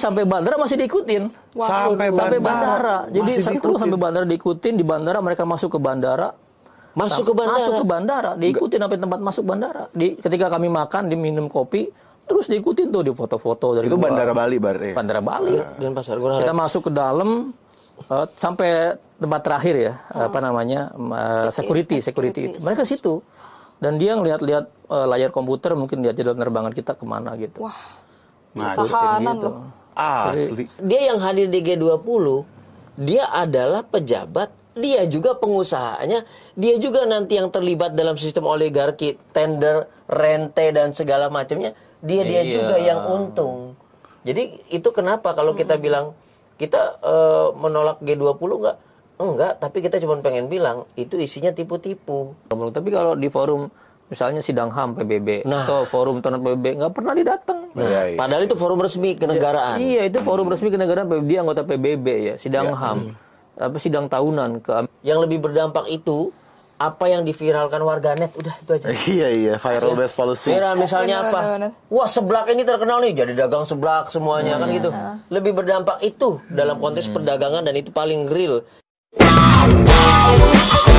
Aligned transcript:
sampai 0.00 0.24
bandara 0.24 0.56
masih 0.56 0.80
diikutin. 0.80 1.28
Sampai 1.52 2.08
Sampai 2.08 2.40
bandara. 2.40 2.40
bandara. 2.40 2.96
Jadi 3.12 3.30
diikutin. 3.36 3.76
sampai 3.76 3.98
bandara 4.00 4.24
diikutin 4.24 4.72
di 4.74 4.84
bandara 4.84 5.18
mereka 5.20 5.44
masuk 5.44 5.76
ke 5.76 5.78
bandara. 5.78 6.32
Masuk 6.90 7.22
ke 7.22 7.32
bandara. 7.36 7.58
Masuk 7.60 7.72
ke 7.76 7.86
bandara, 7.86 8.30
diikutin 8.34 8.78
sampai 8.82 8.98
tempat 8.98 9.20
masuk 9.20 9.44
bandara. 9.46 9.84
Di 9.92 10.18
ketika 10.18 10.50
kami 10.50 10.66
makan, 10.66 11.06
diminum 11.06 11.46
kopi, 11.46 11.86
terus 12.26 12.50
diikutin 12.50 12.90
tuh 12.90 13.06
di 13.06 13.12
foto-foto 13.12 13.78
dari 13.78 13.86
Itu 13.86 13.94
luar. 13.94 14.10
Bandara 14.10 14.32
Bali 14.34 14.56
berarti. 14.58 14.90
Bandara 14.90 15.22
Bali. 15.22 15.54
Dan 15.78 15.94
pasar 15.94 16.18
Gurah. 16.18 16.42
Kita 16.42 16.50
masuk 16.50 16.88
ke 16.88 16.92
dalam 16.92 17.54
eh, 18.02 18.26
sampai 18.34 18.98
tempat 19.22 19.40
terakhir 19.44 19.74
ya, 19.78 19.92
apa 20.10 20.38
namanya? 20.42 20.90
eh, 20.90 21.48
security, 21.54 22.02
security 22.02 22.40
itu. 22.50 22.58
Mereka 22.58 22.82
situ. 22.82 23.22
Dan 23.78 23.96
dia 23.96 24.18
ngeliat-lihat 24.18 24.64
eh, 24.66 25.06
layar 25.06 25.30
komputer, 25.30 25.78
mungkin 25.78 26.02
lihat 26.02 26.18
jadwal 26.18 26.34
penerbangan 26.34 26.74
kita 26.74 26.98
ke 26.98 27.04
mana 27.06 27.38
gitu. 27.38 27.70
Wah, 27.70 27.78
Nah, 28.50 28.74
tahanan 28.74 29.38
gitu. 29.38 29.46
loh. 29.46 29.54
Asli. 30.00 30.64
Dia 30.80 31.12
yang 31.12 31.18
hadir 31.20 31.46
di 31.46 31.60
G20, 31.60 32.24
dia 32.96 33.28
adalah 33.28 33.84
pejabat, 33.84 34.48
dia 34.72 35.04
juga 35.04 35.36
pengusahanya, 35.36 36.24
dia 36.54 36.74
juga 36.76 37.04
nanti 37.04 37.36
yang 37.36 37.48
terlibat 37.48 37.92
dalam 37.92 38.16
sistem 38.16 38.48
oligarki, 38.48 39.20
tender, 39.30 39.84
rente 40.06 40.72
dan 40.72 40.90
segala 40.90 41.28
macamnya, 41.28 41.72
dia 42.00 42.22
dia 42.24 42.40
Iya. 42.40 42.52
juga 42.54 42.76
yang 42.76 43.00
untung. 43.06 43.76
Jadi 44.20 44.68
itu 44.68 44.88
kenapa 44.90 45.32
kalau 45.32 45.52
kita 45.52 45.76
bilang 45.76 46.12
kita 46.56 47.00
eh, 47.00 47.48
menolak 47.56 48.00
G20 48.00 48.36
enggak? 48.36 48.76
Enggak, 49.20 49.52
tapi 49.60 49.84
kita 49.84 50.00
cuma 50.00 50.16
pengen 50.20 50.48
bilang 50.48 50.88
itu 50.96 51.20
isinya 51.20 51.52
tipu-tipu. 51.52 52.32
Tapi 52.48 52.88
kalau 52.88 53.12
di 53.12 53.28
forum 53.28 53.68
misalnya 54.10 54.42
sidang 54.42 54.68
HAM 54.68 54.98
PBB 54.98 55.46
Nah. 55.46 55.62
atau 55.62 55.86
forum 55.86 56.18
tahunan 56.18 56.42
PBB 56.42 56.82
nggak 56.82 56.92
pernah 56.92 57.14
didatang. 57.14 57.70
Iya, 57.72 58.00
iya. 58.12 58.18
Padahal 58.18 58.42
itu 58.44 58.58
forum 58.58 58.82
resmi 58.82 59.14
kenegaraan. 59.14 59.78
Iya, 59.78 60.10
itu 60.10 60.18
forum 60.20 60.50
resmi 60.50 60.68
kenegaraan 60.68 61.06
PBB 61.06 61.24
dia 61.24 61.38
anggota 61.40 61.62
PBB 61.62 62.06
ya, 62.20 62.34
sidang 62.36 62.74
HAM. 62.74 63.14
Apa 63.54 63.76
sidang 63.78 64.10
tahunan 64.10 64.58
ke 64.58 64.90
Yang 65.00 65.18
lebih 65.24 65.38
berdampak 65.40 65.86
itu 65.86 66.34
apa 66.80 67.12
yang 67.12 67.28
diviralkan 67.28 67.84
warganet, 67.84 68.32
udah 68.32 68.56
itu 68.56 68.70
aja. 68.72 68.88
Iya 69.20 69.28
iya 69.30 69.54
viral 69.60 69.92
based 69.92 70.16
policy. 70.16 70.48
Viral 70.48 70.80
misalnya 70.80 71.28
apa? 71.28 71.40
Wah 71.92 72.08
seblak 72.08 72.48
ini 72.48 72.64
terkenal 72.64 73.04
nih 73.04 73.12
jadi 73.12 73.32
dagang 73.36 73.68
seblak 73.68 74.08
semuanya 74.08 74.56
kan 74.56 74.66
gitu. 74.72 74.90
Lebih 75.28 75.52
berdampak 75.54 76.00
itu 76.00 76.40
dalam 76.48 76.80
konteks 76.80 77.12
perdagangan 77.12 77.62
dan 77.62 77.76
itu 77.76 77.92
paling 77.92 78.26
real. 78.26 78.64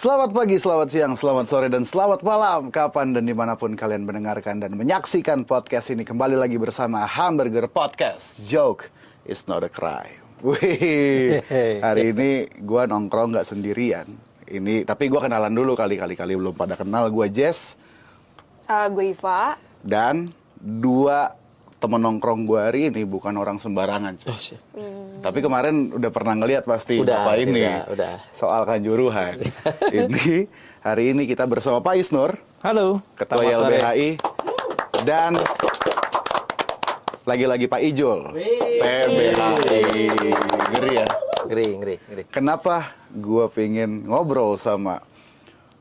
Selamat 0.00 0.32
pagi, 0.32 0.56
selamat 0.56 0.88
siang, 0.88 1.12
selamat 1.12 1.44
sore, 1.44 1.68
dan 1.68 1.84
selamat 1.84 2.24
malam 2.24 2.72
Kapan 2.72 3.12
dan 3.12 3.28
di 3.28 3.36
mana 3.36 3.52
pun 3.52 3.76
kalian 3.76 4.08
mendengarkan 4.08 4.56
dan 4.56 4.72
menyaksikan 4.72 5.44
podcast 5.44 5.92
ini. 5.92 6.08
Kembali 6.08 6.40
lagi 6.40 6.56
bersama 6.56 7.04
Hamburger 7.04 7.68
Podcast. 7.68 8.40
Joke 8.48 8.88
is 9.28 9.44
not 9.44 9.60
a 9.60 9.68
crime. 9.68 10.16
Wih, 10.40 11.44
hari 11.84 12.16
ini 12.16 12.48
gua 12.64 12.88
nongkrong 12.88 13.36
nggak 13.36 13.44
sendirian 13.44 14.08
ini 14.50 14.82
Tapi 14.82 15.06
gua 15.06 15.22
kenalan 15.22 15.50
dulu 15.50 15.72
kali-kali 15.72 16.12
kali 16.12 16.34
belum 16.34 16.52
pada 16.52 16.74
kenal 16.74 17.06
Gua 17.08 17.26
Jess 17.26 17.78
Eh, 18.66 18.86
gue 18.86 19.10
Iva. 19.10 19.58
dan 19.82 20.30
dua 20.56 21.34
temen 21.76 21.98
nongkrong 21.98 22.44
gua 22.44 22.68
hari 22.68 22.86
ini 22.86 23.02
bukan 23.02 23.34
orang 23.34 23.58
sembarangan 23.58 24.14
cuy. 24.14 24.54
Tapi 25.18 25.38
kemarin 25.40 25.90
udah 25.90 26.10
pernah 26.12 26.38
ngeliat 26.38 26.62
pasti 26.62 27.02
Udah, 27.02 27.24
apa 27.24 27.34
ini 27.34 27.66
udah, 27.66 27.82
udah. 27.90 28.14
soal 28.36 28.62
kanjuruhan. 28.62 29.42
ini 29.90 30.46
hari 30.78 31.10
ini 31.10 31.26
kita 31.26 31.50
bersama 31.50 31.80
Pak 31.80 31.98
Isnur, 31.98 32.38
Halo, 32.62 33.02
Ketua. 33.16 33.42
YLBHI, 33.42 34.22
dan 35.02 35.34
lagi-lagi 37.24 37.66
Pak 37.66 37.80
Ijul, 37.80 38.20
PBHI. 38.78 39.82
Ngeri 40.70 40.92
ya. 40.94 41.06
Ngeri, 41.42 41.68
ngeri, 41.74 41.96
ngeri. 42.06 42.22
Kenapa 42.28 42.92
gua 43.14 43.50
pengen 43.50 44.06
ngobrol 44.06 44.54
sama 44.54 45.02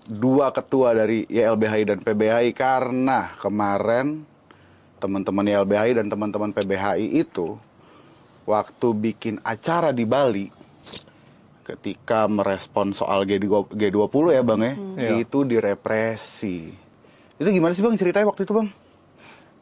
dua 0.09 0.49
ketua 0.49 0.97
dari 0.97 1.29
YLBHI 1.29 1.83
dan 1.85 1.99
PBHI 2.01 2.49
karena 2.57 3.37
kemarin 3.37 4.25
teman-teman 4.97 5.45
YLBHI 5.45 6.01
dan 6.01 6.09
teman-teman 6.09 6.49
PBHI 6.49 7.21
itu 7.21 7.55
waktu 8.49 8.87
bikin 8.97 9.37
acara 9.45 9.93
di 9.93 10.09
Bali 10.09 10.49
ketika 11.61 12.25
merespon 12.25 12.97
soal 12.97 13.29
G20 13.29 13.77
G20 13.77 14.25
ya 14.33 14.41
Bang 14.41 14.61
ya, 14.65 14.73
Iya. 14.97 15.21
itu 15.21 15.45
direpresi. 15.45 16.73
Itu 17.37 17.45
gimana 17.45 17.77
sih 17.77 17.85
Bang 17.85 17.93
ceritanya 17.93 18.25
waktu 18.33 18.49
itu 18.49 18.53
Bang? 18.57 18.73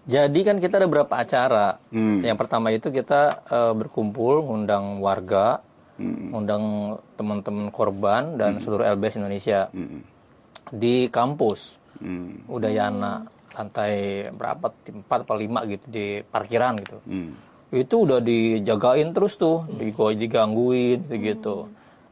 Jadi 0.07 0.39
kan 0.47 0.55
kita 0.63 0.79
ada 0.79 0.87
beberapa 0.87 1.19
acara. 1.19 1.83
Hmm. 1.91 2.23
Yang 2.23 2.37
pertama 2.39 2.71
itu 2.71 2.87
kita 2.87 3.43
eh, 3.43 3.73
berkumpul, 3.75 4.39
ngundang 4.39 5.03
warga, 5.03 5.59
ngundang 5.97 6.95
teman-teman 7.17 7.67
korban 7.69 8.37
dan 8.37 8.61
seluruh 8.61 8.85
LBS 8.85 9.17
Indonesia 9.17 9.67
di 10.69 11.09
kampus 11.09 11.77
Hmm. 11.97 12.45
Udayana 12.45 13.25
lantai 13.57 14.27
berapa 14.29 14.69
empat 14.69 15.19
atau 15.25 15.33
lima 15.33 15.65
gitu 15.65 15.81
di 15.89 16.21
parkiran 16.21 16.77
gitu. 16.77 16.97
Hmm. 17.09 17.33
Itu 17.73 18.05
udah 18.05 18.21
dijagain 18.21 19.11
terus 19.11 19.33
tuh, 19.35 19.65
digo- 19.75 20.13
digangguin 20.13 21.09
gitu. 21.09 21.67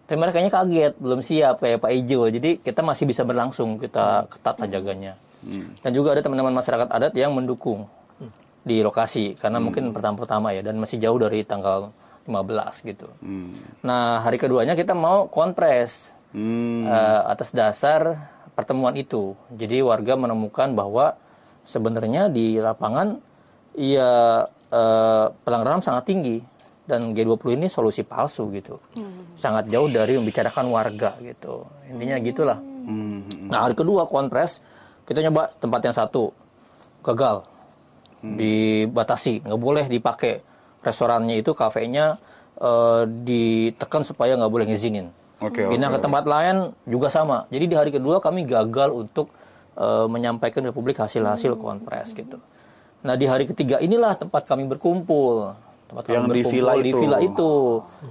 Tapi 0.05 0.17
mereka 0.17 0.41
kaget, 0.41 0.93
belum 0.97 1.21
siap 1.21 1.61
kayak 1.61 1.81
Pak 1.81 1.91
Ijo. 2.01 2.29
Jadi 2.29 2.61
kita 2.61 2.81
masih 2.81 3.05
bisa 3.09 3.21
berlangsung, 3.21 3.77
kita 3.77 4.25
ketat 4.29 4.57
jaganya. 4.65 5.17
Dan 5.85 5.91
juga 5.93 6.17
ada 6.17 6.25
teman-teman 6.25 6.57
masyarakat 6.57 6.89
adat 6.89 7.13
yang 7.13 7.37
mendukung 7.37 7.85
di 8.65 8.81
lokasi 8.81 9.37
karena 9.37 9.61
mungkin 9.61 9.93
pertama-pertama 9.93 10.49
ya 10.49 10.65
dan 10.65 10.81
masih 10.81 10.97
jauh 10.97 11.21
dari 11.21 11.45
tanggal 11.45 11.93
15 12.25 12.89
gitu. 12.89 13.07
Hmm. 13.21 13.53
Nah, 13.85 14.25
hari 14.25 14.41
keduanya 14.41 14.73
kita 14.73 14.97
mau 14.97 15.29
konpres 15.29 16.17
Hmm. 16.35 16.83
eh, 16.83 17.21
atas 17.31 17.55
dasar 17.55 18.27
pertemuan 18.51 18.91
itu. 18.99 19.39
Jadi 19.55 19.79
warga 19.79 20.19
menemukan 20.19 20.75
bahwa 20.75 21.15
sebenarnya 21.63 22.27
di 22.27 22.59
lapangan 22.59 23.15
ya 23.77 24.43
eh, 24.67 25.25
pelanggaran 25.31 25.79
sangat 25.79 26.11
tinggi 26.11 26.43
dan 26.85 27.15
G20 27.15 27.55
ini 27.55 27.67
solusi 27.71 28.03
palsu 28.03 28.51
gitu. 28.51 28.77
Sangat 29.39 29.71
jauh 29.71 29.87
dari 29.87 30.19
membicarakan 30.19 30.67
warga 30.69 31.15
gitu. 31.23 31.63
Intinya 31.87 32.19
gitulah. 32.19 32.59
Hmm. 32.59 33.23
Nah, 33.47 33.65
hari 33.65 33.73
kedua 33.77 34.03
konpres 34.05 34.59
kita 35.05 35.21
nyoba 35.21 35.53
tempat 35.57 35.81
yang 35.85 35.95
satu 35.95 36.33
gagal. 37.01 37.45
Dibatasi, 38.25 39.45
nggak 39.45 39.61
boleh 39.61 39.85
dipakai. 39.85 40.41
Restorannya 40.85 41.41
itu 41.41 41.51
kafenya 41.57 42.21
eh, 42.61 43.03
ditekan 43.09 44.05
supaya 44.05 44.37
nggak 44.37 44.51
boleh 44.53 44.69
ngizinin. 44.69 45.09
Oke, 45.43 45.67
Pindah 45.67 45.91
oke, 45.91 45.99
ke 45.99 46.03
tempat 46.05 46.23
lain 46.29 46.71
juga 46.87 47.11
sama. 47.11 47.43
Jadi 47.51 47.65
di 47.67 47.75
hari 47.75 47.91
kedua 47.91 48.21
kami 48.21 48.45
gagal 48.45 48.93
untuk 48.93 49.33
eh, 49.75 50.05
menyampaikan 50.07 50.61
ke 50.61 50.71
publik 50.71 51.01
hasil-hasil 51.01 51.57
konpres 51.57 52.13
gitu. 52.13 52.37
Nah 53.05 53.13
di 53.17 53.25
hari 53.25 53.49
ketiga 53.49 53.81
inilah 53.81 54.13
tempat 54.17 54.45
kami 54.45 54.65
berkumpul. 54.69 55.57
Tempat 55.85 56.09
kami 56.09 56.13
Yang 56.17 56.23
di 56.25 56.29
berkumpul 56.29 56.53
villa 56.53 56.73
di 56.73 56.89
itu. 56.89 56.97
villa 57.01 57.17
itu. 57.21 57.51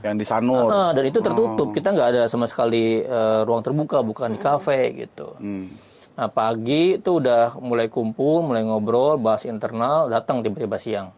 Yang 0.07 0.15
di 0.23 0.27
Sanur. 0.27 0.67
Ah, 0.71 0.91
dan 0.95 1.05
itu 1.11 1.19
tertutup. 1.19 1.69
Kita 1.75 1.91
nggak 1.91 2.09
ada 2.15 2.23
sama 2.31 2.47
sekali 2.47 3.03
eh, 3.03 3.41
ruang 3.43 3.63
terbuka, 3.63 4.03
bukan 4.03 4.35
di 4.35 4.39
kafe 4.39 4.95
gitu. 4.95 5.35
Hmm. 5.39 5.71
Nah 6.15 6.31
pagi 6.31 7.03
itu 7.03 7.11
udah 7.19 7.59
mulai 7.59 7.91
kumpul, 7.91 8.47
mulai 8.47 8.63
ngobrol, 8.63 9.19
bahas 9.19 9.43
internal, 9.43 10.07
datang 10.07 10.47
tiba-tiba 10.47 10.79
siang. 10.79 11.11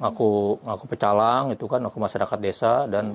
Aku 0.00 0.56
ngaku 0.64 0.84
pecalang 0.88 1.52
itu 1.52 1.68
kan, 1.68 1.82
aku 1.84 1.98
masyarakat 2.00 2.38
desa 2.40 2.86
dan 2.88 3.12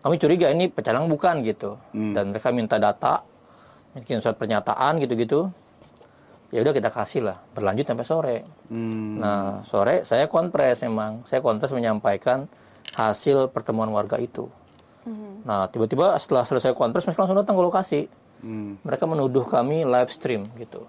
kami 0.00 0.16
curiga 0.16 0.48
ini 0.48 0.72
pecalang 0.72 1.10
bukan 1.10 1.44
gitu. 1.44 1.76
Dan 1.92 2.32
mereka 2.32 2.48
minta 2.54 2.80
data, 2.80 3.20
bikin 3.98 4.22
surat 4.24 4.38
pernyataan 4.38 5.02
gitu-gitu. 5.02 5.50
Ya 6.54 6.62
udah 6.62 6.70
kita 6.70 6.88
kasih 6.88 7.26
lah, 7.26 7.36
berlanjut 7.50 7.82
sampai 7.82 8.06
sore. 8.06 8.36
Hmm. 8.70 9.18
Nah 9.18 9.66
sore 9.66 10.06
saya 10.06 10.30
konpres 10.30 10.86
memang, 10.86 11.26
saya 11.26 11.42
konpres 11.42 11.74
menyampaikan 11.74 12.46
hasil 12.94 13.50
pertemuan 13.50 13.90
warga 13.90 14.22
itu. 14.22 14.46
Nah 15.44 15.66
tiba-tiba 15.68 16.14
setelah 16.16 16.46
selesai 16.46 16.72
konpres 16.78 17.04
mereka 17.04 17.26
langsung 17.26 17.42
datang 17.42 17.58
ke 17.58 17.62
lokasi. 17.62 18.00
Hmm. 18.44 18.78
Mereka 18.86 19.04
menuduh 19.08 19.42
kami 19.44 19.82
live 19.82 20.10
stream 20.14 20.46
gitu 20.60 20.86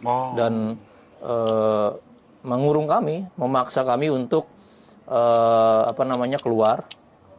Oh. 0.00 0.32
dan 0.32 0.80
eh, 1.20 1.90
mengurung 2.40 2.88
kami, 2.88 3.28
memaksa 3.36 3.84
kami 3.84 4.08
untuk 4.08 4.48
eh, 5.10 5.82
apa 5.90 6.02
namanya 6.06 6.38
keluar. 6.38 6.86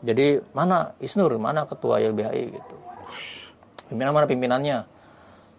Jadi 0.04 0.42
mana 0.52 0.98
Isnur, 1.00 1.32
mana 1.38 1.64
ketua 1.64 2.02
YLBHI 2.02 2.44
gitu. 2.52 2.76
Pimpinan 3.88 4.12
mana 4.12 4.26
pimpinannya? 4.28 4.80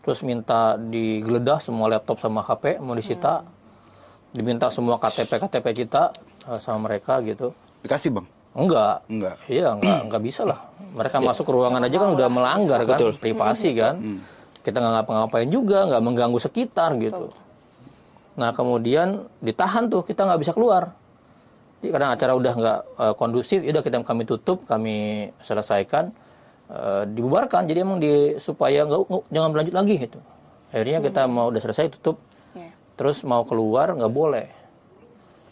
Terus 0.03 0.19
minta 0.27 0.75
digeledah 0.77 1.63
semua 1.63 1.87
laptop 1.87 2.19
sama 2.19 2.45
HP 2.45 2.79
mau 2.79 2.95
disita. 2.95 3.43
diminta 4.33 4.73
semua 4.73 4.97
KTP 4.97 5.29
KTP 5.45 5.85
kita 5.85 6.09
eh, 6.49 6.59
sama 6.61 6.89
mereka 6.89 7.21
gitu. 7.21 7.53
Dikasih 7.85 8.17
bang? 8.17 8.27
Enggak. 8.53 9.05
Enggak. 9.09 9.37
Iya, 9.45 9.77
enggak, 9.77 9.99
enggak 10.09 10.23
bisa 10.25 10.43
lah. 10.49 10.73
Mereka 10.97 11.21
masuk 11.21 11.45
ke 11.49 11.53
ruangan 11.53 11.85
aja 11.85 11.97
kan 12.01 12.11
udah 12.17 12.29
melanggar 12.33 12.81
kan, 12.85 12.99
privasi 13.17 13.77
kan. 13.77 14.01
Kita 14.65 14.77
nggak 14.81 14.93
ngapa-ngapain 15.05 15.49
juga, 15.53 15.85
nggak 15.85 16.03
mengganggu 16.05 16.39
sekitar 16.41 16.97
gitu. 16.97 17.29
Nah 18.41 18.57
kemudian 18.57 19.29
ditahan 19.45 19.93
tuh, 19.93 20.01
kita 20.01 20.25
nggak 20.25 20.41
bisa 20.41 20.53
keluar. 20.57 20.97
Jadi 21.83 21.91
karena 21.91 22.15
acara 22.15 22.33
udah 22.39 22.53
nggak 22.55 22.81
eh, 22.95 23.15
kondusif, 23.19 23.59
ya 23.67 23.75
udah 23.75 23.83
kita 23.83 24.07
kami 24.07 24.23
tutup, 24.23 24.63
kami 24.63 25.27
selesaikan, 25.43 26.15
eh, 26.71 27.03
dibubarkan. 27.11 27.67
Jadi 27.67 27.79
emang 27.83 27.99
di 27.99 28.39
supaya 28.39 28.87
nggak 28.87 29.27
jangan 29.35 29.49
berlanjut 29.51 29.75
lagi 29.75 29.95
gitu. 29.99 30.19
Akhirnya 30.71 31.03
kita 31.03 31.27
mau 31.27 31.51
udah 31.51 31.59
selesai 31.59 31.91
tutup, 31.99 32.23
Iya. 32.55 32.71
terus 32.95 33.27
mau 33.27 33.43
keluar 33.43 33.91
nggak 33.99 34.15
boleh. 34.15 34.47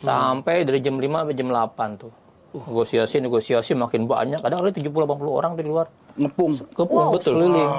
Sampai 0.00 0.65
dari 0.65 0.81
jam 0.81 0.97
5 0.97 1.27
sampai 1.27 1.37
jam 1.37 1.49
8 1.53 2.00
tuh. 2.00 2.12
Negosiasi, 2.50 3.21
negosiasi 3.21 3.77
makin 3.77 4.09
banyak. 4.09 4.41
Kadang 4.41 4.65
kali 4.65 4.73
70-80 4.73 5.29
orang 5.29 5.53
di 5.59 5.62
luar. 5.67 5.87
Ngepung. 6.17 6.56
Kepung, 6.73 7.12
betul. 7.12 7.37
Keliling. 7.37 7.73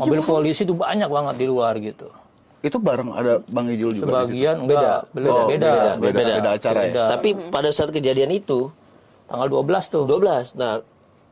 Mobil 0.00 0.20
polisi 0.24 0.64
tuh 0.64 0.74
banyak 0.74 1.06
banget 1.06 1.34
di 1.36 1.46
luar 1.46 1.76
gitu. 1.78 2.08
Itu 2.64 2.80
bareng 2.80 3.12
ada 3.12 3.44
Bang 3.44 3.68
Ijul 3.68 3.92
juga. 3.92 4.24
Sebagian 4.24 4.64
enggak, 4.64 5.04
beda, 5.12 5.28
Oh, 5.28 5.44
beda, 5.44 5.68
beda, 5.68 5.90
beda, 6.00 6.16
beda, 6.16 6.32
beda 6.32 6.50
acara 6.56 6.80
ya? 6.80 6.86
Beda. 6.88 7.04
Tapi 7.12 7.28
pada 7.52 7.68
saat 7.68 7.92
kejadian 7.92 8.32
itu 8.32 8.72
Tanggal 9.24 9.48
12 9.52 9.84
tuh. 9.88 10.04
12. 10.04 10.52
Nah, 10.54 10.80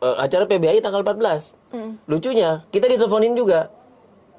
eh, 0.01 0.17
acara 0.19 0.45
PBHI 0.45 0.81
tanggal 0.81 1.01
14. 1.01 1.57
Lucunya, 2.05 2.61
kita 2.69 2.85
diteleponin 2.85 3.33
juga. 3.33 3.73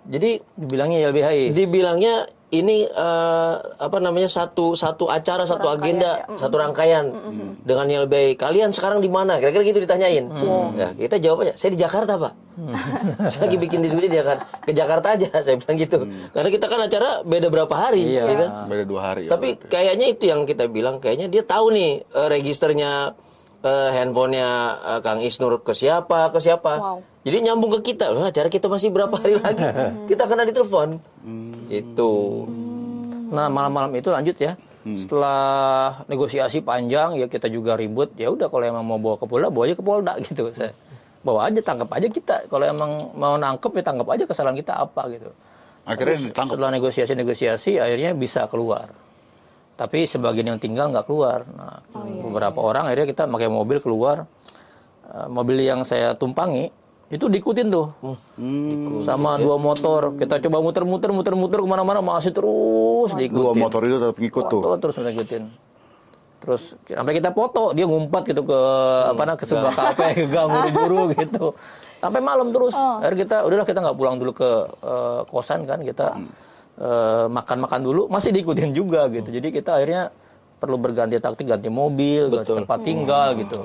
Jadi 0.03 0.37
Dibilangnya 0.53 0.97
YLBHI. 1.07 1.43
dibilangnya 1.55 2.13
ini 2.53 2.85
eh, 2.85 3.53
apa 3.57 3.97
namanya 3.97 4.29
satu 4.29 4.77
satu 4.77 5.09
acara 5.09 5.41
satu 5.41 5.65
agenda 5.73 6.21
satu 6.38 6.55
rangkaian 6.61 7.09
dengan 7.65 7.89
YLBHI. 7.89 8.38
Kalian 8.38 8.69
sekarang 8.69 9.01
di 9.01 9.09
mana? 9.09 9.41
Kira-kira 9.41 9.65
gitu 9.65 9.81
ditanyain. 9.81 10.29
Ya, 10.77 10.94
kita 10.94 11.17
jawab 11.17 11.50
aja, 11.50 11.53
saya 11.57 11.73
di 11.73 11.79
Jakarta, 11.81 12.13
Pak. 12.21 12.33
saya 13.33 13.50
lagi 13.50 13.57
bikin 13.57 13.81
diskusi 13.81 14.05
di 14.05 14.17
Jakarta. 14.21 14.45
Ke 14.61 14.71
Jakarta 14.71 15.07
aja, 15.17 15.29
saya 15.45 15.57
bilang 15.57 15.77
gitu. 15.81 15.97
Karena 16.29 16.50
kita 16.53 16.65
kan 16.69 16.79
acara 16.85 17.09
beda 17.25 17.47
berapa 17.50 17.73
hari, 17.73 18.13
Iya. 18.13 18.23
ya 18.29 18.35
kan? 18.38 18.50
Beda 18.69 18.83
dua 18.85 19.01
hari. 19.01 19.25
ya, 19.25 19.29
Tapi 19.33 19.57
kayaknya 19.65 20.05
itu 20.13 20.23
yang 20.29 20.45
kita 20.45 20.69
bilang, 20.69 21.01
kayaknya 21.01 21.25
dia 21.33 21.41
tahu 21.41 21.73
nih 21.73 22.05
eh, 22.05 22.27
registernya 22.29 23.17
eh, 23.65 23.89
handphonenya 23.97 24.50
eh, 24.94 25.00
Kang 25.01 25.25
Isnur 25.25 25.65
ke 25.65 25.73
siapa, 25.73 26.29
ke 26.29 26.38
siapa. 26.38 26.73
Wow. 26.77 27.00
Jadi 27.23 27.38
nyambung 27.39 27.71
ke 27.79 27.95
kita, 27.95 28.11
Wah, 28.11 28.29
acara 28.29 28.51
kita 28.51 28.67
masih 28.67 28.91
berapa 28.91 29.15
hari 29.15 29.39
lagi? 29.39 29.63
kita 30.11 30.27
kena 30.27 30.44
ditelepon. 30.44 31.00
Gitu. 31.68 32.13
Nah 33.33 33.48
malam-malam 33.50 33.92
itu 33.98 34.10
lanjut 34.13 34.38
ya. 34.38 34.54
Setelah 34.83 36.04
negosiasi 36.12 36.60
panjang 36.60 37.15
ya 37.15 37.31
kita 37.31 37.48
juga 37.48 37.80
ribut. 37.80 38.12
Ya 38.19 38.27
udah 38.27 38.51
kalau 38.51 38.68
emang 38.68 38.83
mau 38.83 39.00
bawa 39.00 39.15
ke 39.15 39.25
Polda, 39.25 39.48
bawa 39.48 39.63
aja 39.71 39.75
ke 39.80 39.83
Polda 39.83 40.13
gitu. 40.27 40.51
Saya 40.51 40.75
bawa 41.24 41.48
aja, 41.48 41.60
tangkap 41.63 41.88
aja 41.88 42.07
kita. 42.12 42.36
Kalau 42.51 42.65
emang 42.68 42.92
mau 43.15 43.39
nangkep 43.39 43.71
ya 43.80 43.83
tangkap 43.83 44.07
aja 44.12 44.24
kesalahan 44.27 44.60
kita 44.60 44.74
apa 44.75 45.07
gitu. 45.07 45.31
Akhirnya 45.88 46.19
Terus 46.19 46.27
ditangkap. 46.31 46.54
Setelah 46.60 46.71
negosiasi-negosiasi 46.75 47.71
akhirnya 47.80 48.12
bisa 48.12 48.44
keluar. 48.51 48.92
Tapi 49.74 50.06
sebagian 50.06 50.54
yang 50.54 50.60
tinggal 50.60 50.92
nggak 50.92 51.07
keluar. 51.07 51.48
Nah, 51.48 51.80
beberapa 51.95 52.60
orang 52.60 52.92
akhirnya 52.92 53.07
kita 53.07 53.24
pakai 53.25 53.50
mobil 53.50 53.80
keluar. 53.80 54.27
Eh, 55.04 55.27
mobil 55.31 55.63
yang 55.63 55.88
saya 55.88 56.12
tumpangi 56.15 56.82
itu 57.13 57.25
diikutin 57.30 57.68
tuh 57.69 57.94
sama 59.06 59.38
dua 59.38 59.62
motor. 59.62 60.18
Kita 60.18 60.42
coba 60.50 60.57
muter-muter, 60.65 61.10
muter-muter 61.13 61.60
ke 61.62 61.68
mana-mana 61.69 62.01
masih 62.01 62.33
terus 62.33 63.13
diikutin. 63.13 63.38
Dua 63.38 63.54
motor 63.54 63.81
itu 63.86 63.98
tetap 64.01 64.18
ngikut 64.18 64.44
tuh. 64.50 64.62
Foto 64.65 64.75
terus 64.81 64.95
ngikutin. 64.98 65.44
Terus 66.44 66.75
sampai 66.83 67.13
kita 67.15 67.31
foto, 67.31 67.71
dia 67.71 67.88
ngumpat 67.88 68.24
gitu 68.27 68.44
ke 68.44 68.60
apa 69.15 69.21
namanya 69.24 69.39
ke 69.39 69.45
sebuah 69.48 69.74
kafe, 69.77 70.07
ke 70.19 70.25
gang 70.27 70.50
buru-buru 70.51 71.01
gitu. 71.15 71.45
Sampai 72.04 72.19
malam 72.19 72.51
terus. 72.51 72.75
Akhirnya 72.75 73.19
kita 73.24 73.38
udahlah 73.48 73.68
kita 73.69 73.80
nggak 73.80 73.98
pulang 73.98 74.15
dulu 74.19 74.31
ke 74.36 74.50
eh, 74.83 75.21
kosan 75.31 75.63
kan, 75.63 75.80
kita 75.86 76.19
eh, 76.81 77.25
makan-makan 77.31 77.80
dulu, 77.80 78.01
masih 78.12 78.36
diikutin 78.36 78.75
juga 78.75 79.07
gitu. 79.07 79.31
Jadi 79.31 79.56
kita 79.56 79.80
akhirnya 79.80 80.12
perlu 80.60 80.75
berganti 80.75 81.15
taktik, 81.21 81.48
ganti 81.48 81.71
mobil, 81.71 82.27
ganti 82.27 82.51
tempat 82.51 82.80
tinggal 82.83 83.27
gitu. 83.39 83.60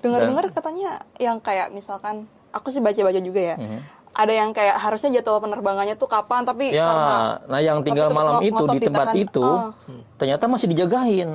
Dengar-dengar 0.00 0.44
katanya 0.50 0.90
yang 1.16 1.38
kayak 1.38 1.70
misalkan 1.70 2.24
aku 2.50 2.68
sih 2.68 2.78
baca-baca 2.78 3.18
juga 3.18 3.40
ya. 3.40 3.56
Mhm. 3.56 3.78
Ada 4.10 4.32
yang 4.34 4.50
kayak 4.50 4.76
harusnya 4.76 5.10
jadwal 5.14 5.38
penerbangannya 5.38 5.94
tuh 5.94 6.06
kapan 6.06 6.42
tapi 6.42 6.68
Ya, 6.68 6.82
karena 6.82 7.16
nah 7.46 7.60
yang 7.60 7.78
tinggal 7.80 8.10
malam 8.10 8.42
itu 8.42 8.58
di 8.68 8.78
tempat 8.80 9.14
ditekan. 9.14 9.24
itu 9.24 9.44
Oh. 9.44 9.70
ternyata 10.16 10.44
masih 10.44 10.66
dijagain. 10.66 11.30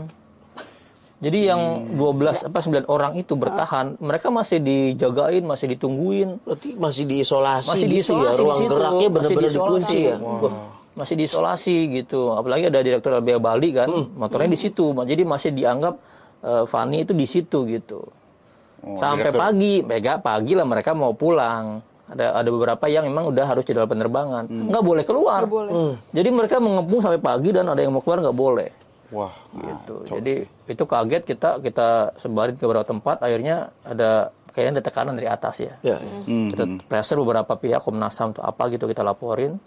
Jadi 1.15 1.47
yang 1.47 1.62
12 1.89 2.44
apa 2.44 2.59
9 2.59 2.85
orang 2.85 3.15
itu 3.15 3.33
bertahan, 3.33 3.95
mereka 3.97 4.27
masih 4.29 4.59
dijagain, 4.59 5.41
masih 5.41 5.71
ditungguin. 5.71 6.44
Berarti 6.44 6.75
masih 6.75 7.07
diisolasi 7.07 7.71
Masih 7.71 7.88
gitu 7.88 7.94
diisolasi 8.11 8.27
ya. 8.27 8.35
di 8.35 8.44
Ruang 8.44 8.59
situ. 8.59 8.69
geraknya 8.69 8.91
Masih 8.91 9.09
benar-benar 9.09 9.51
dikunci 9.53 10.00
ya. 10.03 10.15
Wah. 10.19 10.53
Masih 10.94 11.15
diisolasi 11.15 11.75
gitu. 11.95 12.21
Apalagi 12.31 12.63
ada 12.68 12.79
direktur 12.79 13.15
LBH 13.15 13.39
Bali 13.39 13.69
kan, 13.71 13.88
Hmm. 13.88 14.11
motornya 14.13 14.50
di 14.50 14.59
situ. 14.59 14.91
Jadi 14.94 15.23
masih 15.23 15.51
dianggap 15.51 15.95
eh, 16.44 16.63
Fani 16.63 17.01
itu 17.01 17.09
di 17.11 17.25
situ 17.25 17.63
gitu. 17.65 18.06
Oh, 18.85 18.95
Sampai 18.95 19.27
direktur. 19.27 19.41
pagi, 19.41 19.73
mega 19.81 20.13
pagi 20.15 20.53
lah 20.53 20.63
mereka 20.63 20.93
mau 20.93 21.11
pulang. 21.11 21.81
Ada 22.05 22.37
ada 22.37 22.49
beberapa 22.49 22.85
yang 22.85 23.03
memang 23.03 23.33
udah 23.33 23.45
harus 23.47 23.65
jadwal 23.65 23.85
penerbangan, 23.85 24.45
Hmm. 24.45 24.69
nggak 24.69 24.83
boleh 24.83 25.01
keluar. 25.01 25.41
Nggak 25.41 25.49
boleh. 25.51 25.73
Jadi 26.11 26.29
mereka 26.29 26.55
mengepung 26.59 27.01
sampai 27.01 27.17
pagi 27.17 27.49
dan 27.49 27.65
ada 27.65 27.81
yang 27.81 27.89
mau 27.89 27.99
keluar 27.99 28.21
nggak 28.21 28.37
boleh 28.37 28.69
Wah, 29.07 29.33
gitu. 29.51 30.05
ngaco 30.05 30.13
Jadi 30.13 30.33
itu 30.67 30.83
kaget 30.83 31.23
kita 31.23 31.49
kita 31.59 31.87
sebarin 32.15 32.53
ke 32.53 32.63
beberapa 32.63 32.85
tempat 32.85 33.19
akhirnya 33.19 33.55
ada 33.81 34.29
kayaknya 34.47 34.71
ada 34.71 34.83
tekanan 34.83 35.13
dari 35.13 35.25
atas 35.27 35.55
ya. 35.59 35.73
Ya. 35.81 35.97
Hmm. 35.97 36.47
Kita 36.47 36.63
pressure 36.85 37.17
beberapa 37.17 37.53
pihak 37.55 37.81
Komnas 37.81 38.13
HAM 38.13 38.37
atau 38.37 38.43
apa 38.43 38.69
gitu 38.69 38.85
kita 38.85 39.01
laporin. 39.01 39.57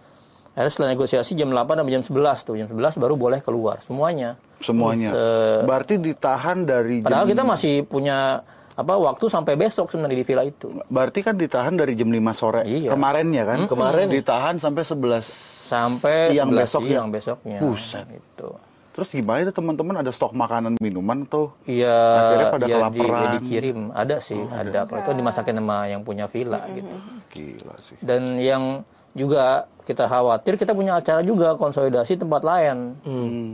Akhirnya 0.52 0.70
setelah 0.70 0.90
negosiasi 0.90 1.34
jam 1.34 1.50
8 1.50 1.58
sampai 1.76 1.90
jam 1.92 2.02
11 2.02 2.38
tuh. 2.40 2.54
Jam 2.54 2.66
11 2.66 2.94
baru 2.96 3.14
boleh 3.14 3.38
keluar 3.40 3.78
semuanya. 3.80 4.38
semuanya. 4.58 5.10
Se- 5.10 5.62
Berarti 5.64 5.94
ditahan 5.96 6.62
dari 6.62 6.98
Padahal 6.98 7.22
jam, 7.24 7.30
kita 7.30 7.42
masih 7.44 7.74
punya 7.82 8.42
apa 8.78 8.94
waktu 8.94 9.26
sampai 9.26 9.58
besok 9.58 9.90
sebenarnya 9.90 10.22
di 10.22 10.24
villa 10.24 10.46
itu. 10.46 10.70
berarti 10.86 11.18
kan 11.20 11.34
ditahan 11.34 11.74
dari 11.74 11.92
jam 11.92 12.06
5 12.08 12.30
sore 12.32 12.62
Iya. 12.62 12.94
kemarin 12.94 13.26
ya 13.28 13.42
kan? 13.42 13.66
Kemarin. 13.66 14.06
ditahan 14.06 14.54
sampai 14.56 14.86
11 14.86 15.26
Sampai 15.68 16.32
Siang 16.32 16.48
11 16.48 16.62
besoknya. 16.64 16.88
siang 16.88 17.08
besoknya. 17.10 17.58
Buset. 17.60 18.06
Gitu. 18.08 18.48
Terus 18.88 19.08
gimana 19.12 19.38
itu 19.40 19.52
teman-teman 19.52 19.94
ada 19.98 20.08
stok 20.08 20.32
makanan 20.32 20.80
minuman 20.80 21.22
tuh? 21.22 21.52
Iya, 21.62 21.92
Akhirnya 21.92 22.46
pada 22.48 22.64
ya, 22.64 22.66
di, 22.66 22.74
kelaparan. 22.98 23.20
ya 23.20 23.28
dikirim. 23.36 23.78
Ada 23.92 24.16
sih, 24.18 24.40
ada. 24.48 24.80
Kalau 24.86 25.00
itu 25.00 25.10
dimasakin 25.12 25.54
sama 25.54 25.78
yang 25.86 26.00
punya 26.00 26.24
villa 26.24 26.64
gitu. 26.72 26.94
Gila 27.28 27.74
sih. 27.84 27.94
Dan 28.00 28.40
yang 28.40 28.82
juga 29.12 29.66
kita 29.84 30.06
khawatir 30.06 30.56
kita 30.56 30.72
punya 30.72 30.96
acara 30.96 31.20
juga 31.20 31.52
konsolidasi 31.54 32.16
tempat 32.16 32.42
lain. 32.42 32.78
Hmm. 33.02 33.46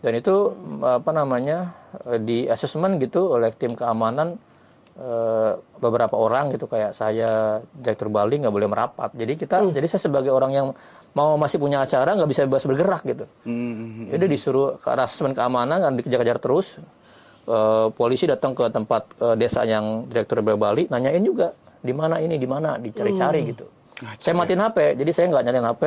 Dan 0.00 0.12
itu 0.14 0.34
apa 0.80 1.10
namanya 1.10 1.76
di 2.18 2.46
assessment 2.46 2.96
gitu 2.96 3.34
oleh 3.34 3.52
tim 3.52 3.74
keamanan 3.74 4.38
eh, 4.98 5.52
beberapa 5.78 6.16
orang 6.18 6.54
gitu 6.54 6.66
kayak 6.66 6.96
saya 6.96 7.60
direktur 7.76 8.10
Bali 8.10 8.40
nggak 8.42 8.54
boleh 8.54 8.68
merapat. 8.70 9.10
Jadi 9.14 9.38
kita 9.38 9.62
jadi 9.70 9.86
saya 9.86 10.02
sebagai 10.02 10.34
orang 10.34 10.50
yang 10.50 10.66
mau 11.14 11.34
masih 11.34 11.58
punya 11.58 11.82
acara 11.82 12.14
nggak 12.14 12.30
bisa 12.30 12.46
bebas 12.46 12.66
bergerak 12.66 13.02
gitu. 13.06 13.24
Hmm. 13.46 14.10
Ya 14.10 14.18
udah 14.18 14.30
disuruh 14.30 14.68
ke 14.78 14.86
arah 14.90 15.06
asesmen 15.06 15.34
keamanan 15.34 15.78
kan 15.82 15.92
dikejar-kejar 15.98 16.38
terus. 16.42 16.78
Eh, 17.50 17.86
polisi 17.98 18.30
datang 18.30 18.54
ke 18.54 18.70
tempat 18.70 19.02
eh, 19.18 19.34
desa 19.34 19.66
yang 19.66 20.06
direktur 20.06 20.42
Bali 20.42 20.86
nanyain 20.86 21.22
juga 21.24 21.50
di 21.80 21.90
mana 21.96 22.20
ini 22.20 22.36
di 22.36 22.46
mana 22.46 22.76
dicari-cari 22.76 23.40
gitu. 23.50 23.66
Saya 24.20 24.32
matiin 24.32 24.60
HP, 24.60 24.96
jadi 24.96 25.10
saya 25.12 25.26
nggak 25.28 25.44
nyalain 25.44 25.66
HP, 25.72 25.82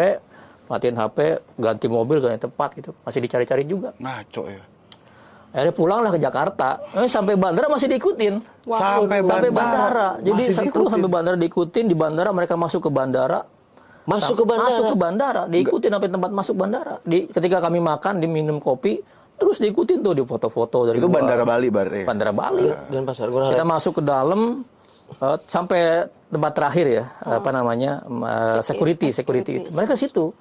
matiin 0.69 0.97
HP, 0.97 1.17
ganti 1.57 1.87
mobil, 1.89 2.21
ganti 2.21 2.45
tempat 2.45 2.69
gitu, 2.77 2.93
masih 3.01 3.19
dicari-cari 3.25 3.63
juga. 3.65 3.89
Ngaco 3.97 4.43
ya. 4.49 4.63
Akhirnya 5.53 5.75
pulanglah 5.77 6.09
ke 6.09 6.17
Jakarta, 6.17 6.81
eh, 6.97 7.05
sampai 7.05 7.37
bandara 7.37 7.69
masih 7.69 7.85
diikutin. 7.85 8.41
Sampai 8.65 9.21
sampai 9.21 9.53
bandara. 9.53 10.17
bandara. 10.17 10.25
Jadi 10.25 10.43
seru 10.49 10.89
sampai 10.89 11.09
bandara 11.13 11.37
diikutin 11.37 11.85
di 11.85 11.93
bandara 11.93 12.33
mereka 12.33 12.57
masuk 12.57 12.89
ke 12.89 12.91
bandara. 12.91 13.45
Masuk 14.09 14.41
ke 14.41 14.43
bandara. 14.49 14.67
Masuk 14.73 14.83
ke 14.89 14.97
bandara, 14.97 15.41
diikutin 15.45 15.89
sampai 15.93 16.09
tempat 16.09 16.31
masuk 16.33 16.55
bandara. 16.57 16.97
Di 17.05 17.29
ketika 17.29 17.61
kami 17.61 17.79
makan, 17.79 18.17
diminum 18.17 18.57
kopi, 18.57 18.97
terus 19.37 19.61
diikutin 19.61 20.01
tuh 20.01 20.17
di 20.17 20.25
foto-foto 20.25 20.89
dari 20.89 20.97
Itu 20.97 21.05
luar. 21.05 21.21
Bandara 21.21 21.43
Bali 21.45 21.67
berarti. 21.69 22.01
Bandara 22.01 22.33
Bali. 22.33 22.67
Dan 22.89 23.05
pasar 23.05 23.29
Gurah. 23.29 23.53
Kita 23.53 23.61
masuk 23.61 24.01
ke 24.01 24.03
dalam 24.03 24.65
eh, 25.21 25.37
sampai 25.45 26.09
tempat 26.33 26.51
terakhir 26.57 26.85
ya, 26.89 27.03
apa 27.21 27.49
namanya? 27.53 28.01
eh, 28.09 28.59
security, 28.65 29.13
security. 29.13 29.51
itu. 29.61 29.69
Mereka 29.69 29.93
situ. 29.93 30.33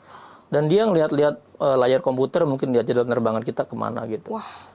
Dan 0.48 0.72
dia 0.72 0.88
ngeliat-lihat 0.88 1.34
eh, 1.60 1.76
layar 1.76 2.00
komputer, 2.00 2.48
mungkin 2.48 2.72
lihat 2.72 2.88
jadwal 2.88 3.04
penerbangan 3.04 3.44
kita 3.44 3.68
ke 3.68 3.74
mana 3.76 4.08
gitu. 4.08 4.32
Wah, 4.36 4.71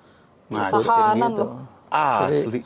Ngaco. 0.48 0.80
tahanan 0.84 1.32
gitu. 1.32 1.44
loh. 1.44 1.50
Asli. 1.92 2.60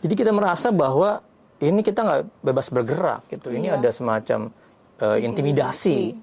Jadi 0.00 0.14
kita 0.16 0.30
merasa 0.32 0.68
bahwa 0.72 1.20
ini 1.60 1.80
kita 1.84 2.00
nggak 2.00 2.22
bebas 2.40 2.66
bergerak 2.72 3.22
gitu. 3.28 3.52
Ini 3.52 3.76
ada 3.76 3.90
semacam 3.92 4.50
eh, 4.98 5.18
intimidasi. 5.26 6.16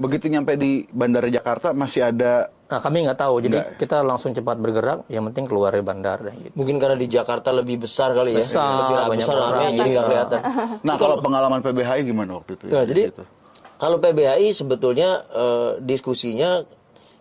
Begitu 0.00 0.32
nyampe 0.32 0.56
di 0.56 0.88
Bandara 0.88 1.28
Jakarta 1.28 1.76
masih 1.76 2.08
ada 2.08 2.48
Nah, 2.72 2.80
kami 2.80 3.04
nggak 3.04 3.20
tahu. 3.20 3.34
Jadi 3.44 3.58
kita 3.76 4.00
langsung 4.00 4.32
cepat 4.32 4.56
bergerak. 4.56 5.04
Yang 5.12 5.28
penting 5.28 5.44
keluar 5.44 5.76
dari 5.76 5.84
bandar 5.84 6.24
deh. 6.24 6.32
Gitu. 6.32 6.54
Mungkin 6.56 6.80
karena 6.80 6.96
di 6.96 7.04
Jakarta 7.04 7.52
lebih 7.52 7.84
besar 7.84 8.16
kali 8.16 8.32
ya. 8.32 8.40
Besar, 8.40 8.64
lebih 8.64 8.96
banyak 8.96 9.20
besar 9.20 9.34
orang, 9.36 9.50
namanya 9.52 9.70
jadi 9.76 9.88
nggak 9.92 9.92
iya. 9.92 10.08
kelihatan. 10.08 10.40
Nah, 10.88 10.94
kalau 10.96 11.16
pengalaman 11.20 11.60
PBHI 11.60 12.00
gimana 12.08 12.30
waktu 12.40 12.52
itu? 12.56 12.64
ya, 12.72 12.80
Nah, 12.80 12.84
jadi 12.88 13.02
Gitu. 13.12 13.24
kalau 13.76 13.96
PBHI 14.00 14.48
sebetulnya 14.56 15.10
eh, 15.36 15.70
diskusinya 15.84 16.64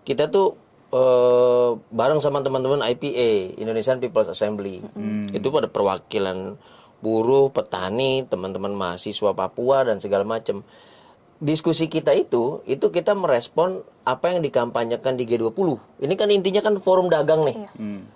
kita 0.08 0.32
tuh 0.32 0.56
eh, 0.92 1.72
bareng 1.80 2.20
sama 2.20 2.44
teman-teman 2.44 2.84
IPA 2.84 3.58
Indonesian 3.58 3.98
People's 3.98 4.30
Assembly. 4.30 4.84
Itu 5.32 5.50
pada 5.50 5.72
perwakilan 5.72 6.60
buruh, 7.02 7.50
petani, 7.50 8.24
teman-teman 8.30 8.72
mahasiswa 8.78 9.34
Papua 9.34 9.88
dan 9.88 9.98
segala 9.98 10.24
macam. 10.24 10.62
Diskusi 11.42 11.90
kita 11.90 12.14
itu 12.14 12.62
itu 12.70 12.94
kita 12.94 13.18
merespon 13.18 13.82
apa 14.06 14.30
yang 14.30 14.46
dikampanyekan 14.46 15.18
di 15.18 15.26
G20. 15.26 15.98
Ini 16.06 16.14
kan 16.14 16.30
intinya 16.30 16.62
kan 16.62 16.78
forum 16.78 17.10
dagang 17.10 17.42
nih. 17.42 17.58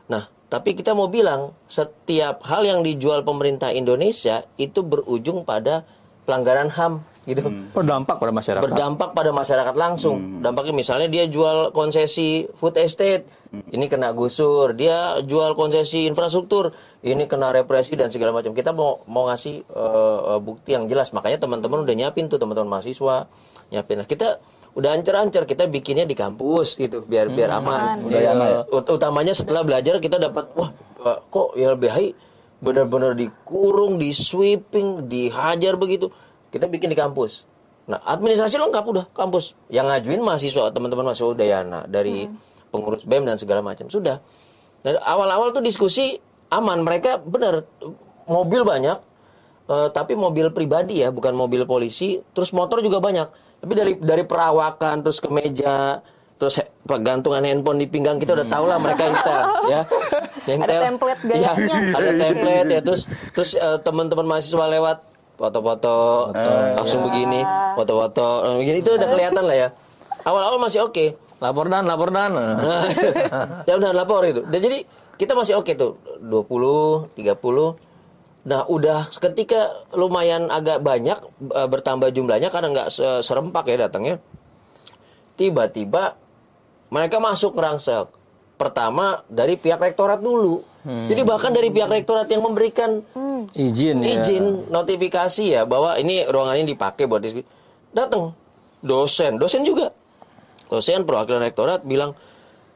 Nah, 0.06 0.30
tapi 0.46 0.78
kita 0.78 0.94
mau 0.94 1.10
bilang 1.10 1.58
setiap 1.66 2.46
hal 2.46 2.62
yang 2.70 2.86
dijual 2.86 3.26
pemerintah 3.26 3.74
Indonesia 3.74 4.46
itu 4.62 4.86
berujung 4.86 5.42
pada 5.42 5.90
pelanggaran 6.30 6.70
HAM 6.70 7.02
gitu. 7.26 7.42
Berdampak 7.74 8.22
pada 8.22 8.32
masyarakat. 8.32 8.64
Berdampak 8.64 9.10
pada 9.18 9.32
masyarakat 9.34 9.76
langsung. 9.76 10.40
Dampaknya 10.46 10.74
misalnya 10.78 11.10
dia 11.10 11.26
jual 11.26 11.74
konsesi 11.74 12.46
food 12.62 12.78
estate, 12.78 13.26
ini 13.74 13.90
kena 13.90 14.14
gusur. 14.14 14.78
Dia 14.78 15.20
jual 15.26 15.58
konsesi 15.58 16.06
infrastruktur, 16.06 16.72
ini 17.02 17.26
kena 17.26 17.50
represi 17.50 17.98
dan 17.98 18.14
segala 18.14 18.32
macam. 18.32 18.54
Kita 18.54 18.72
mau 18.72 19.02
mau 19.10 19.26
ngasih 19.30 19.56
eh, 19.66 20.20
eh, 20.38 20.40
bukti 20.40 20.78
yang 20.78 20.86
jelas. 20.86 21.10
Makanya 21.12 21.42
teman-teman 21.42 21.82
udah 21.82 21.96
nyiapin 21.98 22.30
tuh 22.30 22.38
teman-teman 22.38 22.80
mahasiswa 22.80 23.26
nyiapin. 23.74 23.98
Nah, 24.02 24.08
kita 24.08 24.38
udah 24.76 24.92
ancer-ancer 24.92 25.48
kita 25.48 25.72
bikinnya 25.72 26.04
di 26.04 26.14
kampus 26.14 26.76
gitu 26.76 27.02
biar 27.02 27.32
biar 27.32 27.58
aman. 27.58 28.06
Iya. 28.12 28.68
Ut- 28.70 28.92
utamanya 28.92 29.32
setelah 29.32 29.64
belajar 29.64 29.98
kita 30.04 30.20
dapat 30.20 30.52
wah 30.54 30.70
eh, 31.02 31.20
kok 31.32 31.58
YLBHI 31.58 32.08
benar-benar 32.56 33.14
dikurung, 33.14 34.00
di 34.00 34.16
sweeping, 34.16 35.06
dihajar 35.06 35.76
begitu. 35.78 36.10
Kita 36.56 36.72
bikin 36.72 36.88
di 36.88 36.96
kampus. 36.96 37.44
Nah, 37.92 38.00
administrasi 38.00 38.56
lengkap 38.56 38.84
udah 38.88 39.06
kampus. 39.12 39.60
Yang 39.68 39.92
ngajuin 39.92 40.22
mahasiswa, 40.24 40.72
teman-teman 40.72 41.12
mahasiswa 41.12 41.36
Udayana 41.36 41.84
dari 41.84 42.32
pengurus 42.72 43.04
BEM 43.04 43.28
dan 43.28 43.36
segala 43.36 43.60
macam. 43.60 43.92
Sudah. 43.92 44.24
Dan 44.80 44.96
awal-awal 45.04 45.52
tuh 45.52 45.60
diskusi 45.60 46.16
aman, 46.48 46.80
mereka 46.80 47.20
benar 47.20 47.68
mobil 48.26 48.64
banyak 48.64 48.98
eh, 49.68 49.88
tapi 49.92 50.16
mobil 50.16 50.48
pribadi 50.56 51.04
ya, 51.04 51.12
bukan 51.12 51.36
mobil 51.36 51.68
polisi, 51.68 52.24
terus 52.32 52.56
motor 52.56 52.80
juga 52.80 53.04
banyak. 53.04 53.28
Tapi 53.60 53.74
dari 53.76 53.94
dari 54.00 54.24
perawakan 54.24 55.04
terus 55.04 55.20
ke 55.20 55.28
meja 55.28 56.00
terus 56.36 56.60
gantungan 56.84 57.40
handphone 57.48 57.80
di 57.80 57.88
pinggang 57.88 58.20
kita 58.20 58.36
udah 58.36 58.48
tahu 58.52 58.68
lah 58.68 58.76
mereka 58.76 59.08
intel 59.08 59.40
ya. 59.74 59.82
Intel. 60.52 60.82
template 60.84 61.22
Iya, 61.32 61.52
gayanya. 61.56 61.76
ada 61.96 62.12
template 62.12 62.70
ya 62.70 62.82
terus 62.84 63.02
terus 63.32 63.50
eh, 63.56 63.78
teman-teman 63.82 64.28
mahasiswa 64.28 64.66
lewat 64.68 64.98
foto-foto 65.36 65.96
langsung 66.76 67.06
begini, 67.06 67.44
foto-foto 67.76 68.26
begini 68.58 68.80
itu 68.80 68.92
udah 68.92 69.08
kelihatan 69.08 69.44
lah 69.44 69.58
ya. 69.58 69.70
Awal-awal 70.24 70.58
masih 70.58 70.84
oke. 70.84 71.16
Lapor 71.38 71.68
dan, 71.68 71.84
lapor 71.86 72.10
dan. 72.10 72.32
Ya 73.70 73.76
udah 73.76 73.92
lapor 73.92 74.24
itu. 74.24 74.42
Dan 74.48 74.60
jadi 74.64 74.88
kita 75.16 75.36
masih 75.36 75.60
oke 75.60 75.76
tuh 75.76 76.00
20, 76.24 77.14
30. 77.14 77.76
Nah, 78.46 78.62
udah 78.66 79.10
ketika 79.10 79.86
lumayan 79.94 80.48
agak 80.48 80.80
banyak 80.80 81.18
eh, 81.50 81.68
bertambah 81.68 82.10
jumlahnya 82.10 82.50
karena 82.50 82.68
nggak 82.72 82.90
se- 82.90 83.22
serempak 83.22 83.68
ya 83.68 83.86
datangnya. 83.86 84.16
Tiba-tiba 85.36 86.16
mereka 86.90 87.20
masuk 87.20 87.58
ngerangsek. 87.58 88.08
Pertama 88.56 89.20
dari 89.28 89.60
pihak 89.60 89.78
rektorat 89.78 90.24
dulu. 90.24 90.64
Jadi 90.86 91.22
bahkan 91.26 91.50
dari 91.50 91.74
pihak 91.74 91.90
rektorat 91.90 92.30
yang 92.30 92.46
memberikan 92.46 93.02
Izin 93.52 94.00
ya. 94.06 94.22
izin 94.22 94.70
notifikasi 94.70 95.44
ya 95.44 95.62
bahwa 95.66 95.98
ini 95.98 96.24
ruangan 96.24 96.56
ini 96.62 96.72
dipakai 96.72 97.10
buat 97.10 97.20
diskusi. 97.20 97.44
Datang 97.90 98.32
dosen, 98.80 99.36
dosen 99.36 99.66
juga. 99.66 99.90
Dosen 100.70 101.04
perwakilan 101.04 101.42
rektorat 101.42 101.82
bilang 101.84 102.14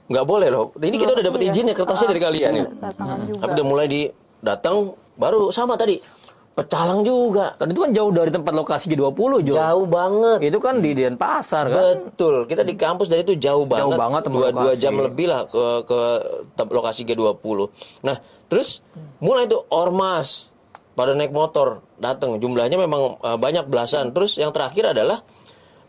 nggak 0.10 0.26
boleh 0.26 0.50
loh. 0.50 0.74
Ini 0.76 0.98
kita 0.98 1.14
udah 1.14 1.26
dapat 1.26 1.42
Iya. 1.42 1.50
izin 1.54 1.66
ya 1.70 1.76
kertasnya 1.78 2.08
dari 2.10 2.22
kalian 2.22 2.52
ya. 2.52 2.66
Datangan 2.66 3.18
juga. 3.24 3.40
Tapi 3.46 3.52
udah 3.56 3.66
mulai 3.66 3.88
di 3.88 4.02
datang 4.42 4.76
baru 5.16 5.54
sama 5.54 5.78
tadi. 5.78 6.02
Pecalang 6.60 7.02
juga. 7.02 7.56
Dan 7.56 7.72
itu 7.72 7.80
kan 7.80 7.92
jauh 7.96 8.12
dari 8.12 8.32
tempat 8.32 8.54
lokasi 8.54 8.86
G20, 8.92 9.32
Jo. 9.48 9.54
Jauh 9.56 9.86
banget. 9.88 10.38
Itu 10.44 10.58
kan 10.60 10.84
di 10.84 10.92
Denpasar 10.92 11.66
kan. 11.72 12.12
Betul, 12.12 12.44
kita 12.46 12.62
di 12.68 12.76
kampus 12.76 13.08
dari 13.08 13.24
itu 13.24 13.40
jauh 13.40 13.64
banget, 13.64 13.96
banget 13.96 14.22
tempat 14.28 14.52
dua, 14.52 14.72
dua 14.72 14.74
jam 14.76 14.94
lebih 15.00 15.32
lah 15.32 15.48
ke 15.48 15.88
ke 15.88 16.00
lokasi 16.68 17.08
G20. 17.08 17.58
Nah, 18.04 18.16
terus 18.52 18.84
mulai 19.24 19.48
itu 19.48 19.58
ormas 19.72 20.52
pada 20.94 21.16
naik 21.16 21.32
motor 21.32 21.80
datang, 21.96 22.36
jumlahnya 22.38 22.76
memang 22.76 23.16
eh, 23.24 23.38
banyak 23.40 23.72
belasan. 23.72 24.12
Terus 24.12 24.36
yang 24.36 24.52
terakhir 24.52 24.92
adalah 24.92 25.24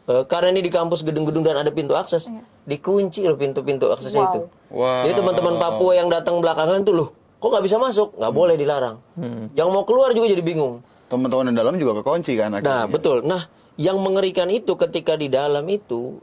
eh, 0.06 0.22
karena 0.30 0.54
ini 0.54 0.62
di 0.62 0.70
kampus 0.70 1.02
gedung-gedung 1.02 1.42
dan 1.42 1.58
ada 1.58 1.74
pintu 1.74 1.98
akses, 1.98 2.30
dikunci 2.62 3.26
loh 3.26 3.34
pintu-pintu 3.34 3.90
aksesnya 3.90 4.22
Wow. 4.22 4.30
itu. 4.30 4.40
Wow. 4.70 5.02
Jadi 5.02 5.12
teman-teman 5.18 5.54
Papua 5.58 5.92
yang 5.98 6.06
datang 6.06 6.38
belakangan 6.38 6.86
tuh 6.86 6.94
loh, 6.94 7.08
kok 7.40 7.48
nggak 7.48 7.64
bisa 7.64 7.76
masuk? 7.76 8.14
Nggak 8.14 8.32
boleh 8.32 8.54
dilarang. 8.54 8.96
Yang 9.50 9.68
mau 9.68 9.82
keluar 9.82 10.12
juga 10.12 10.28
jadi 10.28 10.40
bingung. 10.40 10.84
Teman-teman 11.08 11.48
di 11.48 11.56
dalam 11.56 11.74
juga 11.74 11.98
kekunci 11.98 12.36
kan 12.36 12.52
Nah, 12.52 12.60
akhirnya. 12.60 12.86
betul. 12.86 13.24
Nah, 13.24 13.42
yang 13.74 13.98
mengerikan 13.98 14.46
itu 14.46 14.76
ketika 14.76 15.16
di 15.16 15.26
dalam 15.26 15.64
itu 15.66 16.20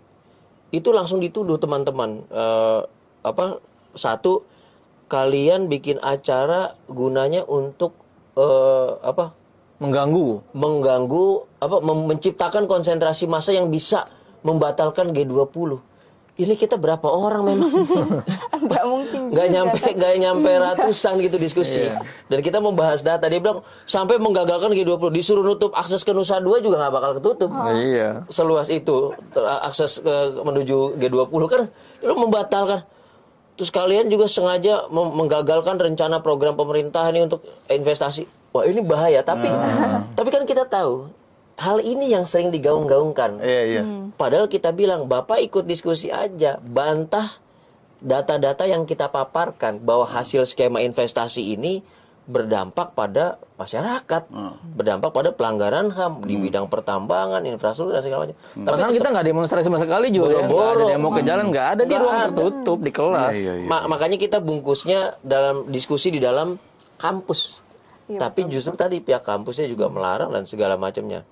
itu 0.70 0.90
langsung 0.90 1.18
dituduh 1.18 1.58
teman-teman 1.58 2.24
Eh, 2.28 2.82
apa 3.22 3.60
satu 3.92 4.46
kalian 5.06 5.66
bikin 5.66 5.98
acara 5.98 6.76
gunanya 6.86 7.44
untuk 7.44 7.96
eh, 8.36 8.92
apa 9.02 9.34
Mengganggu. 9.78 10.42
mengganggu 10.54 11.26
apa 11.58 11.78
menciptakan 11.82 12.66
konsentrasi 12.66 13.26
massa 13.26 13.52
yang 13.52 13.68
bisa 13.68 14.10
membatalkan 14.42 15.12
G20. 15.12 15.78
Ini 16.38 16.54
kita 16.54 16.78
berapa 16.78 17.10
orang 17.10 17.50
memang? 17.50 17.72
Nggak 18.68 18.86
mungkin 18.86 19.20
nggak 19.34 19.48
nyampe 19.54 19.78
kan? 19.80 19.94
nggak 19.96 20.14
nyampe 20.22 20.50
ratusan 20.50 21.14
gitu 21.24 21.38
diskusi. 21.42 21.82
Dan 22.30 22.46
kita 22.46 22.62
membahas 22.62 23.02
data. 23.02 23.26
Dia 23.26 23.42
bilang 23.42 23.66
sampai 23.90 24.22
menggagalkan 24.22 24.70
G20 24.70 25.10
disuruh 25.14 25.42
nutup 25.42 25.74
akses 25.74 26.06
ke 26.06 26.12
Nusa 26.14 26.38
Dua 26.38 26.62
juga 26.62 26.86
nggak 26.86 26.94
bakal 26.94 27.12
ketutup. 27.18 27.50
Iya. 27.74 28.28
seluas 28.30 28.70
itu 28.70 29.14
akses 29.66 30.04
ke 30.04 30.16
menuju 30.42 31.00
G20 31.02 31.42
kan 31.50 31.62
dia 32.02 32.14
membatalkan. 32.14 32.80
Terus 33.58 33.74
kalian 33.74 34.06
juga 34.14 34.30
sengaja 34.30 34.86
menggagalkan 34.94 35.82
rencana 35.82 36.22
program 36.22 36.54
pemerintah 36.54 37.10
ini 37.10 37.26
untuk 37.26 37.42
investasi. 37.66 38.30
Wah 38.54 38.64
ini 38.66 38.86
bahaya 38.86 39.26
tapi 39.26 39.50
tapi 40.14 40.30
kan 40.30 40.46
kita 40.46 40.70
tahu 40.70 41.10
hal 41.58 41.78
ini 41.80 42.08
yang 42.08 42.24
sering 42.24 42.50
digaung-gaungkan 42.50 43.42
Iya, 43.42 43.62
iya. 43.68 43.82
Padahal 44.14 44.46
kita 44.46 44.70
bilang, 44.72 45.06
Bapak 45.06 45.42
ikut 45.42 45.64
diskusi 45.64 46.08
aja, 46.08 46.58
bantah 46.60 47.26
data-data 47.98 48.64
yang 48.64 48.86
kita 48.86 49.08
paparkan 49.08 49.78
bahwa 49.80 50.06
hasil 50.06 50.46
skema 50.46 50.80
investasi 50.80 51.52
ini 51.52 51.82
berdampak 52.24 52.92
pada 52.92 53.40
masyarakat, 53.56 54.28
berdampak 54.70 55.10
pada 55.10 55.32
pelanggaran 55.32 55.88
HAM 55.88 56.22
di 56.22 56.36
bidang 56.36 56.68
pertambangan, 56.68 57.40
infrastruktur 57.42 57.96
dan 57.96 58.04
segala 58.04 58.20
macam. 58.22 58.36
Tapi 58.36 58.68
Padahal 58.68 58.92
kita 58.92 59.08
nggak 59.10 59.26
demonstrasi 59.26 59.66
sama 59.66 59.80
sekali 59.80 60.08
juga. 60.12 60.36
ya. 60.36 60.44
Ada 60.44 60.86
demo 60.92 61.10
ke 61.10 61.24
jalan, 61.24 61.46
nggak 61.48 61.68
ada 61.72 61.82
di 61.82 61.90
Nggak 61.90 62.04
ruang 62.04 62.14
ada. 62.14 62.28
tertutup 62.28 62.80
di 62.84 62.92
kelas. 62.92 63.32
Iya, 63.32 63.54
iya. 63.56 63.66
Ma- 63.66 63.88
makanya 63.88 64.18
kita 64.20 64.38
bungkusnya 64.38 65.00
dalam 65.24 65.72
diskusi 65.72 66.12
di 66.12 66.20
dalam 66.20 66.60
kampus. 66.98 67.64
Iya, 68.08 68.20
Tapi 68.20 68.40
justru 68.46 68.76
tadi 68.76 69.00
pihak 69.00 69.24
kampusnya 69.24 69.66
juga 69.66 69.88
melarang 69.88 70.30
dan 70.30 70.44
segala 70.44 70.76
macamnya. 70.76 71.24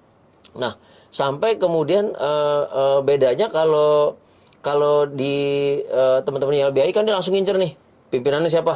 Nah, 0.56 0.74
sampai 1.08 1.56
kemudian 1.56 2.12
eh, 2.12 2.64
eh, 2.66 3.00
bedanya 3.02 3.48
kalau 3.48 4.16
kalau 4.60 5.06
di 5.06 5.36
eh, 5.80 6.20
teman-teman 6.22 6.56
YLBI 6.66 6.92
kan 6.92 7.04
dia 7.04 7.14
langsung 7.14 7.36
ngincer 7.36 7.56
nih 7.56 7.74
pimpinannya 8.10 8.48
siapa? 8.48 8.74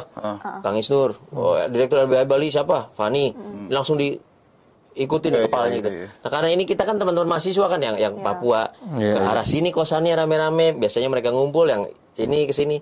Kang 0.60 0.76
Isnur. 0.76 1.16
Oh, 1.32 1.56
direktur 1.66 2.04
LBI 2.04 2.24
Bali 2.24 2.48
siapa? 2.48 2.92
Fani. 2.92 3.32
Langsung 3.68 3.96
diikutin 3.96 5.32
Iya, 5.32 5.40
kepalanya 5.46 5.70
iya, 5.70 5.80
gitu. 5.80 5.90
iya. 5.90 6.06
Nah, 6.20 6.30
karena 6.30 6.48
ini 6.50 6.62
kita 6.62 6.82
kan 6.84 6.98
teman-teman 6.98 7.28
mahasiswa 7.30 7.66
kan 7.66 7.80
yang 7.80 7.96
yang 7.96 8.14
Papua 8.20 8.68
Iya, 8.98 9.16
ke 9.16 9.20
arah 9.22 9.46
sini 9.46 9.70
kosannya 9.70 10.12
rame-rame, 10.12 10.76
biasanya 10.76 11.08
mereka 11.08 11.32
ngumpul 11.32 11.64
yang 11.64 11.88
ini 12.16 12.44
ke 12.44 12.52
sini. 12.52 12.76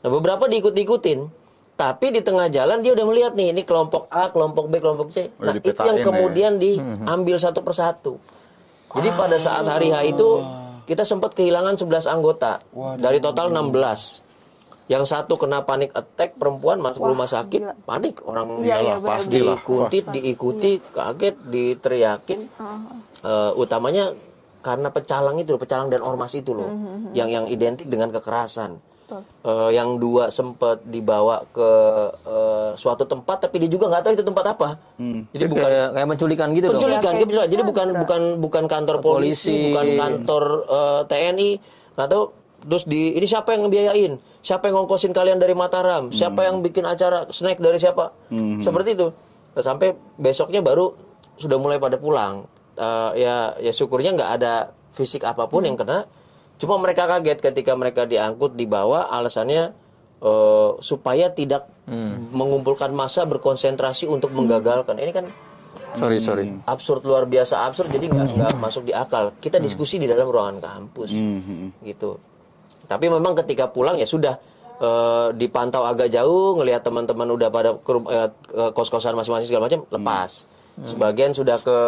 Nah, 0.00 0.08
beberapa 0.08 0.46
diikut-ikutin. 0.46 1.48
Tapi 1.76 2.08
di 2.08 2.24
tengah 2.24 2.48
jalan 2.48 2.80
dia 2.80 2.96
udah 2.96 3.04
melihat 3.04 3.32
nih, 3.36 3.52
ini 3.52 3.60
kelompok 3.60 4.08
A, 4.08 4.32
kelompok 4.32 4.72
B, 4.72 4.80
kelompok 4.80 5.12
C. 5.12 5.28
Udah 5.36 5.52
Nah, 5.52 5.60
itu 5.60 5.76
yang 5.76 5.98
ya. 6.00 6.04
kemudian 6.04 6.52
diambil 6.56 7.36
satu 7.36 7.60
persatu. 7.60 8.16
Jadi 8.94 9.08
pada 9.18 9.36
saat 9.40 9.66
hari 9.66 9.90
H 9.90 9.96
itu 10.06 10.28
kita 10.86 11.02
sempat 11.02 11.34
kehilangan 11.34 11.74
11 11.74 12.06
anggota 12.06 12.62
dari 12.96 13.18
total 13.18 13.50
16. 13.50 14.22
Yang 14.86 15.04
satu 15.10 15.34
kena 15.34 15.66
panik 15.66 15.90
attack 15.98 16.38
perempuan 16.38 16.78
masuk 16.78 17.10
rumah 17.10 17.26
sakit, 17.26 17.58
gila. 17.58 17.74
panik 17.82 18.22
orang 18.22 18.62
Iya, 18.62 18.62
iya, 18.62 18.76
iyalah, 18.78 18.98
benar, 19.02 19.10
pasti 19.18 19.36
benar. 19.42 19.48
dikuntit, 19.58 20.04
diikuti, 20.14 20.72
kaget, 20.94 21.36
diteriakin. 21.42 22.40
Eh, 23.26 23.52
utamanya 23.58 24.14
karena 24.62 24.94
pecalang 24.94 25.42
itu, 25.42 25.58
pecalang 25.58 25.90
dan 25.90 26.06
ormas 26.06 26.38
itu 26.38 26.54
loh, 26.54 26.70
yang 27.18 27.26
yang 27.26 27.50
identik 27.50 27.90
dengan 27.90 28.14
kekerasan. 28.14 28.78
Eh, 29.46 29.70
yang 29.78 30.02
dua 30.02 30.34
sempat 30.34 30.82
dibawa 30.82 31.46
ke 31.54 31.70
eh, 32.26 32.70
suatu 32.74 33.06
tempat 33.06 33.46
tapi 33.46 33.62
dia 33.62 33.70
juga 33.70 33.86
nggak 33.86 34.02
tahu 34.02 34.12
itu 34.18 34.24
tempat 34.26 34.44
apa. 34.50 34.68
Jadi 35.30 35.44
bukan 35.46 35.70
kayak, 35.70 35.88
kayak 35.94 36.08
menculikan 36.10 36.48
gitu 36.50 36.66
dong. 36.66 36.74
penculikan, 36.82 37.12
kayak 37.14 37.22
gitu. 37.30 37.40
jadi 37.54 37.62
bukan 37.62 37.86
juga. 37.86 38.00
bukan 38.02 38.22
bukan 38.42 38.64
kantor 38.66 38.96
polisi, 38.98 39.54
Polisi. 39.54 39.64
bukan 39.70 39.86
kantor 39.94 40.44
eh, 40.66 41.00
TNI, 41.06 41.50
nggak 41.94 42.08
tahu. 42.10 42.24
Terus 42.66 42.84
di 42.90 43.14
ini 43.14 43.26
siapa 43.30 43.54
yang 43.54 43.70
ngebiayain? 43.70 44.12
Siapa 44.42 44.66
yang 44.66 44.82
ngongkosin 44.82 45.14
kalian 45.14 45.38
dari 45.38 45.54
Mataram? 45.54 46.10
Siapa 46.10 46.42
yang 46.50 46.66
bikin 46.66 46.82
acara 46.82 47.30
snack 47.30 47.62
dari 47.62 47.78
siapa? 47.78 48.10
Seperti 48.58 48.98
itu. 48.98 49.06
Nah, 49.54 49.62
sampai 49.62 49.94
besoknya 50.18 50.60
baru 50.66 50.90
sudah 51.38 51.62
mulai 51.62 51.78
pada 51.78 51.94
pulang. 51.94 52.42
Eh, 52.74 53.10
ya 53.22 53.54
ya 53.62 53.70
syukurnya 53.70 54.18
nggak 54.18 54.30
ada 54.42 54.74
fisik 54.90 55.22
apa 55.22 55.46
pun 55.46 55.62
yang 55.62 55.78
kena. 55.78 56.04
Cuma 56.56 56.80
mereka 56.80 57.04
kaget 57.04 57.38
ketika 57.40 57.76
mereka 57.76 58.08
diangkut 58.08 58.56
dibawa 58.56 59.12
alasannya 59.12 59.72
eh, 60.24 60.70
supaya 60.80 61.28
tidak 61.32 61.68
mengumpulkan 62.34 62.90
massa 62.90 63.22
berkonsentrasi 63.28 64.10
untuk 64.10 64.34
menggagalkan. 64.34 64.98
Ini 64.98 65.12
kan 65.14 65.26
Sorry, 65.92 66.16
sorry. 66.18 66.50
absurd 66.64 67.04
luar 67.04 67.28
biasa 67.28 67.68
absurd 67.68 67.92
jadi 67.92 68.08
nggak 68.08 68.26
nggak 68.34 68.56
masuk 68.58 68.88
di 68.88 68.92
akal. 68.96 69.36
Kita 69.38 69.60
diskusi 69.60 70.00
di 70.00 70.08
dalam 70.08 70.26
ruangan 70.26 70.58
kampus. 70.58 71.12
Gitu. 71.84 72.10
Tapi 72.88 73.06
memang 73.06 73.36
ketika 73.44 73.68
pulang 73.70 74.00
ya 74.00 74.08
sudah 74.08 74.34
eh, 74.80 75.28
dipantau 75.36 75.84
agak 75.84 76.08
jauh 76.10 76.56
ngelihat 76.58 76.82
teman-teman 76.82 77.28
udah 77.36 77.48
pada 77.52 77.76
ke 77.76 77.92
ke 78.50 78.62
kos-kosan 78.72 79.14
masing-masing 79.14 79.46
segala 79.52 79.68
macam 79.68 79.84
lepas 79.92 80.55
sebagian 80.84 81.32
sudah 81.32 81.56
ke 81.56 81.78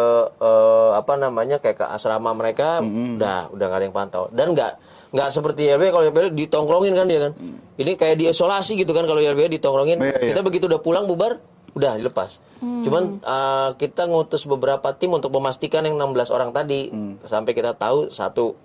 eh, 0.41 0.91
apa 0.97 1.13
namanya 1.19 1.61
kayak 1.61 1.77
ke 1.77 1.85
asrama 1.85 2.33
mereka 2.33 2.81
udah 2.81 3.53
udah 3.53 3.65
nggak 3.69 3.79
ada 3.79 3.85
yang 3.85 3.95
pantau. 3.95 4.23
Dan 4.33 4.57
nggak 4.57 4.71
nggak 5.13 5.29
seperti 5.29 5.69
YLB 5.69 5.83
kalau 5.93 6.03
YLB 6.09 6.19
ditongkrongin 6.33 6.93
kan 6.97 7.05
dia 7.05 7.19
kan. 7.29 7.31
Ini 7.77 7.91
kayak 7.93 8.15
diisolasi 8.17 8.77
gitu 8.77 8.93
kan 8.97 9.05
kalau 9.05 9.21
YLB 9.21 9.61
ditongkrongin. 9.61 10.01
Iya, 10.01 10.17
iya. 10.17 10.27
kita 10.33 10.41
begitu 10.41 10.65
udah 10.65 10.81
pulang 10.81 11.05
bubar 11.05 11.37
udah 11.77 12.01
dilepas. 12.01 12.41
Cuman 12.59 13.21
uh, 13.21 13.77
kita 13.77 14.09
ngutus 14.09 14.49
beberapa 14.49 14.89
tim 14.97 15.13
untuk 15.13 15.29
memastikan 15.37 15.85
yang 15.85 16.01
16 16.01 16.33
orang 16.33 16.49
tadi. 16.49 16.89
Sampai 17.29 17.53
kita 17.53 17.77
tahu 17.77 18.09
satu 18.09 18.57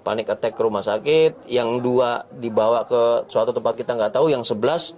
panik 0.00 0.28
attack 0.32 0.56
ke 0.56 0.62
rumah 0.64 0.84
sakit, 0.84 1.48
yang 1.48 1.80
dua 1.80 2.24
dibawa 2.32 2.84
ke 2.84 3.28
suatu 3.28 3.52
tempat 3.52 3.76
kita 3.76 3.96
nggak 3.96 4.12
tahu, 4.16 4.32
yang 4.32 4.44
11 4.44 4.96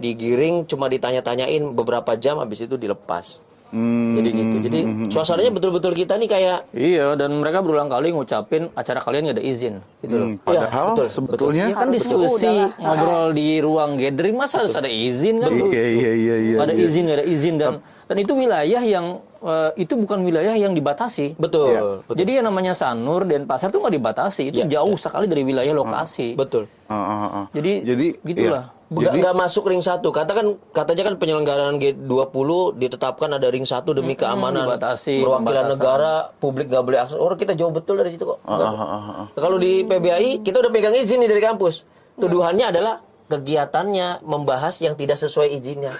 digiring 0.00 0.64
cuma 0.64 0.88
ditanya-tanyain 0.88 1.62
beberapa 1.76 2.16
jam 2.16 2.40
habis 2.40 2.64
itu 2.64 2.80
dilepas. 2.80 3.44
Hmm. 3.72 4.20
Jadi 4.20 4.28
gitu. 4.36 4.56
Jadi 4.68 4.78
suasananya 5.08 5.52
betul-betul 5.56 5.92
kita 5.96 6.20
nih 6.20 6.28
kayak 6.28 6.58
Iya, 6.76 7.16
dan 7.16 7.40
mereka 7.40 7.64
berulang 7.64 7.88
kali 7.88 8.12
ngucapin 8.12 8.68
acara 8.76 9.00
kalian 9.00 9.32
nggak 9.32 9.36
ada 9.40 9.44
izin, 9.44 9.80
gitu 10.04 10.14
loh. 10.20 10.28
Hmm, 10.28 10.36
padahal 10.44 10.86
betul, 10.92 11.08
sebetulnya 11.08 11.64
Ya 11.72 11.76
kan 11.80 11.88
diskusi, 11.88 12.52
ngobrol 12.76 13.32
di 13.32 13.48
ruang 13.64 13.96
gathering, 13.96 14.36
masa 14.36 14.60
harus 14.60 14.76
ada 14.76 14.92
izin 14.92 15.40
kan? 15.40 15.50
Iya 15.56 15.84
iya 15.88 16.10
iya 16.12 16.36
iya. 16.36 16.56
ada 16.60 16.76
iya. 16.76 16.84
izin, 16.84 17.04
ada 17.08 17.24
izin 17.24 17.54
dan 17.56 17.80
dan 18.12 18.16
itu 18.20 18.36
wilayah 18.36 18.82
yang 18.84 19.24
eh, 19.40 19.70
itu 19.80 19.96
bukan 19.96 20.20
wilayah 20.20 20.52
yang 20.52 20.76
dibatasi. 20.76 21.40
betul, 21.40 21.72
Iya. 21.72 21.80
betul. 22.04 22.14
Jadi 22.20 22.30
yang 22.36 22.46
namanya 22.52 22.76
Sanur 22.76 23.24
dan 23.24 23.48
Pasar 23.48 23.72
tuh 23.72 23.80
nggak 23.80 23.96
dibatasi, 23.96 24.52
itu 24.52 24.60
Iya, 24.60 24.68
jauh 24.68 25.00
sekali 25.00 25.24
dari 25.24 25.48
wilayah 25.48 25.72
lokasi. 25.72 26.36
Betul. 26.36 26.68
Ah, 26.92 26.94
ah, 26.94 27.24
ah. 27.24 27.44
Jadi, 27.56 27.72
jadi 27.88 28.06
gitulah. 28.20 28.64
iya. 28.68 28.80
Nggak, 28.92 29.04
Jadi 29.08 29.16
nggak 29.24 29.36
masuk 29.40 29.64
ring 29.72 29.80
satu. 29.80 30.12
Katakan 30.12 30.60
katanya 30.76 31.02
kan 31.08 31.14
penyelenggaraan 31.16 31.76
G20 31.80 32.48
ditetapkan 32.76 33.30
ada 33.32 33.48
ring 33.48 33.64
satu 33.64 33.96
demi 33.96 34.12
keamanan 34.12 34.68
dibatasi, 34.68 35.24
perwakilan 35.24 35.72
pembatasan. 35.72 35.72
negara, 35.80 36.12
publik 36.36 36.68
nggak 36.68 36.84
boleh 36.84 36.98
akses. 37.00 37.16
Orang 37.16 37.38
kita 37.40 37.56
jauh 37.56 37.72
betul 37.72 37.96
dari 37.96 38.12
situ 38.12 38.28
kok. 38.28 38.44
Nggak. 38.44 38.68
ah, 38.68 38.84
ah, 38.84 39.08
ah. 39.24 39.26
Kalau 39.32 39.56
di 39.56 39.82
PBAI 39.88 40.44
kita 40.44 40.60
udah 40.60 40.70
pegang 40.70 40.92
izin 40.92 41.24
nih 41.24 41.30
dari 41.32 41.40
kampus. 41.40 41.88
Tuduhannya 42.20 42.68
adalah 42.68 43.00
kegiatannya 43.32 44.20
membahas 44.28 44.76
yang 44.84 44.92
tidak 44.92 45.16
sesuai 45.16 45.48
izinnya. 45.56 45.96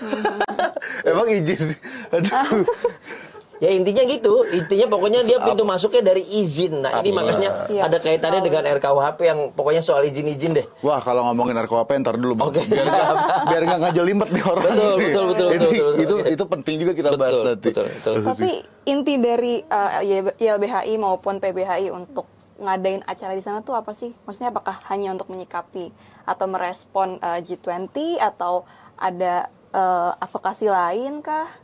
emang 1.08 1.32
izin. 1.32 1.72
Aduh. 2.12 2.68
ya 3.62 3.70
intinya 3.70 4.02
gitu. 4.02 4.42
Intinya 4.50 4.90
pokoknya 4.90 5.22
dia 5.22 5.38
pintu 5.38 5.62
masuknya 5.62 6.02
dari 6.02 6.26
izin. 6.26 6.82
Nah 6.82 6.98
ini 6.98 7.14
makanya 7.14 7.70
Iya. 7.70 7.86
ada 7.86 7.96
kaitannya 8.02 8.42
dengan 8.42 8.66
RKUHP 8.66 9.18
yang 9.22 9.38
pokoknya 9.54 9.78
soal 9.78 10.02
izin-izin 10.02 10.58
deh. 10.58 10.66
Wah 10.82 10.98
kalau 10.98 11.22
ngomongin 11.30 11.54
narkoba 11.54 11.94
ntar 12.02 12.18
dulu. 12.18 12.34
Oke, 12.42 12.58
biar 12.66 12.82
nggak 12.82 13.08
biar 13.54 13.62
nggak 13.62 13.80
ngajelimet 13.86 14.28
nih 14.34 14.42
orang. 14.42 14.64
Betul, 14.66 14.74
betul, 14.74 14.98
betul, 14.98 15.24
betul, 15.30 15.48
betul, 15.54 15.70
betul. 15.70 16.02
Itu 16.02 16.14
itu 16.26 16.44
penting 16.50 16.74
juga 16.82 16.92
kita 16.92 17.08
bahas 17.14 17.32
Betul, 17.32 17.46
nanti. 17.46 17.66
betul, 17.70 17.86
betul. 17.86 18.14
Tapi 18.26 18.50
inti 18.82 19.14
dari 19.16 19.54
uh, 19.62 20.02
YLBHI 20.36 20.94
maupun 20.98 21.38
PBHI 21.38 21.94
untuk 21.94 22.26
ngadain 22.58 23.02
acara 23.06 23.32
di 23.32 23.42
sana 23.42 23.62
tuh 23.62 23.78
apa 23.78 23.94
sih? 23.94 24.10
Maksudnya 24.26 24.50
apakah 24.50 24.82
hanya 24.90 25.14
untuk 25.14 25.30
menyikapi 25.30 25.94
atau 26.26 26.46
merespon 26.50 27.22
uh, 27.22 27.38
G20 27.38 28.18
atau 28.18 28.66
ada 28.94 29.46
uh, 29.70 30.18
advokasi 30.18 30.66
lain 30.66 31.22
kah? 31.22 31.61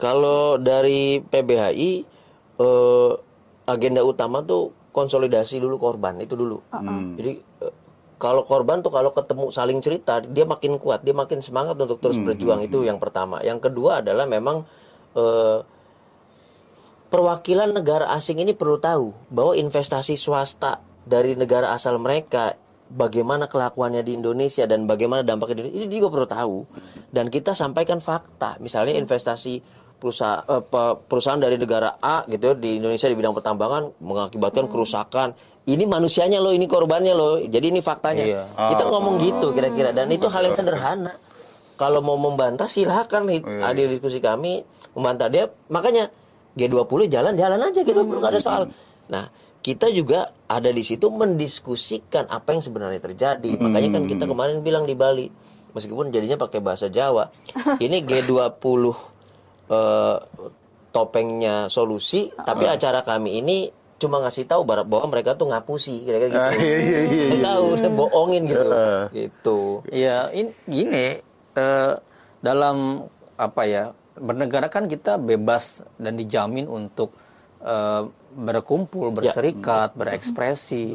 Kalau 0.00 0.56
dari 0.56 1.20
PBHI 1.20 1.90
eh, 2.56 3.12
agenda 3.68 4.00
utama 4.00 4.40
tuh 4.40 4.72
konsolidasi 4.90 5.60
dulu 5.60 5.76
korban 5.76 6.16
itu 6.18 6.34
dulu. 6.34 6.64
Jadi 7.20 7.32
eh, 7.36 7.74
kalau 8.16 8.44
korban 8.44 8.80
tuh 8.80 8.92
kalau 8.92 9.12
ketemu 9.12 9.52
saling 9.52 9.78
cerita 9.84 10.24
dia 10.24 10.48
makin 10.48 10.80
kuat, 10.80 11.04
dia 11.04 11.12
makin 11.12 11.44
semangat 11.44 11.76
untuk 11.76 12.00
terus 12.00 12.16
berjuang 12.16 12.64
itu 12.64 12.80
yang 12.84 12.96
pertama. 12.96 13.44
Yang 13.44 13.68
kedua 13.68 14.00
adalah 14.00 14.24
memang 14.24 14.64
eh, 15.12 15.60
perwakilan 17.10 17.74
negara 17.74 18.08
asing 18.14 18.40
ini 18.40 18.54
perlu 18.56 18.78
tahu 18.80 19.12
bahwa 19.28 19.52
investasi 19.52 20.14
swasta 20.16 20.80
dari 21.04 21.34
negara 21.34 21.74
asal 21.74 21.98
mereka 21.98 22.54
bagaimana 22.90 23.46
kelakuannya 23.46 24.02
di 24.02 24.18
Indonesia 24.18 24.66
dan 24.66 24.86
bagaimana 24.86 25.22
dampaknya 25.22 25.62
di 25.62 25.70
Indonesia 25.70 25.86
ini 25.86 25.94
juga 25.94 26.08
perlu 26.10 26.28
tahu 26.30 26.56
dan 27.10 27.30
kita 27.30 27.54
sampaikan 27.54 28.02
fakta 28.02 28.58
misalnya 28.58 28.98
investasi 28.98 29.62
perusahaan 30.00 30.40
eh, 30.42 30.62
pe- 30.64 30.96
perusahaan 31.04 31.36
dari 31.36 31.54
negara 31.54 32.00
A 32.00 32.24
gitu 32.24 32.50
ya, 32.50 32.54
di 32.56 32.80
Indonesia 32.80 33.04
di 33.04 33.14
bidang 33.14 33.36
pertambangan 33.36 34.00
mengakibatkan 34.00 34.64
kerusakan. 34.66 35.36
Ini 35.60 35.84
manusianya 35.84 36.40
loh 36.40 36.50
ini 36.50 36.64
korbannya 36.64 37.12
loh. 37.12 37.38
Jadi 37.44 37.68
ini 37.68 37.78
faktanya. 37.78 38.24
Iya. 38.24 38.42
kita 38.72 38.88
ngomong 38.88 39.20
gitu 39.20 39.52
kira-kira 39.52 39.92
dan 39.92 40.08
itu 40.08 40.26
hal 40.26 40.42
yang 40.42 40.56
sederhana. 40.56 41.14
Kalau 41.76 42.00
mau 42.00 42.16
membantah 42.16 42.64
silahkan 42.66 43.24
Hit. 43.24 43.44
hadir 43.44 43.86
diskusi 43.86 44.18
kami 44.18 44.64
membantah. 44.92 45.28
Dia 45.28 45.46
makanya 45.68 46.08
G20 46.52 47.06
jalan-jalan 47.06 47.60
aja 47.62 47.80
G20 47.80 48.08
nggak 48.10 48.32
ada 48.32 48.40
soal. 48.40 48.62
Nah 49.06 49.28
kita 49.60 49.92
juga 49.92 50.32
ada 50.44 50.72
di 50.72 50.80
situ 50.80 51.12
mendiskusikan 51.12 52.24
apa 52.26 52.52
yang 52.52 52.64
sebenarnya 52.64 52.98
terjadi. 52.98 53.50
Makanya 53.54 53.88
kan 53.94 54.02
kita 54.08 54.24
kemarin 54.24 54.64
bilang 54.64 54.84
di 54.84 54.96
Bali 54.96 55.28
meskipun 55.70 56.10
jadinya 56.10 56.34
pakai 56.34 56.58
bahasa 56.58 56.90
Jawa 56.90 57.30
ini 57.84 58.02
G20 58.02 58.82
eh, 59.70 60.16
topengnya 60.90 61.70
solusi 61.70 62.34
tapi 62.34 62.66
acara 62.66 63.00
kami 63.06 63.38
ini 63.38 63.58
cuma 64.00 64.16
ngasih 64.24 64.48
tahu 64.48 64.64
bahwa 64.64 64.88
bahwa 64.88 65.12
mereka 65.12 65.36
tuh 65.36 65.52
ngapusi 65.52 66.08
kira-kira 66.08 66.32
gitu. 66.32 66.40
Ah, 66.40 66.52
iya, 66.56 66.76
iya, 66.80 67.00
iya, 67.04 67.24
Ngasih 67.28 67.44
tahu 67.44 67.64
udah 67.76 67.92
bohongin 67.92 68.42
gitu. 68.48 68.64
Heeh. 68.64 69.00
gitu. 69.12 69.58
Ya, 69.92 70.16
ini 70.32 70.50
gini 70.64 71.20
eh, 71.54 71.92
dalam 72.40 73.04
apa 73.36 73.62
ya 73.68 73.92
bernegara 74.16 74.72
kan 74.72 74.88
kita 74.88 75.20
bebas 75.20 75.84
dan 76.00 76.16
dijamin 76.16 76.64
untuk 76.64 77.12
eh, 77.60 78.02
berkumpul, 78.30 79.10
berserikat, 79.12 79.92
berekspresi, 79.98 80.94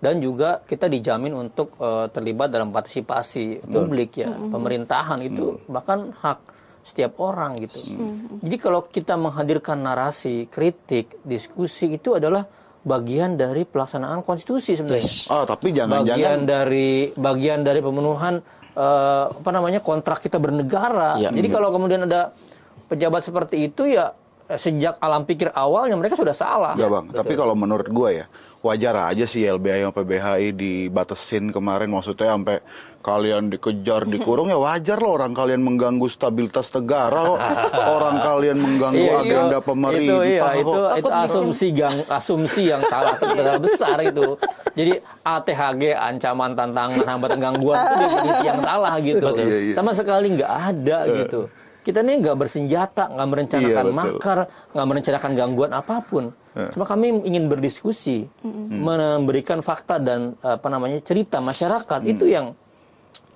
dan 0.00 0.18
juga 0.18 0.58
kita 0.66 0.90
dijamin 0.90 1.30
untuk 1.30 1.78
eh, 1.78 2.10
terlibat 2.10 2.50
dalam 2.50 2.74
partisipasi 2.74 3.62
publik 3.62 4.26
ya, 4.26 4.32
pemerintahan. 4.34 5.22
Itu 5.22 5.62
bahkan 5.70 6.10
hak 6.18 6.38
setiap 6.90 7.22
orang 7.22 7.54
gitu. 7.62 7.78
Jadi 8.42 8.56
kalau 8.58 8.82
kita 8.82 9.14
menghadirkan 9.14 9.78
narasi, 9.78 10.50
kritik, 10.50 11.22
diskusi 11.22 11.94
itu 11.94 12.18
adalah 12.18 12.50
bagian 12.80 13.36
dari 13.36 13.68
pelaksanaan 13.68 14.24
konstitusi 14.24 14.72
sebenarnya 14.72 15.28
Oh 15.28 15.44
tapi 15.44 15.68
bagian 15.68 15.84
jangan-jangan 15.84 16.40
dari 16.48 17.12
bagian 17.12 17.60
dari 17.60 17.80
pemenuhan 17.84 18.40
eh, 18.72 19.24
apa 19.30 19.50
namanya 19.52 19.84
kontrak 19.84 20.24
kita 20.24 20.40
bernegara. 20.40 21.20
Ya. 21.20 21.28
Jadi 21.28 21.48
kalau 21.52 21.68
kemudian 21.70 22.08
ada 22.08 22.32
pejabat 22.88 23.22
seperti 23.22 23.68
itu 23.68 23.84
ya 23.84 24.16
sejak 24.50 24.98
alam 24.98 25.22
pikir 25.28 25.52
awalnya 25.54 25.94
mereka 25.94 26.18
sudah 26.18 26.34
salah. 26.34 26.74
Enggak 26.74 26.90
bang, 26.90 27.06
tapi 27.14 27.32
kalau 27.38 27.54
menurut 27.54 27.86
gue 27.86 28.24
ya 28.24 28.26
wajar 28.60 28.92
aja 29.08 29.24
sih 29.24 29.42
LBH 29.42 29.82
sama 29.82 29.92
PBHI 29.94 30.52
dibatasin 30.52 31.48
kemarin 31.48 31.88
maksudnya 31.88 32.28
sampai 32.30 32.60
kalian 33.00 33.48
dikejar 33.48 34.04
dikurung 34.04 34.46
ya 34.46 34.60
wajar 34.60 35.00
loh 35.00 35.16
orang 35.16 35.32
kalian 35.32 35.64
mengganggu 35.64 36.04
stabilitas 36.06 36.68
negara 36.70 37.24
kok 37.24 37.40
orang 37.96 38.16
kalian 38.20 38.60
mengganggu 38.60 39.00
Iya, 39.00 39.16
agenda 39.18 39.56
itu, 39.56 39.64
pemerintah 39.64 40.04
itu, 40.20 40.28
iya, 40.28 40.42
kok. 40.44 40.52
itu, 40.52 40.72
itu 40.76 41.08
bikin- 41.08 41.24
asumsi 41.24 41.66
gang, 41.72 41.96
asumsi 42.06 42.62
yang 42.66 42.82
salah 42.84 43.16
besar 43.64 43.96
itu. 44.02 44.36
Jadi 44.70 44.92
ATHG 45.24 45.82
ancaman 45.90 46.52
tantangan 46.52 47.00
hambatan 47.02 47.38
gangguan 47.40 47.80
itu 47.80 47.96
definisi 47.98 48.44
yang 48.44 48.60
salah 48.60 48.92
gitu. 49.00 49.26
Iya, 49.32 49.58
iya. 49.62 49.74
Sama 49.74 49.96
sekali 49.96 50.36
nggak 50.36 50.52
ada 50.52 50.98
gitu. 51.16 51.40
Kita 51.90 52.06
ini 52.06 52.22
nggak 52.22 52.36
bersenjata, 52.38 53.10
nggak 53.10 53.28
merencanakan 53.28 53.66
Iya, 53.74 53.82
betul. 53.82 53.98
makar, 53.98 54.38
nggak 54.70 54.86
merencanakan 54.86 55.30
gangguan 55.34 55.72
apa 55.74 55.94
pun. 56.00 56.24
Cuma 56.70 56.86
kami 56.86 57.26
ingin 57.26 57.50
berdiskusi, 57.50 58.30
memberikan 58.70 59.58
fakta 59.60 59.98
dan 59.98 60.38
apa 60.40 60.66
namanya 60.66 61.02
cerita 61.02 61.42
masyarakat 61.42 62.00
itu 62.06 62.30
yang 62.30 62.54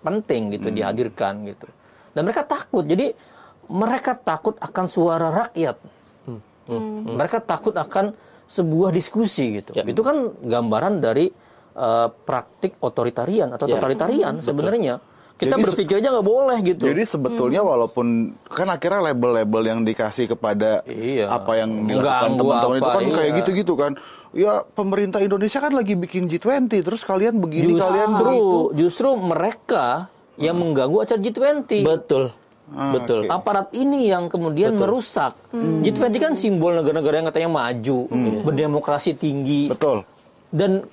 penting 0.00 0.54
gitu 0.54 0.70
dihadirkan 0.70 1.42
gitu. 1.46 1.66
Dan 2.14 2.24
mereka 2.24 2.46
takut. 2.46 2.86
Jadi 2.86 3.10
mereka 3.66 4.14
takut 4.14 4.54
akan 4.58 4.84
suara 4.86 5.34
rakyat. 5.34 5.76
Mereka 7.10 7.42
takut 7.42 7.74
akan 7.74 8.14
sebuah 8.44 8.92
diskusi 8.92 9.58
gitu. 9.58 9.72
Ya. 9.72 9.82
Itu 9.82 10.04
kan 10.04 10.30
gambaran 10.38 11.00
dari 11.00 11.26
eh, 11.74 12.08
praktik 12.22 12.78
otoritarian 12.78 13.50
atau 13.50 13.66
Ya. 13.66 13.74
totalitarian 13.74 14.38
sebenarnya. 14.38 15.02
Kita 15.34 15.50
Jadi 15.50 15.62
se- 15.62 15.68
berpikir 15.68 15.94
aja 15.98 16.08
nggak 16.14 16.28
boleh 16.28 16.58
gitu. 16.62 16.84
Jadi 16.86 17.02
sebetulnya 17.02 17.60
walaupun 17.60 18.06
kan 18.46 18.70
akhirnya 18.70 19.10
label-label 19.10 19.62
yang 19.66 19.80
dikasih 19.82 20.30
kepada 20.30 20.86
Iya. 20.86 21.26
apa 21.28 21.58
yang 21.58 21.84
dilakukan 21.84 22.38
teman-teman 22.38 22.76
itu 22.78 22.86
apa, 22.86 22.94
kan 22.94 23.02
kayak 23.10 23.26
iya. 23.26 23.38
gitu-gitu 23.42 23.74
kan. 23.74 23.92
Ya 24.30 24.62
pemerintah 24.68 25.18
Indonesia 25.18 25.58
kan 25.58 25.70
lagi 25.70 25.94
bikin 25.94 26.26
G20 26.26 26.70
terus 26.80 27.02
kalian 27.02 27.38
begini 27.38 27.74
kalian 27.74 28.14
justru 28.14 28.30
begitu. 28.30 28.58
justru 28.76 29.08
mereka 29.16 30.06
yang 30.36 30.54
mengganggu 30.54 31.02
acara 31.02 31.18
G20. 31.18 31.82
Betul. 31.82 32.24
Ah, 32.64 32.96
Betul. 32.96 33.26
oke. 33.26 33.30
Aparat 33.30 33.68
ini 33.72 34.08
yang 34.08 34.26
kemudian 34.26 34.72
merusak. 34.72 35.34
G20 35.52 36.14
kan 36.16 36.32
simbol 36.32 36.72
negara-negara 36.72 37.20
yang 37.20 37.28
katanya 37.28 37.50
maju, 37.52 37.98
berdemokrasi 38.40 39.14
tinggi. 39.14 39.68
Betul. 39.68 40.06
Dan 40.54 40.86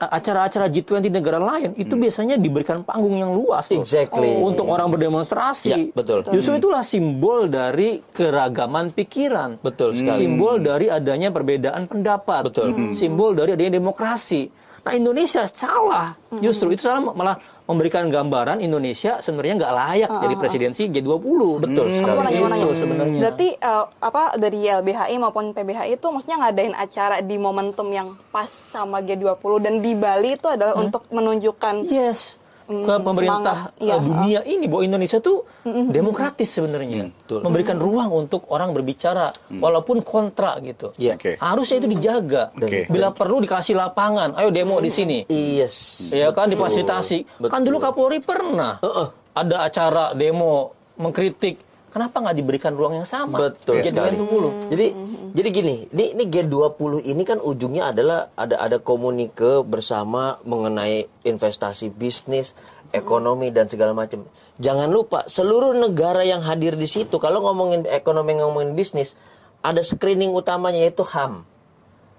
acara-acara 0.00 0.66
G20 0.72 1.12
negara 1.12 1.36
lain 1.36 1.76
itu 1.76 1.92
biasanya 1.92 2.40
diberikan 2.40 2.80
panggung 2.80 3.20
yang 3.20 3.36
luas. 3.36 3.68
Exactly. 3.68 4.32
untuk 4.40 4.64
orang 4.64 4.88
berdemonstrasi. 4.88 5.68
Ya, 5.68 5.76
betul. 5.92 6.24
Justru 6.32 6.56
itulah 6.56 6.80
simbol 6.80 7.52
dari 7.52 8.00
keragaman 8.16 8.96
pikiran. 8.96 9.60
Betul 9.60 9.92
sekali. 9.92 10.24
Simbol 10.24 10.64
dari 10.64 10.88
adanya 10.88 11.28
perbedaan 11.28 11.84
pendapat. 11.84 12.48
Betul. 12.48 12.96
Simbol 12.96 13.36
dari 13.36 13.52
adanya 13.52 13.76
demokrasi. 13.76 14.48
Nah 14.84 14.92
Indonesia 14.92 15.48
salah. 15.48 16.12
Justru 16.44 16.76
itu 16.76 16.84
salah 16.84 17.00
malah 17.00 17.40
memberikan 17.64 18.04
gambaran 18.12 18.60
Indonesia 18.60 19.16
sebenarnya 19.24 19.64
nggak 19.64 19.74
layak 19.74 20.10
jadi 20.20 20.34
presidensi 20.36 20.82
G20. 20.92 21.40
Betul 21.64 21.86
Aku 21.88 21.96
sekali. 21.96 22.36
Itu 22.36 22.76
sebenarnya. 22.76 23.20
Berarti 23.24 23.48
eh, 23.56 23.84
apa 23.88 24.22
dari 24.36 24.58
YLBHI 24.68 25.16
maupun 25.16 25.56
PBHI 25.56 25.96
itu 25.96 26.06
maksudnya 26.12 26.36
ngadain 26.44 26.76
acara 26.76 27.24
di 27.24 27.36
momentum 27.40 27.88
yang 27.88 28.12
pas 28.28 28.52
sama 28.52 29.00
G20 29.00 29.52
dan 29.64 29.74
di 29.80 29.96
Bali 29.96 30.36
itu 30.36 30.52
adalah 30.52 30.76
untuk 30.76 31.08
menunjukkan 31.08 31.88
Yes. 31.88 32.36
Ke 32.64 32.94
pemerintah 32.96 33.72
semangat. 33.76 33.84
Eh, 33.84 34.00
dunia 34.00 34.40
ini 34.48 34.64
bahwa 34.64 34.82
Indonesia 34.88 35.18
tuh 35.20 35.44
demokratis 35.68 36.48
sebenarnya. 36.48 37.12
Betul. 37.12 37.40
Memberikan 37.44 37.76
ruang 37.76 38.24
untuk 38.24 38.48
orang 38.48 38.72
berbicara 38.72 39.28
walaupun 39.52 40.00
kontra 40.00 40.56
gitu. 40.64 40.92
Iya. 40.96 41.20
Oke. 41.20 41.36
Harusnya 41.36 41.84
itu 41.84 41.88
dijaga. 41.92 42.52
Oke. 42.56 42.88
Bila 42.88 43.12
perlu 43.12 43.44
dikasih 43.44 43.76
lapangan, 43.76 44.36
ayo 44.40 44.48
demo 44.48 44.80
di 44.80 44.88
sini. 44.88 45.18
Yes. 45.28 46.08
Ya 46.12 46.32
kan 46.32 46.48
difasilitasi. 46.48 47.40
Betul. 47.40 47.50
Kan 47.52 47.60
dulu 47.64 47.76
Kapolri 47.80 48.24
pernah 48.24 48.80
Heeh. 48.80 49.08
ada 49.36 49.56
acara 49.68 50.04
demo 50.16 50.72
mengkritik. 50.96 51.60
Kenapa 51.94 52.18
nggak 52.18 52.34
diberikan 52.34 52.74
ruang 52.74 52.98
yang 52.98 53.06
sama? 53.06 53.38
Betul 53.38 53.78
G20. 53.78 53.94
sekali. 53.94 54.18
Jadi 54.66 54.86
jadi 55.30 55.48
gini, 55.54 55.76
ini 55.94 56.04
ini 56.18 56.24
G20 56.26 57.06
ini 57.06 57.22
kan 57.22 57.38
ujungnya 57.38 57.94
adalah 57.94 58.34
ada 58.34 58.58
ada 58.58 58.82
komunike 58.82 59.62
bersama 59.62 60.42
mengenai 60.42 61.06
investasi 61.22 61.94
bisnis, 61.94 62.58
ekonomi 62.90 63.54
dan 63.54 63.70
segala 63.70 63.94
macam. 63.94 64.26
Jangan 64.58 64.90
lupa 64.90 65.22
seluruh 65.30 65.70
negara 65.70 66.26
yang 66.26 66.42
hadir 66.42 66.74
di 66.74 66.90
situ 66.90 67.14
kalau 67.22 67.46
ngomongin 67.46 67.86
ekonomi 67.86 68.42
ngomongin 68.42 68.74
bisnis 68.74 69.14
ada 69.62 69.78
screening 69.78 70.34
utamanya 70.34 70.82
yaitu 70.82 71.06
HAM. 71.06 71.46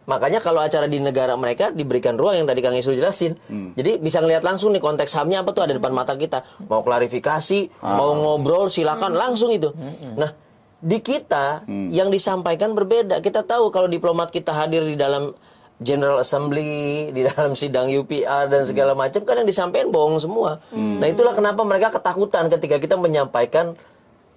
Makanya 0.06 0.38
kalau 0.38 0.62
acara 0.62 0.86
di 0.86 1.02
negara 1.02 1.34
mereka 1.34 1.74
diberikan 1.74 2.14
ruang 2.14 2.38
yang 2.38 2.48
tadi 2.48 2.62
Kang 2.62 2.78
Isul 2.78 2.94
jelasin. 2.94 3.34
Jadi 3.74 3.98
bisa 3.98 4.22
ngelihat 4.22 4.46
langsung 4.46 4.70
nih 4.74 4.82
konteks 4.82 5.18
hamnya 5.18 5.42
apa 5.42 5.50
tuh 5.52 5.66
ada 5.66 5.74
depan 5.74 5.90
mata 5.90 6.14
kita. 6.14 6.46
Mau 6.70 6.86
klarifikasi, 6.86 7.82
mau 7.82 8.14
ngobrol 8.14 8.70
silakan 8.70 9.18
langsung 9.18 9.50
itu. 9.50 9.74
Nah, 10.14 10.30
di 10.78 11.02
kita 11.02 11.66
yang 11.90 12.14
disampaikan 12.14 12.78
berbeda. 12.78 13.18
Kita 13.18 13.42
tahu 13.42 13.74
kalau 13.74 13.90
diplomat 13.90 14.30
kita 14.30 14.54
hadir 14.54 14.86
di 14.86 14.94
dalam 14.94 15.34
General 15.76 16.24
Assembly, 16.24 17.12
di 17.12 17.28
dalam 17.28 17.52
sidang 17.52 17.92
UPR 17.92 18.48
dan 18.48 18.64
segala 18.64 18.96
macam 18.96 19.26
kan 19.28 19.44
yang 19.44 19.50
disampaikan 19.50 19.92
bohong 19.92 20.22
semua. 20.22 20.62
Nah, 20.72 21.08
itulah 21.10 21.34
kenapa 21.34 21.66
mereka 21.66 21.92
ketakutan 21.92 22.48
ketika 22.48 22.80
kita 22.80 22.96
menyampaikan 22.96 23.76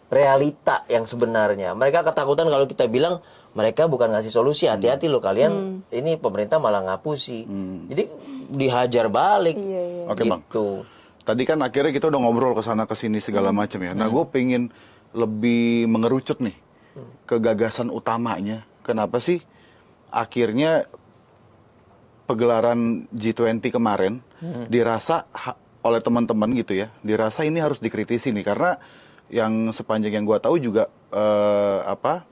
realita 0.08 0.88
yang 0.88 1.04
sebenarnya. 1.04 1.76
Mereka 1.76 2.00
ketakutan 2.02 2.48
kalau 2.48 2.64
kita 2.64 2.88
bilang 2.88 3.20
mereka 3.52 3.84
bukan 3.88 4.08
ngasih 4.12 4.32
solusi. 4.32 4.64
Hati-hati 4.64 5.08
loh 5.08 5.20
kalian. 5.20 5.84
Ini 5.88 6.16
pemerintah 6.16 6.56
malah 6.56 6.84
ngapusi. 6.84 7.44
Jadi 7.88 8.04
dihajar 8.48 9.12
balik. 9.12 9.56
Iya, 9.56 9.82
iya. 9.84 10.04
Oke, 10.08 10.24
Bang. 10.24 10.40
Gitu. 10.48 10.84
Tadi 11.28 11.42
kan 11.44 11.60
akhirnya 11.60 11.92
kita 11.92 12.08
udah 12.08 12.20
ngobrol 12.24 12.56
ke 12.56 12.64
sana 12.64 12.88
ke 12.88 12.96
sini 12.96 13.20
segala 13.20 13.52
macam 13.52 13.84
ya. 13.84 13.92
Nah, 13.92 14.08
gue 14.08 14.24
pengen 14.32 14.72
lebih 15.12 15.84
mengerucut 15.84 16.40
nih 16.40 16.56
ke 17.28 17.36
gagasan 17.36 17.92
utamanya. 17.92 18.64
Kenapa 18.80 19.20
sih 19.20 19.44
akhirnya 20.08 20.88
pegelaran 22.24 23.08
G20 23.12 23.60
kemarin 23.68 24.20
dirasa 24.68 25.28
ha- 25.32 25.56
oleh 25.84 26.00
teman-teman 26.00 26.52
gitu 26.56 26.76
ya, 26.76 26.92
dirasa 27.00 27.44
ini 27.44 27.60
harus 27.60 27.80
dikritisi 27.80 28.32
nih 28.32 28.44
karena 28.44 28.76
yang 29.28 29.72
sepanjang 29.72 30.20
yang 30.20 30.24
gua 30.24 30.40
tahu 30.40 30.56
juga 30.60 30.88
eh, 31.12 31.78
apa 31.84 32.24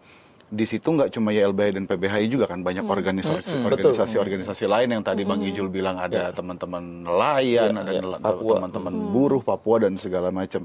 di 0.46 0.62
situ 0.62 0.94
nggak 0.94 1.10
cuma 1.10 1.34
YLBHI 1.34 1.74
dan 1.74 1.84
PBHI 1.90 2.30
juga 2.30 2.46
kan 2.46 2.62
banyak 2.62 2.86
organisasi 2.86 3.66
organisasi-organisasi 3.66 4.64
lain 4.70 4.88
yang 4.94 5.02
tadi 5.02 5.26
Bang 5.26 5.42
Ijul 5.42 5.66
bilang 5.66 5.98
ada 5.98 6.30
teman-teman 6.30 7.02
nelayan, 7.02 7.74
Iya, 7.74 7.98
ada 7.98 8.22
Papua. 8.22 8.62
teman-teman 8.62 8.94
buruh 9.10 9.42
Papua 9.42 9.82
dan 9.82 9.98
segala 9.98 10.30
macam. 10.30 10.62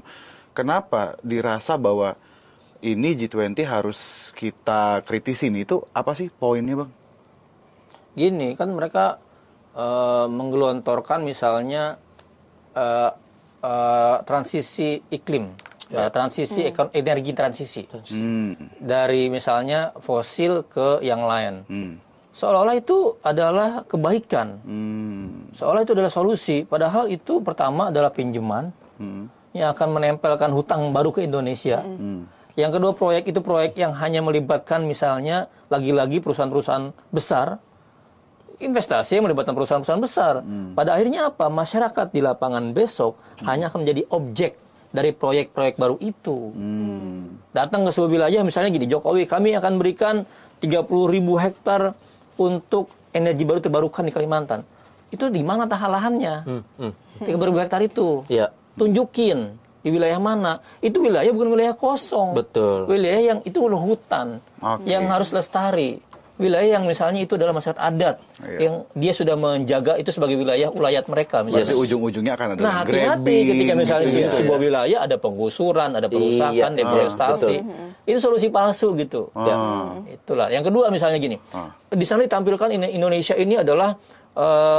Kenapa 0.54 1.18
dirasa 1.26 1.74
bahwa 1.74 2.14
ini 2.78 3.18
G20 3.18 3.58
harus 3.66 4.30
kita 4.38 5.02
kritisi 5.02 5.50
nih 5.50 5.66
itu 5.66 5.82
apa 5.90 6.14
sih 6.14 6.30
poinnya, 6.30 6.86
Bang? 6.86 6.90
Gini 8.14 8.54
kan 8.54 8.70
mereka 8.70 9.18
eh, 9.74 10.26
menggelontorkan 10.30 11.26
misalnya 11.26 11.98
eh, 12.78 13.10
eh, 13.66 14.16
transisi 14.22 15.02
iklim, 15.10 15.50
eh, 15.92 16.08
transisi 16.08 16.64
ekon- 16.64 16.90
energi 16.90 17.36
transisi 17.36 17.84
Hmm. 18.08 18.56
dari 18.80 19.28
misalnya 19.28 19.92
fosil 20.00 20.64
ke 20.64 21.04
yang 21.04 21.22
lain. 21.22 21.62
Hmm. 21.68 21.92
Seolah-olah 22.32 22.76
itu 22.80 23.20
adalah 23.20 23.84
kebaikan, 23.84 24.56
Hmm. 24.64 25.52
seolah 25.52 25.84
itu 25.84 25.92
adalah 25.92 26.08
solusi. 26.08 26.64
Padahal 26.64 27.12
itu 27.12 27.44
pertama 27.44 27.92
adalah 27.92 28.08
pinjaman 28.08 28.72
Hmm. 28.96 29.28
yang 29.52 29.76
akan 29.76 29.88
menempelkan 29.92 30.48
hutang 30.48 30.96
baru 30.96 31.12
ke 31.12 31.28
Indonesia. 31.28 31.84
Yang 32.52 32.70
kedua 32.80 32.92
proyek 32.92 33.28
itu 33.28 33.40
proyek 33.40 33.76
yang 33.76 33.92
hanya 33.92 34.24
melibatkan 34.24 34.84
misalnya 34.84 35.48
lagi-lagi 35.68 36.20
perusahaan-perusahaan 36.20 36.92
besar, 37.08 37.60
investasi 38.60 39.20
yang 39.20 39.24
melibatkan 39.28 39.52
perusahaan-perusahaan 39.52 40.00
besar. 40.00 40.34
Pada 40.72 40.96
akhirnya 40.96 41.28
apa? 41.28 41.48
Masyarakat 41.48 42.12
di 42.12 42.20
lapangan 42.20 42.72
besok 42.72 43.16
hanya 43.44 43.68
akan 43.68 43.84
menjadi 43.84 44.08
objek 44.08 44.56
dari 44.92 45.10
proyek-proyek 45.10 45.80
baru 45.80 45.96
itu. 45.98 46.52
Datang 47.50 47.88
ke 47.88 47.90
sebuah 47.90 48.10
wilayah 48.12 48.44
misalnya 48.44 48.70
gini, 48.70 48.86
Jokowi 48.86 49.24
kami 49.24 49.56
akan 49.56 49.80
berikan 49.80 50.28
30 50.60 50.86
ribu 51.08 51.40
hektar 51.40 51.96
untuk 52.36 52.92
energi 53.10 53.42
baru 53.42 53.58
terbarukan 53.58 54.04
di 54.04 54.12
Kalimantan. 54.12 54.62
Itu 55.08 55.28
di 55.28 55.40
mana 55.44 55.68
lahannya? 55.88 56.34
Hmm. 56.78 56.92
30 57.24 57.48
ribu 57.48 57.58
hektar 57.60 57.80
itu 57.84 58.24
Ya. 58.28 58.52
tunjukin 58.76 59.56
di 59.82 59.88
wilayah 59.90 60.20
mana. 60.22 60.62
Itu 60.78 61.02
wilayah 61.04 61.28
bukan 61.34 61.48
wilayah 61.52 61.74
kosong. 61.76 62.32
Betul. 62.36 62.86
Wilayah 62.88 63.20
yang 63.34 63.38
itu 63.44 63.58
hutan 63.80 64.38
Oke. 64.62 64.86
yang 64.88 65.08
harus 65.10 65.32
lestari. 65.34 66.00
Wilayah 66.42 66.70
yang 66.72 66.84
misalnya 66.84 67.20
itu 67.20 67.32
adalah 67.32 67.54
masyarakat 67.54 67.78
adat 67.78 68.16
Iya. 68.38 68.58
yang 68.60 68.74
dia 68.92 69.12
sudah 69.12 69.34
menjaga 69.34 69.94
itu 69.94 70.10
sebagai 70.10 70.34
wilayah 70.34 70.68
ulayat 70.68 71.06
mereka 71.06 71.40
misalnya. 71.40 71.62
Berarti 71.64 71.78
ujung-ujungnya 71.78 72.32
akan 72.32 72.46
ada 72.48 72.60
Nah 72.60 72.74
hati-hati 72.80 73.36
ketika 73.46 73.72
misalnya 73.74 74.04
gitu 74.04 74.12
di 74.12 74.22
ya. 74.22 74.30
sebuah 74.34 74.58
wilayah 74.58 74.98
ada 75.00 75.16
penggusuran, 75.16 75.90
ada 75.92 76.06
perusakan, 76.06 76.70
Iya, 76.70 76.78
deforestasi. 76.78 77.54
Itu 78.04 78.18
solusi 78.18 78.48
palsu 78.48 78.92
gitu. 78.94 79.30
Ya, 79.38 79.54
itulah. 80.10 80.48
Yang 80.48 80.64
kedua 80.68 80.90
misalnya 80.90 81.16
gini, 81.16 81.38
Ah. 81.48 81.70
di 81.88 82.02
sana 82.02 82.20
ditampilkan 82.20 82.68
Indonesia 82.74 83.32
ini 83.34 83.54
adalah 83.56 83.94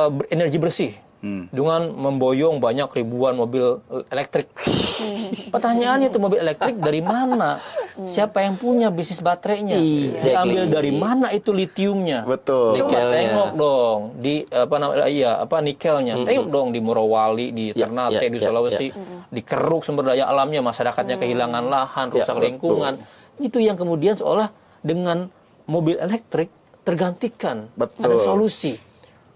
ber- 0.09 0.27
energi 0.27 0.57
bersih 0.57 0.91
Hmm. 1.23 1.47
dengan 1.55 1.87
memboyong 1.95 2.59
banyak 2.59 2.91
ribuan 2.99 3.39
mobil 3.39 3.79
elektrik. 4.11 4.51
Pertanyaannya 5.55 6.11
itu 6.11 6.19
mobil 6.19 6.43
elektrik 6.43 6.75
dari 6.83 6.99
mana? 6.99 7.63
siapa 8.03 8.43
yang 8.43 8.59
punya 8.59 8.91
bisnis 8.91 9.23
baterainya? 9.23 9.79
Exactly. 9.79 10.35
Diambil 10.35 10.63
dari 10.67 10.91
mana 10.91 11.31
itu 11.31 11.55
litiumnya? 11.55 12.27
Betul. 12.27 12.75
Coba 12.75 12.99
tengok 13.07 13.49
dong 13.55 13.99
di 14.19 14.43
apa 14.51 14.75
namanya 14.75 15.07
iya 15.07 15.31
apa 15.39 15.63
nikelnya. 15.63 16.27
Tengok 16.27 16.47
dong 16.51 16.67
di 16.75 16.83
Morowali, 16.83 17.55
di 17.55 17.65
Ya, 17.71 17.87
Ternate, 17.87 18.19
ya, 18.19 18.27
di 18.27 18.39
ya, 18.43 18.43
Sulawesi, 18.43 18.87
di 19.31 19.41
Keruk 19.47 19.87
sumber 19.87 20.11
daya 20.11 20.27
alamnya 20.27 20.59
masyarakatnya 20.59 21.15
kehilangan 21.23 21.63
lahan, 21.71 22.11
rusak 22.11 22.35
betul. 22.35 22.43
lingkungan. 22.43 22.93
Itu 23.39 23.63
yang 23.63 23.79
kemudian 23.79 24.19
seolah 24.19 24.51
dengan 24.83 25.31
mobil 25.71 25.95
elektrik 26.03 26.51
tergantikan. 26.83 27.71
Betul. 27.79 28.11
Ada 28.11 28.17
solusi 28.27 28.75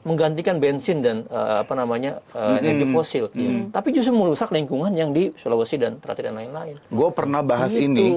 menggantikan 0.08 0.58
bensin 0.58 1.00
dan 1.00 1.28
eh, 1.28 1.56
apa 1.60 1.74
namanya 1.74 2.24
eh, 2.32 2.64
energi 2.64 2.88
fosil. 2.90 3.28
Tapi 3.70 3.88
justru 3.92 4.12
merusak 4.12 4.50
lingkungan 4.50 4.90
yang 4.92 5.12
di 5.12 5.30
Sulawesi 5.32 5.76
dan 5.76 6.00
Ternate 6.00 6.24
dan 6.24 6.36
lain-lain. 6.36 6.80
Gue 6.88 7.10
pernah 7.12 7.42
bahas 7.42 7.70
Gitu. 7.70 7.84
ini. 7.86 8.08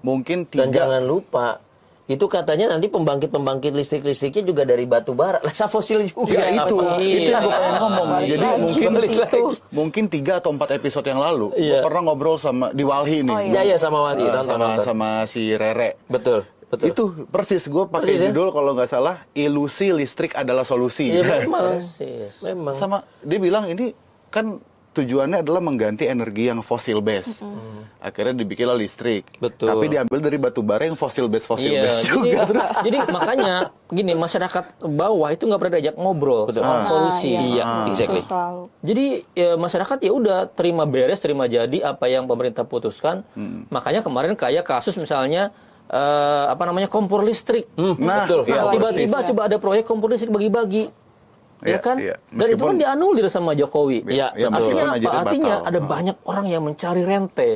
Mungkin 0.00 0.46
Dan 0.46 0.70
tiga 0.70 0.86
jangan 0.86 1.02
lupa 1.02 1.58
itu 2.04 2.26
katanya 2.26 2.66
nanti 2.68 2.86
pembangkit-pembangkit 2.86 3.72
listrik-listriknya 3.72 4.42
juga 4.42 4.62
dari 4.62 4.84
batu 4.84 5.12
bara, 5.12 5.38
lasa 5.46 5.64
fosil 5.64 6.02
juga. 6.04 6.34
Ya 6.34 6.50
itu, 6.52 6.76
Iya. 6.76 6.98
itu 6.98 7.30
yang 7.30 7.40
gue 7.40 7.52
pengen 7.52 7.74
ngomong. 7.78 8.06
Balik 8.10 8.28
Jadi 8.28 8.42
lagi 8.42 8.60
mungkin 8.60 8.90
ke 8.92 9.06
situ. 9.08 9.42
mungkin 9.70 10.04
tiga 10.08 10.32
atau 10.36 10.50
empat 10.50 10.70
episode 10.74 11.06
yang 11.06 11.18
lalu, 11.18 11.54
Iya. 11.54 11.78
gue 11.78 11.86
pernah 11.86 12.02
ngobrol 12.04 12.36
sama 12.36 12.68
di 12.70 12.82
Walhi 12.82 13.22
nih. 13.22 13.32
Oh, 13.32 13.40
Ya 13.40 13.62
ya 13.64 13.76
sama 13.76 13.98
Wadi, 14.04 14.24
Uh, 14.24 14.34
nonton 14.34 14.50
sama, 14.50 14.66
nonton. 14.66 14.84
sama 14.84 15.08
si 15.24 15.42
Rere. 15.52 15.96
Betul, 16.04 16.44
betul. 16.72 16.88
Itu 16.88 17.02
persis 17.28 17.62
gue 17.64 17.84
pakai 17.84 18.00
Persis 18.02 18.18
ya? 18.18 18.28
judul 18.28 18.48
kalau 18.48 18.72
nggak 18.72 18.88
salah 18.88 19.16
ilusi 19.32 19.92
listrik 19.92 20.32
adalah 20.32 20.64
solusi. 20.64 21.12
Iya 21.12 21.44
memang. 21.44 21.78
Persis. 21.78 22.40
Memang. 22.40 22.74
sama 22.74 22.96
dia 23.20 23.36
bilang 23.36 23.64
ini 23.66 23.92
kan 24.26 24.56
tujuannya 24.92 25.40
adalah 25.40 25.60
mengganti 25.60 26.04
energi 26.04 26.48
yang 26.48 26.60
fosil 26.60 27.00
base. 27.00 27.40
Akhirnya 27.96 28.34
dibikinlah 28.34 28.74
listrik. 28.74 29.24
Betul. 29.38 29.68
Tapi 29.68 29.88
diambil 29.88 30.20
dari 30.20 30.36
batu 30.36 30.60
bara 30.60 30.84
yang 30.84 30.96
fosil 30.96 31.28
base 31.28 31.44
fosil 31.44 31.70
Iya, 31.70 31.82
base 31.82 31.96
jadi, 31.98 32.08
juga 32.10 32.40
terus. 32.50 32.70
jadi 32.82 32.98
makanya 33.06 33.52
gini 33.88 34.12
masyarakat 34.12 34.64
bawah 34.82 35.28
itu 35.28 35.42
nggak 35.44 35.56
pernah 35.58 35.74
diajak 35.74 35.96
ngobrol 35.96 36.44
soal 36.50 36.80
solusi. 36.84 37.30
Ah, 37.30 37.40
Iya, 37.42 37.64
Itu 37.64 37.90
exactly. 37.90 38.20
selalu. 38.20 38.62
Jadi 38.82 39.06
ya, 39.32 39.50
masyarakat 39.56 39.98
ya 39.98 40.12
udah 40.12 40.38
terima 40.50 40.84
beres, 40.84 41.20
terima 41.20 41.44
jadi 41.46 41.78
apa 41.86 42.04
yang 42.06 42.24
pemerintah 42.24 42.60
putuskan. 42.62 43.24
Hmm. 43.32 43.64
Makanya 43.68 44.00
kemarin 44.00 44.32
kayak 44.34 44.64
kasus 44.66 44.92
misalnya 44.94 45.56
eh, 45.92 46.44
apa 46.48 46.62
namanya 46.64 46.88
kompor 46.88 47.20
listrik. 47.20 47.68
Nah, 47.76 48.24
betul. 48.24 48.48
iya, 48.48 48.58
Nah, 48.58 48.72
tiba-tiba 48.72 49.12
persis. 49.14 49.28
coba 49.28 49.40
ada 49.44 49.56
proyek 49.56 49.84
kompor 49.84 50.08
listrik 50.08 50.32
bagi-bagi. 50.32 50.88
Iya, 51.62 51.68
ya 51.68 51.78
kan? 51.78 51.96
iya. 51.96 52.16
Dan 52.26 52.46
itu 52.48 52.58
kan 52.58 52.74
Meskipun- 52.74 52.80
dianulir 52.80 53.26
sama 53.28 53.52
Jokowi. 53.52 54.02
Iya, 54.04 54.34
Ya, 54.34 54.48
betul. 54.48 54.72
Artinya 54.72 54.84
meskipun 54.88 55.06
apa? 55.06 55.20
Artinya 55.22 55.54
batal. 55.54 55.68
ada 55.68 55.78
Oh. 55.78 55.86
banyak 55.86 56.16
orang 56.24 56.46
yang 56.48 56.62
mencari 56.64 57.02
rente, 57.02 57.50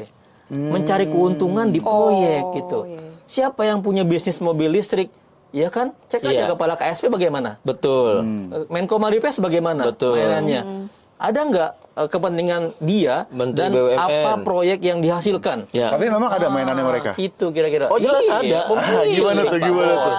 mencari 0.47 1.05
keuntungan 1.07 1.67
di 1.67 1.81
proyek 1.81 2.43
Oh, 2.45 2.55
gitu. 2.55 2.79
iya. 2.87 3.01
Siapa 3.27 3.67
yang 3.67 3.83
punya 3.83 4.05
bisnis 4.05 4.39
mobil 4.39 4.71
listrik? 4.71 5.11
Ya 5.51 5.67
kan? 5.67 5.91
Cek 6.07 6.23
aja 6.23 6.45
Iya. 6.45 6.47
kepala 6.47 6.77
KSP 6.77 7.09
bagaimana? 7.09 7.59
Betul. 7.61 8.23
Eh, 8.53 8.67
Menko 8.69 9.01
Maripes 9.01 9.41
bagaimana 9.41 9.89
Betul. 9.89 10.15
mainannya? 10.15 10.87
Ada 11.17 11.41
nggak 11.49 11.71
eh, 11.97 12.09
kepentingan 12.13 12.63
dia 12.77 13.25
Menteri 13.33 13.57
dan 13.57 13.71
BUMN. 13.73 13.97
apa 13.97 14.31
proyek 14.45 14.85
yang 14.85 15.01
dihasilkan? 15.01 15.65
Ya. 15.73 15.89
Tapi 15.89 16.13
memang 16.13 16.29
ada 16.29 16.53
mainannya 16.53 16.85
mereka. 16.85 17.11
Itu 17.17 17.57
kira-kira. 17.57 17.89
Oh, 17.89 17.97
jelas 17.97 18.21
Iya, 18.29 18.37
ada. 18.37 18.61
pemilih, 18.69 19.17
Gimana 19.17 19.41
tuh, 19.49 19.61
gimana 19.65 19.95
tuh? 19.97 20.15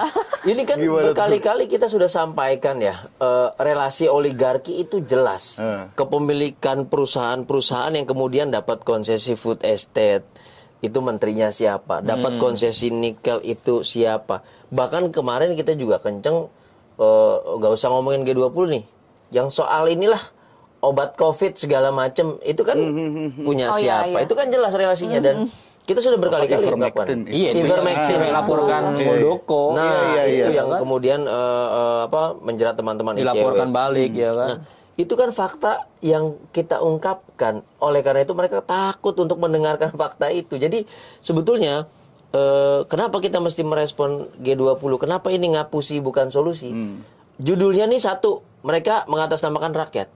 Ini 0.48 0.62
kan 0.66 0.78
berkali-kali 0.82 1.70
kita 1.70 1.86
sudah 1.86 2.10
sampaikan 2.10 2.82
ya, 2.82 2.98
eh, 3.22 3.48
relasi 3.58 4.10
oligarki 4.10 4.82
itu 4.82 5.06
jelas. 5.06 5.62
Eh. 5.62 5.86
Kepemilikan 5.94 6.90
perusahaan-perusahaan 6.90 7.94
yang 7.94 8.10
kemudian 8.10 8.50
dapat 8.50 8.82
konsesi 8.82 9.38
food 9.38 9.62
estate, 9.62 10.26
itu 10.80 10.98
menterinya 10.98 11.54
siapa? 11.54 12.02
Dapat 12.02 12.38
konsesi 12.38 12.90
nikel 12.90 13.38
itu 13.44 13.82
siapa? 13.82 14.42
Bahkan 14.70 15.14
kemarin 15.14 15.54
kita 15.54 15.78
juga 15.78 16.02
kenceng, 16.02 16.50
eh, 16.98 17.36
nggak 17.54 17.72
usah 17.72 17.94
ngomongin 17.94 18.26
G20 18.26 18.66
nih. 18.72 18.84
Yang 19.30 19.62
soal 19.62 19.92
inilah 19.92 20.22
obat 20.80 21.14
COVID 21.14 21.56
segala 21.56 21.90
macem, 21.90 22.38
itu 22.42 22.62
kan 22.62 22.78
punya 23.38 23.70
Oh, 23.70 23.78
iya, 23.78 24.06
siapa? 24.06 24.14
iya. 24.14 24.26
Itu 24.26 24.34
kan 24.34 24.48
jelas 24.48 24.72
relasinya 24.72 25.20
dan 25.20 25.50
kita 25.84 26.00
sudah 26.00 26.16
berkali-kali 26.16 26.68
melakukan. 26.68 27.26
Iya, 27.26 27.50
itu 27.52 27.64
Ivermectin 27.64 28.12
yang 28.12 28.22
itu. 28.22 28.30
dilaporkan 28.30 28.82
Iya. 28.92 29.06
Muldoko. 29.08 29.64
Nah, 29.72 29.88
Iya, 29.88 30.04
iya, 30.04 30.22
itu 30.22 30.52
iya. 30.52 30.58
yang 30.60 30.70
kemudian 30.76 31.20
eh, 31.24 31.68
eh, 31.72 32.00
apa 32.06 32.22
menjerat 32.38 32.76
teman-teman 32.76 33.14
dilaporkan 33.14 33.68
ICW. 33.68 33.74
balik 33.74 34.12
ya 34.12 34.32
kan. 34.32 34.48
Nah, 34.48 34.58
itu 34.94 35.14
kan 35.14 35.30
fakta 35.30 35.72
yang 36.00 36.24
kita 36.50 36.80
ungkapkan. 36.80 37.62
Oleh 37.78 38.02
karena 38.02 38.22
itu 38.22 38.34
mereka 38.34 38.60
takut 38.60 39.16
untuk 39.16 39.38
mendengarkan 39.38 39.94
fakta 39.98 40.28
itu. 40.28 40.56
Jadi 40.56 40.84
sebetulnya 41.18 41.88
eh, 42.30 42.84
kenapa 42.86 43.18
kita 43.18 43.40
mesti 43.40 43.64
merespon 43.64 44.28
G20? 44.38 44.78
Kenapa 45.00 45.32
ini 45.32 45.56
ngapusi 45.56 45.98
bukan 45.98 46.28
solusi? 46.28 46.70
Judulnya 47.38 47.86
nih 47.86 48.02
satu, 48.02 48.42
mereka 48.60 49.06
mengatasnamakan 49.06 49.72
rakyat. 49.72 50.08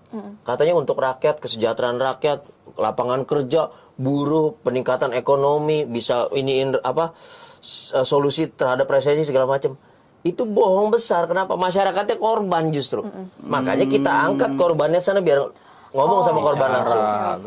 Katanya 0.41 0.73
untuk 0.73 0.97
rakyat, 0.97 1.38
kesejahteraan 1.38 1.97
rakyat, 1.97 2.41
lapangan 2.75 3.23
kerja, 3.23 3.69
buruh, 3.95 4.58
peningkatan 4.60 5.12
ekonomi, 5.12 5.84
bisa 5.84 6.25
iniin 6.30 6.75
apa 6.80 7.13
s- 7.58 7.91
eh, 7.91 8.01
solusi 8.01 8.47
terhadap 8.47 8.86
resesi 8.86 9.21
segala 9.21 9.45
macam. 9.45 9.77
Itu 10.21 10.43
bohong 10.43 10.89
besar. 10.89 11.25
Kenapa? 11.25 11.54
Masyarakatnya 11.56 12.15
korban 12.15 12.69
justru. 12.69 13.06
Makanya 13.41 13.86
kita 13.86 14.12
angkat 14.12 14.54
korbannya 14.54 14.99
sana 14.99 15.17
biar 15.17 15.49
ngomong 15.91 16.21
sama 16.21 16.39
korban 16.39 16.69
langsung. 16.71 17.01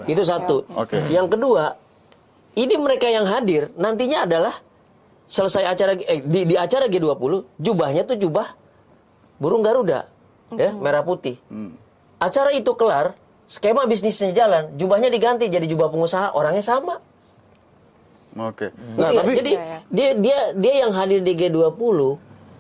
Itu 0.05 0.23
satu. 0.23 0.57
Oke. 0.73 0.99
Yang 1.07 1.27
kedua, 1.31 1.65
ini 2.55 2.75
mereka 2.77 3.07
yang 3.07 3.25
hadir 3.25 3.71
nantinya 3.75 4.25
adalah 4.25 4.55
selesai 5.25 5.65
acara 5.65 5.93
eh, 5.97 6.21
di, 6.21 6.45
di 6.45 6.55
acara 6.55 6.85
G20 6.85 7.33
jubahnya 7.57 8.05
tuh 8.05 8.15
jubah 8.17 8.47
burung 9.35 9.61
garuda 9.61 10.07
ya 10.51 10.71
merah 10.73 11.01
putih. 11.01 11.41
Acara 12.17 12.51
itu 12.51 12.73
kelar 12.73 13.13
skema 13.45 13.85
bisnisnya 13.85 14.33
jalan 14.33 14.73
jubahnya 14.75 15.09
diganti 15.09 15.47
jadi 15.47 15.65
jubah 15.65 15.89
pengusaha 15.89 16.33
orangnya 16.33 16.61
sama. 16.61 17.01
Oke. 18.35 18.75
Ngerti 18.75 18.99
Nah, 18.99 19.09
nggak? 19.09 19.13
tapi 19.17 19.31
jadi 19.37 19.53
dia 19.89 20.09
dia 20.17 20.39
dia 20.53 20.75
yang 20.81 20.93
hadir 20.93 21.21
di 21.21 21.33
G20 21.33 21.99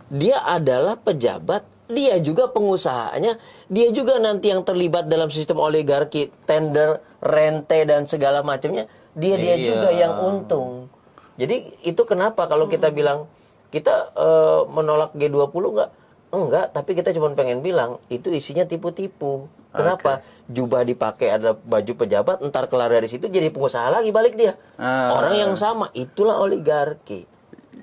dia 0.08 0.38
adalah 0.40 0.94
pejabat 0.94 1.66
dia 1.84 2.16
juga 2.16 2.46
pengusahanya 2.46 3.36
dia 3.66 3.90
juga 3.90 4.16
nanti 4.16 4.48
yang 4.48 4.62
terlibat 4.62 5.04
dalam 5.04 5.28
sistem 5.28 5.58
oligarki 5.58 6.30
tender 6.44 7.02
rente 7.18 7.82
dan 7.82 8.06
segala 8.06 8.40
macamnya 8.40 8.86
dia 9.12 9.34
dia 9.34 9.54
Iya. 9.54 9.66
juga 9.66 9.88
yang 9.90 10.12
untung. 10.20 10.86
Jadi 11.34 11.74
itu 11.82 12.02
kenapa 12.04 12.46
kalau 12.46 12.66
kita 12.66 12.88
bilang 12.88 13.26
kita 13.68 14.14
eh, 14.14 14.60
menolak 14.68 15.10
G20 15.12 15.50
enggak 15.66 15.90
enggak 16.36 16.70
tapi 16.70 16.92
kita 16.92 17.10
cuma 17.10 17.30
pengen 17.32 17.60
bilang 17.60 18.02
itu 18.08 18.28
isinya 18.28 18.64
tipu-tipu. 18.64 19.46
Kenapa? 19.74 20.22
Jubah 20.46 20.86
dipakai 20.86 21.34
ada 21.34 21.50
baju 21.52 21.92
pejabat 21.98 22.38
entar 22.40 22.70
kelar 22.70 22.86
dari 22.88 23.10
situ 23.10 23.26
jadi 23.26 23.50
pengusaha 23.50 23.90
lagi 23.90 24.14
balik 24.14 24.38
dia. 24.38 24.54
Ah. 24.78 25.18
orang 25.18 25.34
yang 25.34 25.52
sama 25.54 25.90
itulah 25.92 26.38
oligarki. 26.38 27.26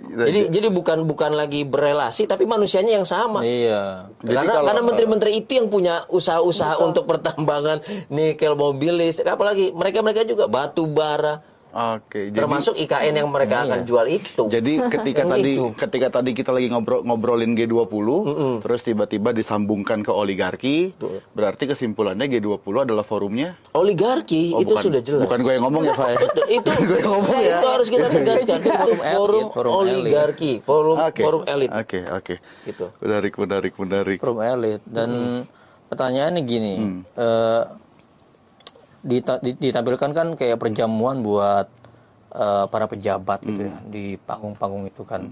Jadi 0.01 0.49
jadi 0.49 0.67
bukan 0.67 1.05
bukan 1.05 1.35
lagi 1.35 1.61
berelasi 1.61 2.25
tapi 2.25 2.49
manusianya 2.49 2.99
yang 2.99 3.07
sama. 3.07 3.45
Iya. 3.45 4.07
Jadi 4.23 4.33
karena 4.33 4.53
kalau- 4.55 4.67
karena 4.67 4.81
menteri-menteri 4.81 5.31
itu 5.35 5.51
yang 5.55 5.67
punya 5.67 6.03
usaha-usaha 6.09 6.79
untuk 6.81 7.05
pertambangan 7.05 7.83
nikel 8.09 8.55
mobil 8.55 8.97
listrik 8.97 9.29
apalagi 9.29 9.69
mereka 9.71 9.99
mereka 10.01 10.21
juga 10.23 10.47
batu 10.47 10.87
bara 10.87 11.43
Oke, 11.71 12.27
jadi 12.27 12.35
termasuk 12.37 12.75
IKN 12.75 13.15
yang 13.15 13.27
mereka 13.27 13.63
akan 13.63 13.81
jual 13.81 14.03
itu 14.05 14.43
jadi 14.45 14.71
ketika 14.93 15.23
tadi 15.25 15.51
itu. 15.53 15.65
ketika 15.73 16.07
tadi 16.11 16.31
kita 16.31 16.51
lagi 16.51 16.67
ngobrol 16.67 16.99
ngobrolin 17.01 17.55
G20, 17.55 18.07
terus 18.59 18.81
tiba-tiba 18.81 19.31
disambungkan 19.31 19.99
ke 19.99 20.11
oligarki, 20.11 20.91
berarti 21.31 21.65
kesimpulannya 21.65 22.27
G20 22.29 22.59
adalah 22.83 23.01
forumnya 23.01 23.55
oligarki 23.71 24.51
Oh, 24.51 24.59
itu 24.59 24.73
bukan, 24.73 24.83
sudah 24.83 25.01
jelas 25.01 25.23
Bukan 25.23 25.39
gue 25.39 25.53
yang 25.53 25.63
ngomong 25.63 25.83
ya, 25.85 25.93
Pak. 25.93 26.07
itu 26.27 26.41
itu, 26.51 26.69
gue 26.81 26.97
yang 26.97 27.11
ngomong 27.13 27.39
ya. 27.39 27.55
itu 27.55 27.67
harus 27.69 27.87
kita 27.87 28.07
tegaskan 28.15 28.59
itu 28.59 28.69
Forum 28.69 28.99
elit, 28.99 29.07
forum 29.07 29.47
forum 29.49 29.71
elit. 29.71 29.95
oligarki 29.95 30.51
forum 30.61 30.97
Oke. 30.99 31.21
forum 31.21 31.43
elit 31.45 31.69
Oke, 31.71 31.99
oke. 32.05 32.35
Gitu. 32.63 32.85
Menarik, 32.99 33.33
menarik, 33.37 33.73
menarik. 33.75 34.17
Forum 34.19 34.39
elit 34.39 34.81
dan 34.83 35.09
pertanyaannya 35.87 36.41
gini, 36.41 36.73
eh, 37.13 37.61
dita- 37.61 37.67
di- 37.67 37.90
ditampilkan 39.01 40.11
kan 40.13 40.27
kayak 40.33 40.57
perjamuan 40.57 41.19
buat 41.19 41.67
eh, 42.31 42.65
para 42.67 42.85
pejabat 42.85 43.41
gitu 43.43 43.61
ya 43.65 43.75
di 43.83 44.15
panggung-panggung 44.17 44.85
itu 44.85 45.01
kan. 45.03 45.27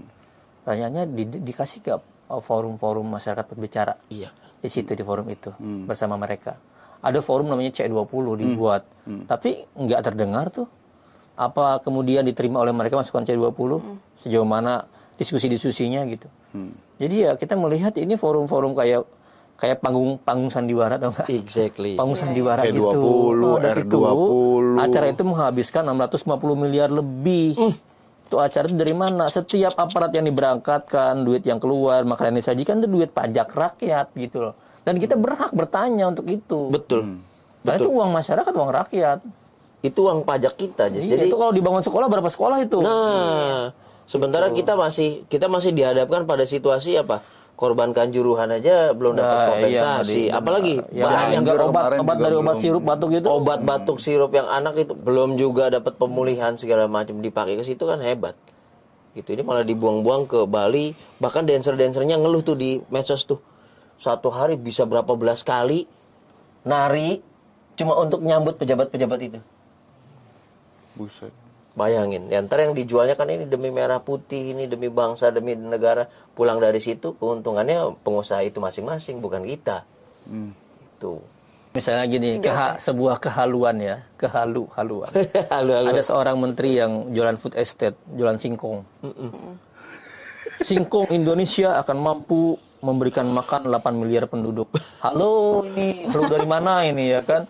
Pertanyaannya 0.60 1.04
di- 1.10 1.42
dikasih 1.42 1.80
gak 1.80 2.00
eh, 2.28 2.42
forum-forum 2.42 3.06
masyarakat 3.06 3.44
berbicara? 3.46 3.94
Iya. 4.08 4.30
Di 4.60 4.68
situ 4.68 4.92
di 4.92 5.00
forum 5.00 5.24
itu 5.26 5.48
bersama 5.88 6.14
mereka. 6.14 6.60
Ada 7.00 7.24
forum 7.24 7.48
namanya 7.48 7.72
C20 7.72 8.04
dibuat, 8.36 8.84
tapi 9.24 9.64
nggak 9.72 10.00
terdengar 10.04 10.52
tuh. 10.52 10.68
Apa 11.32 11.80
kemudian 11.80 12.20
diterima 12.20 12.60
oleh 12.60 12.76
mereka 12.76 13.00
masukan 13.00 13.24
C20 13.24 13.80
sejauh 14.20 14.44
mana 14.44 14.84
diskusi-diskusinya 15.16 16.04
gitu. 16.04 16.28
Jadi 17.00 17.14
ya 17.24 17.40
kita 17.40 17.56
melihat 17.56 17.96
ini 17.96 18.20
forum-forum 18.20 18.76
kayak 18.76 19.08
kayak 19.60 19.84
panggung 19.84 20.16
panggung 20.24 20.48
sandiwara 20.48 20.96
atau 20.96 21.12
enggak? 21.12 21.28
exactly 21.28 21.92
Panggung 21.92 22.16
sandiwara 22.16 22.64
C20, 22.64 22.72
gitu. 22.72 23.00
Oh, 23.44 23.56
dan 23.60 23.76
itu 23.76 23.98
R20. 24.00 24.64
acara 24.80 25.06
itu 25.12 25.22
menghabiskan 25.22 25.82
650 25.84 26.56
miliar 26.56 26.88
lebih. 26.88 27.52
Itu 28.24 28.40
acara 28.40 28.64
itu 28.64 28.78
dari 28.78 28.96
mana? 28.96 29.28
Setiap 29.28 29.76
aparat 29.76 30.14
yang 30.16 30.24
diberangkatkan, 30.24 31.20
duit 31.26 31.44
yang 31.44 31.60
keluar, 31.60 32.06
makanan 32.08 32.40
yang 32.40 32.46
disajikan 32.46 32.80
itu 32.80 32.88
duit 32.88 33.10
pajak 33.12 33.52
rakyat 33.52 34.06
gitu 34.16 34.48
loh. 34.48 34.54
Dan 34.80 34.96
kita 34.96 35.20
berhak 35.20 35.52
bertanya 35.52 36.08
untuk 36.08 36.24
itu. 36.30 36.72
Betul. 36.72 37.20
Karena 37.60 37.76
itu 37.76 37.90
uang 37.92 38.10
masyarakat, 38.16 38.52
uang 38.56 38.72
rakyat. 38.72 39.18
Itu 39.84 40.08
uang 40.08 40.24
pajak 40.24 40.56
kita. 40.56 40.88
Jis. 40.88 41.04
Iya, 41.04 41.20
Jadi 41.20 41.28
itu 41.28 41.36
kalau 41.36 41.52
dibangun 41.52 41.84
sekolah 41.84 42.06
berapa 42.08 42.30
sekolah 42.32 42.64
itu? 42.64 42.80
Nah, 42.80 43.76
sementara 44.08 44.48
kita 44.52 44.72
masih 44.72 45.28
kita 45.28 45.50
masih 45.52 45.76
dihadapkan 45.76 46.24
pada 46.24 46.48
situasi 46.48 46.96
apa? 46.96 47.20
Korban 47.60 47.92
kanjuruhan 47.92 48.48
aja 48.56 48.96
belum 48.96 49.20
dapat 49.20 49.28
Nah, 49.28 49.36
iya, 49.36 49.48
kompensasi. 49.52 50.32
Tadi. 50.32 50.32
Apalagi 50.32 50.74
yang 50.96 51.12
bahan 51.12 51.28
yang 51.28 51.44
obat, 51.44 51.84
obat 52.00 52.16
dari 52.16 52.36
obat 52.40 52.56
belum. 52.56 52.64
sirup 52.64 52.82
batuk 52.88 53.10
itu. 53.12 53.26
obat 53.28 53.60
batuk 53.60 53.98
sirup 54.00 54.32
yang 54.32 54.48
anak 54.48 54.80
itu 54.80 54.96
belum 54.96 55.36
juga 55.36 55.68
dapat 55.68 56.00
pemulihan 56.00 56.56
segala 56.56 56.88
macam 56.88 57.20
dipakai 57.20 57.60
ke 57.60 57.64
situ 57.68 57.84
kan 57.84 58.00
hebat. 58.00 58.32
Gitu 59.12 59.36
ini 59.36 59.44
malah 59.44 59.60
dibuang-buang 59.68 60.24
ke 60.24 60.48
Bali, 60.48 60.96
bahkan 61.20 61.44
dancer-dancernya 61.44 62.16
ngeluh 62.16 62.40
tuh 62.40 62.56
di 62.56 62.80
medsos 62.88 63.28
tuh. 63.28 63.44
Satu 64.00 64.32
hari 64.32 64.56
bisa 64.56 64.88
berapa 64.88 65.12
belas 65.12 65.44
kali 65.44 65.84
nari 66.64 67.20
cuma 67.76 67.92
untuk 68.00 68.24
nyambut 68.24 68.56
pejabat-pejabat 68.56 69.20
itu. 69.20 69.40
Buset. 70.96 71.39
Bayangin, 71.70 72.26
ya, 72.26 72.42
ntar 72.42 72.66
yang 72.66 72.74
dijualnya 72.74 73.14
kan 73.14 73.30
ini 73.30 73.46
demi 73.46 73.70
merah 73.70 74.02
putih, 74.02 74.52
ini 74.52 74.66
demi 74.66 74.90
bangsa, 74.90 75.30
demi 75.30 75.54
negara. 75.54 76.10
Pulang 76.34 76.58
dari 76.58 76.82
situ 76.82 77.14
keuntungannya 77.14 77.94
pengusaha 78.02 78.42
itu 78.42 78.58
masing-masing, 78.58 79.22
bukan 79.22 79.46
kita. 79.46 79.86
Itu. 80.26 81.22
Misalnya 81.70 82.10
gini, 82.10 82.42
keha- 82.42 82.74
sebuah 82.82 83.22
kehaluan 83.22 83.78
ya, 83.78 84.02
kehalu 84.18 84.66
haluan. 84.74 85.10
halo, 85.46 85.72
halo. 85.78 85.88
Ada 85.94 86.02
seorang 86.02 86.34
menteri 86.34 86.82
yang 86.82 87.14
jualan 87.14 87.38
food 87.38 87.54
estate, 87.54 87.94
jualan 88.18 88.34
singkong. 88.34 88.82
Singkong 90.60 91.08
Indonesia 91.14 91.78
akan 91.78 91.96
mampu 91.96 92.58
memberikan 92.82 93.30
makan 93.30 93.70
8 93.70 93.94
miliar 93.94 94.26
penduduk. 94.26 94.68
Halo, 95.00 95.62
ini 95.64 96.04
lu 96.10 96.26
dari 96.26 96.44
mana 96.44 96.82
ini 96.82 97.14
ya 97.14 97.22
kan? 97.22 97.46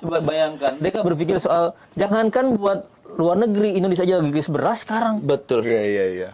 Coba 0.00 0.16
bayangkan, 0.24 0.80
mereka 0.80 1.04
berpikir 1.04 1.36
soal 1.36 1.76
jangankan 1.92 2.56
buat 2.56 2.88
luar 3.16 3.36
negeri, 3.38 3.78
Indonesia 3.78 4.04
aja 4.06 4.22
gigis 4.22 4.50
beras 4.50 4.82
sekarang. 4.86 5.22
Betul. 5.24 5.66
Iya 5.66 5.82
iya 5.82 6.04
iya. 6.10 6.30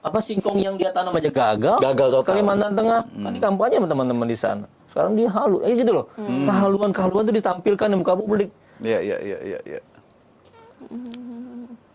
Apa 0.00 0.24
singkong 0.24 0.56
yang 0.56 0.80
dia 0.80 0.88
tanam 0.96 1.12
aja 1.12 1.28
gagal? 1.28 1.76
Gagal 1.76 2.08
total. 2.08 2.32
Kalimantan 2.32 2.72
Tengah, 2.72 3.04
kan 3.04 3.30
di 3.36 3.40
kampanye 3.40 3.76
sama 3.76 3.88
teman-teman 3.88 4.26
di 4.28 4.38
sana. 4.38 4.66
Sekarang 4.88 5.12
dia 5.12 5.28
halu, 5.28 5.60
eh 5.60 5.76
gitu 5.76 5.92
loh. 5.92 6.06
Kehaluan-kehaluan 6.16 7.28
itu 7.28 7.34
ditampilkan 7.36 7.86
di 7.92 7.96
muka 8.00 8.16
publik. 8.16 8.48
Iya 8.80 8.98
iya 9.04 9.16
iya 9.20 9.38
iya 9.44 9.58
iya. 9.68 9.80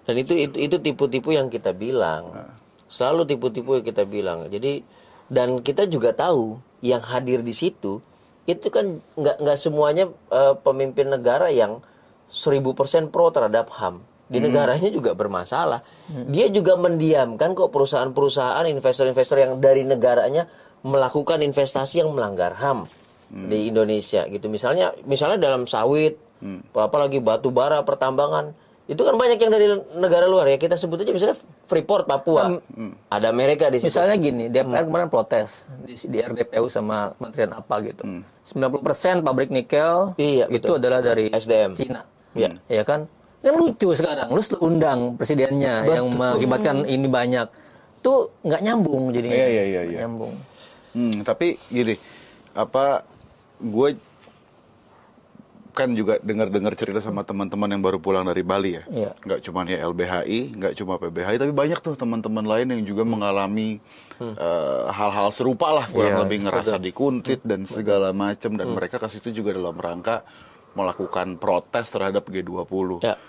Dan 0.05 0.15
itu 0.21 0.37
itu 0.37 0.57
itu 0.61 0.75
tipu-tipu 0.77 1.33
yang 1.33 1.49
kita 1.49 1.73
bilang. 1.73 2.29
Selalu 2.85 3.25
tipu-tipu 3.25 3.81
yang 3.81 3.85
kita 3.85 4.05
bilang. 4.05 4.45
Jadi 4.53 4.85
dan 5.25 5.65
kita 5.65 5.89
juga 5.89 6.13
tahu 6.13 6.61
yang 6.85 7.01
hadir 7.01 7.41
di 7.41 7.57
situ 7.57 7.97
itu 8.45 8.69
kan 8.69 9.01
nggak 9.17 9.41
nggak 9.41 9.57
semuanya 9.57 10.05
eh, 10.29 10.53
pemimpin 10.61 11.09
negara 11.09 11.49
yang 11.49 11.81
1000% 12.29 13.09
pro 13.09 13.33
terhadap 13.33 13.73
HAM. 13.73 14.05
Di 14.25 14.41
negaranya 14.41 14.89
juga 14.89 15.13
bermasalah. 15.13 15.85
Dia 16.33 16.49
juga 16.49 16.73
mendiamkan 16.73 17.53
kok 17.53 17.69
perusahaan-perusahaan 17.69 18.65
investor-investor 18.65 19.37
yang 19.37 19.53
dari 19.61 19.85
negaranya 19.85 20.49
melakukan 20.81 21.41
investasi 21.45 22.01
yang 22.01 22.13
melanggar 22.13 22.57
HAM 22.57 22.89
di 23.29 23.69
Indonesia 23.69 24.25
gitu. 24.25 24.49
Misalnya 24.49 24.97
misalnya 25.05 25.37
dalam 25.37 25.69
sawit, 25.69 26.17
apalagi 26.73 27.21
batu 27.21 27.49
bara 27.53 27.81
pertambangan 27.85 28.53
itu 28.85 29.01
kan 29.01 29.17
banyak 29.17 29.41
yang 29.41 29.49
dari 29.49 29.65
negara 29.97 30.29
luar 30.29 30.45
ya 30.45 30.61
kita 30.61 30.77
sebut 30.77 31.01
aja 31.01 31.09
misalnya 31.09 31.37
Freeport 31.65 32.05
Papua 32.05 32.61
ada 33.09 33.27
Amerika 33.33 33.65
di 33.73 33.81
situ 33.81 33.89
Misalnya 33.89 34.13
gini, 34.21 34.45
DPR 34.45 34.85
kemarin 34.85 35.09
protes 35.09 35.65
di, 35.81 35.97
di 35.97 36.21
RDPU 36.21 36.69
sama 36.69 37.09
Kementerian 37.17 37.57
apa 37.57 37.81
gitu. 37.81 38.05
90% 38.05 39.25
pabrik 39.25 39.49
nikel 39.49 40.13
Iya, 40.21 40.45
itu 40.53 40.69
betul. 40.69 40.77
adalah 40.77 41.01
dari 41.01 41.33
SDM. 41.33 41.73
Cina. 41.73 42.05
Iya. 42.37 42.61
Ya 42.69 42.85
kan? 42.85 43.09
Kan 43.45 43.53
lucu 43.61 43.93
sekarang. 43.93 44.33
Lu 44.33 44.41
undang 44.65 45.13
presidennya 45.21 45.85
yang 45.85 46.09
mengakibatkan 46.09 46.89
ini 46.89 47.05
banyak. 47.05 47.45
Tuh 48.01 48.33
nggak 48.41 48.61
nyambung 48.65 49.13
jadinya. 49.13 49.37
Iya, 49.37 49.45
iya, 49.45 49.63
iya, 49.63 49.81
Nggak 49.85 49.93
iya. 49.93 49.99
Nyambung. 50.01 50.33
Hmm, 50.97 51.15
tapi 51.21 51.61
gini, 51.69 51.93
apa 52.57 53.05
gue 53.61 53.89
kan 55.75 55.91
juga 55.91 56.15
dengar-dengar 56.23 56.71
cerita 56.79 57.03
sama 57.03 57.27
teman-teman 57.27 57.67
yang 57.67 57.83
baru 57.83 57.99
pulang 57.99 58.25
dari 58.25 58.41
Bali 58.41 58.81
ya. 58.81 58.83
Iya. 58.89 59.11
Nggak 59.21 59.39
cuma 59.45 59.59
ya 59.67 59.77
LBHI, 59.91 60.39
nggak 60.55 60.73
cuma 60.81 60.93
PBHI, 60.97 61.35
tapi 61.35 61.51
banyak 61.51 61.79
tuh 61.83 61.93
teman-teman 61.99 62.47
lain 62.47 62.67
yang 62.79 62.81
juga 62.87 63.03
mengalami 63.03 63.83
eh, 64.23 64.83
hal-hal 64.89 65.29
serupa 65.35 65.75
lah, 65.75 65.85
kurang 65.91 66.15
Iya, 66.15 66.23
lebih 66.23 66.47
ngerasa 66.47 66.79
dikuntit 66.79 67.43
dan 67.43 67.67
segala 67.67 68.15
macam 68.15 68.55
dan 68.55 68.71
mereka 68.71 68.97
ke 68.97 69.07
situ 69.11 69.43
juga 69.43 69.51
dalam 69.51 69.75
rangka 69.75 70.23
melakukan 70.79 71.35
protes 71.35 71.91
terhadap 71.91 72.23
G20 72.23 73.03
ya 73.03 73.19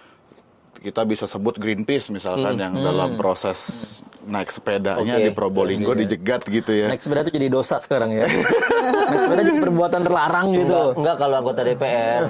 kita 0.80 1.02
bisa 1.08 1.24
sebut 1.24 1.56
Greenpeace 1.56 2.12
misalkan 2.12 2.56
yang 2.60 2.74
dalam 2.76 3.16
proses 3.16 3.58
naik 4.26 4.50
sepedanya 4.50 5.16
Oke. 5.16 5.24
di 5.24 5.30
Probolinggo 5.30 5.94
dijegat 5.94 6.42
gitu 6.46 6.72
ya. 6.74 6.90
Naik 6.90 7.00
sepeda 7.00 7.22
itu 7.22 7.32
jadi 7.38 7.48
dosa 7.48 7.78
sekarang 7.78 8.10
ya. 8.12 8.26
Naik 9.10 9.20
sepeda 9.22 9.42
jadi 9.46 9.60
perbuatan 9.62 10.00
terlarang 10.02 10.46
gitu. 10.52 10.66
enggak, 10.66 10.86
enggak 10.98 11.16
kalau 11.16 11.34
anggota 11.38 11.60
DPR 11.62 12.22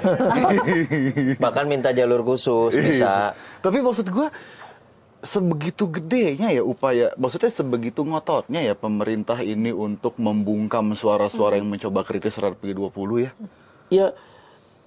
bahkan 1.43 1.65
minta 1.65 1.89
jalur 1.91 2.21
khusus 2.21 2.73
bisa 2.77 3.33
Tapi 3.59 3.81
maksud 3.81 4.07
gua 4.13 4.29
sebegitu 5.25 5.89
gedenya 5.89 6.53
ya 6.53 6.61
upaya, 6.61 7.09
maksudnya 7.17 7.49
sebegitu 7.49 8.05
ngototnya 8.05 8.61
ya 8.61 8.77
pemerintah 8.77 9.41
ini 9.41 9.73
untuk 9.73 10.15
membungkam 10.21 10.93
suara-suara 10.93 11.57
yang 11.57 11.67
mencoba 11.67 12.05
kritis 12.05 12.37
terhadap 12.37 12.61
G20 12.61 13.09
ya. 13.25 13.31
ya 13.89 14.07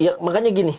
ya 0.00 0.16
makanya 0.22 0.48
gini 0.54 0.72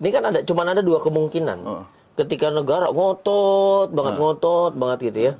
ini 0.00 0.08
kan 0.10 0.32
ada 0.32 0.40
cuman 0.42 0.74
ada 0.74 0.82
dua 0.82 0.98
kemungkinan 0.98 1.58
Heeh. 1.60 1.84
Ketika 2.20 2.52
negara 2.52 2.92
ngotot 2.92 3.88
banget 3.90 4.14
ngotot 4.16 4.72
banget 4.76 4.98
gitu 5.10 5.20
ya. 5.20 5.32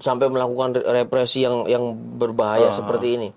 Sampai 0.00 0.26
melakukan 0.26 0.74
re- 0.74 1.04
represi 1.04 1.46
yang 1.46 1.68
yang 1.68 1.84
berbahaya 2.18 2.72
seperti 2.72 3.14
ini. 3.14 3.28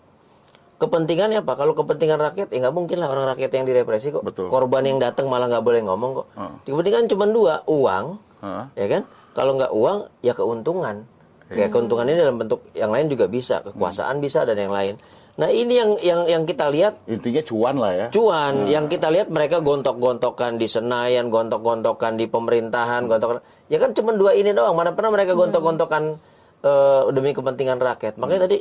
Kepentingannya 0.81 1.45
apa? 1.45 1.53
Kalau 1.53 1.77
kepentingan 1.77 2.17
rakyat 2.17 2.49
ya 2.49 2.57
nggak 2.57 2.73
mungkin 2.73 2.97
lah 2.97 3.13
orang 3.13 3.29
rakyat 3.37 3.53
yang 3.53 3.65
direpresi 3.69 4.09
kok. 4.09 4.25
Betul. 4.25 4.49
korban 4.49 4.81
yang 4.81 4.97
datang 4.97 5.29
malah 5.29 5.45
nggak 5.45 5.61
boleh 5.61 5.85
ngomong 5.85 6.11
kok. 6.17 6.27
Heeh. 6.33 6.53
kepentingan 6.65 7.05
cuma 7.05 7.29
dua 7.29 7.61
uang 7.69 8.17
Heeh. 8.41 8.65
ya 8.73 8.87
kan? 8.89 9.01
Kalau 9.37 9.53
nggak 9.61 9.71
uang 9.71 9.97
ya 10.25 10.33
keuntungan. 10.33 11.05
Ya 11.51 11.67
keuntungan 11.67 12.07
ini 12.07 12.15
dalam 12.15 12.39
bentuk 12.39 12.63
yang 12.71 12.95
lain 12.95 13.11
juga 13.11 13.27
bisa 13.27 13.59
kekuasaan 13.61 14.23
bisa 14.23 14.47
dan 14.47 14.55
yang 14.55 14.71
lain 14.71 14.95
nah 15.39 15.47
ini 15.47 15.73
yang 15.79 15.91
yang 16.03 16.21
yang 16.27 16.43
kita 16.43 16.67
lihat 16.67 16.99
Intinya 17.07 17.39
cuan 17.47 17.75
lah 17.79 17.91
ya. 17.95 18.07
cuan 18.11 18.67
yang 18.67 18.91
kita 18.91 19.07
lihat 19.07 19.31
mereka 19.31 19.63
gontok-gontokan 19.63 20.59
di 20.59 20.67
Senayan, 20.67 21.31
gontok-gontokan 21.31 22.19
di 22.19 22.27
pemerintahan, 22.27 23.07
gontok 23.07 23.39
ya 23.71 23.79
kan 23.79 23.95
cuma 23.95 24.11
dua 24.11 24.35
ini 24.35 24.51
doang. 24.51 24.75
Mana 24.75 24.91
pernah 24.91 25.15
mereka 25.15 25.33
gontok-gontokan 25.39 26.19
eh, 26.61 27.01
demi 27.15 27.31
kepentingan 27.31 27.79
rakyat. 27.79 28.19
Makanya 28.19 28.51
tadi 28.51 28.57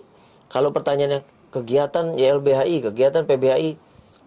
kalau 0.46 0.70
pertanyaannya 0.70 1.26
kegiatan 1.50 2.14
YLBHI, 2.14 2.76
kegiatan 2.90 3.26
PBHI 3.26 3.74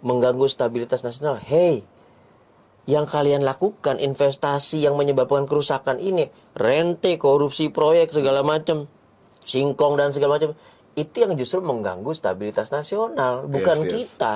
mengganggu 0.03 0.45
stabilitas 0.51 1.01
nasional. 1.01 1.39
Hey, 1.39 1.87
yang 2.83 3.07
kalian 3.07 3.47
lakukan 3.47 3.95
investasi 3.99 4.83
yang 4.83 4.99
menyebabkan 4.99 5.47
kerusakan 5.47 6.03
ini, 6.03 6.27
rente, 6.59 7.15
korupsi 7.15 7.71
proyek 7.71 8.11
segala 8.11 8.43
macam, 8.43 8.91
singkong 9.47 9.95
dan 9.95 10.11
segala 10.11 10.35
macam, 10.35 10.51
itu 10.93 11.15
yang 11.17 11.33
justru 11.33 11.59
mengganggu 11.59 12.11
stabilitas 12.11 12.69
nasional, 12.69 13.45
bukan 13.45 13.81
Yes, 13.81 13.85
yes. 13.85 13.93
kita. 13.95 14.31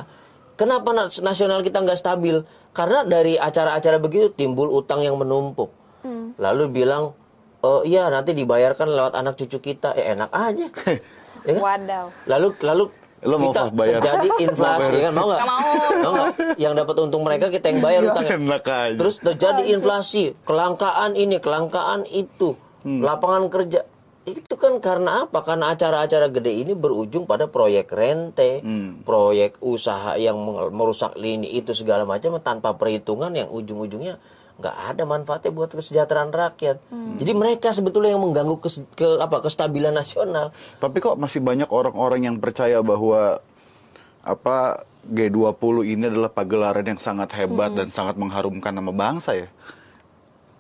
Kenapa 0.54 0.90
na- 0.90 1.14
nasional 1.22 1.62
kita 1.62 1.80
nggak 1.80 1.96
stabil? 1.96 2.42
Karena 2.72 3.06
dari 3.06 3.38
acara-acara 3.38 3.98
begitu 3.98 4.30
timbul 4.30 4.70
utang 4.70 5.02
yang 5.02 5.14
menumpuk. 5.16 5.70
Lalu 6.38 6.64
bilang, 6.72 7.14
oh 7.60 7.82
iya 7.82 8.08
nanti 8.08 8.32
dibayarkan 8.32 8.88
lewat 8.88 9.14
anak 9.14 9.36
cucu 9.36 9.58
kita, 9.60 9.94
eh 9.94 10.14
enak 10.14 10.30
aja. 10.30 10.68
Ya 11.46 11.54
kan? 11.54 11.64
Wadaw. 11.64 12.06
Lalu 12.28 12.48
lalu 12.60 12.84
Lo 13.24 13.40
mau 13.40 13.50
kita 13.50 13.72
bayar? 13.72 14.04
jadi 14.04 14.30
inflasi, 14.46 14.92
ya 14.92 15.02
kan 15.08 15.14
mau 15.16 15.26
nggak? 15.26 15.42
Mau. 16.04 16.24
Yang 16.60 16.74
dapat 16.76 16.96
untung 17.00 17.24
mereka 17.24 17.48
kita 17.48 17.72
yang 17.72 17.80
bayar 17.80 18.02
utangnya. 18.04 18.36
Enak 18.36 18.64
aja. 18.68 18.98
Terus 19.00 19.16
terjadi 19.18 19.64
inflasi, 19.72 20.24
kelangkaan 20.44 21.16
ini, 21.16 21.40
kelangkaan 21.40 22.04
itu, 22.06 22.60
lapangan 22.84 23.48
kerja. 23.48 23.88
Itu 24.28 24.60
kan 24.60 24.84
karena 24.84 25.24
apa? 25.24 25.40
Karena 25.40 25.72
acara-acara 25.72 26.28
gede 26.28 26.52
ini 26.52 26.76
berujung 26.76 27.24
pada 27.24 27.48
proyek 27.48 27.88
rente, 27.90 28.60
proyek 29.02 29.56
usaha 29.64 30.20
yang 30.20 30.36
merusak 30.70 31.16
lini 31.16 31.48
itu 31.48 31.72
segala 31.72 32.04
macam 32.04 32.36
tanpa 32.44 32.76
perhitungan 32.76 33.32
yang 33.32 33.48
ujung-ujungnya 33.48 34.20
nggak 34.58 34.78
ada 34.90 35.04
manfaatnya 35.06 35.54
buat 35.54 35.72
kesejahteraan 35.72 36.34
rakyat. 36.34 36.82
Jadi 37.16 37.32
mereka 37.32 37.72
sebetulnya 37.72 38.18
yang 38.18 38.26
mengganggu 38.26 38.58
kes- 38.60 38.84
ke 38.98 39.22
apa 39.22 39.40
kestabilan 39.40 39.94
nasional. 39.94 40.52
Tapi 40.82 40.98
kok 40.98 41.16
masih 41.16 41.40
banyak 41.40 41.70
orang-orang 41.72 42.28
yang 42.28 42.36
percaya 42.36 42.82
bahwa 42.82 43.40
apa 44.28 44.84
G20 45.08 45.88
ini 45.88 46.04
adalah 46.12 46.28
pagelaran 46.28 46.84
yang 46.84 47.00
sangat 47.00 47.32
hebat 47.32 47.72
dan 47.72 47.88
sangat 47.96 48.20
mengharumkan 48.20 48.76
nama 48.76 48.92
bangsa 48.92 49.40
ya. 49.40 49.48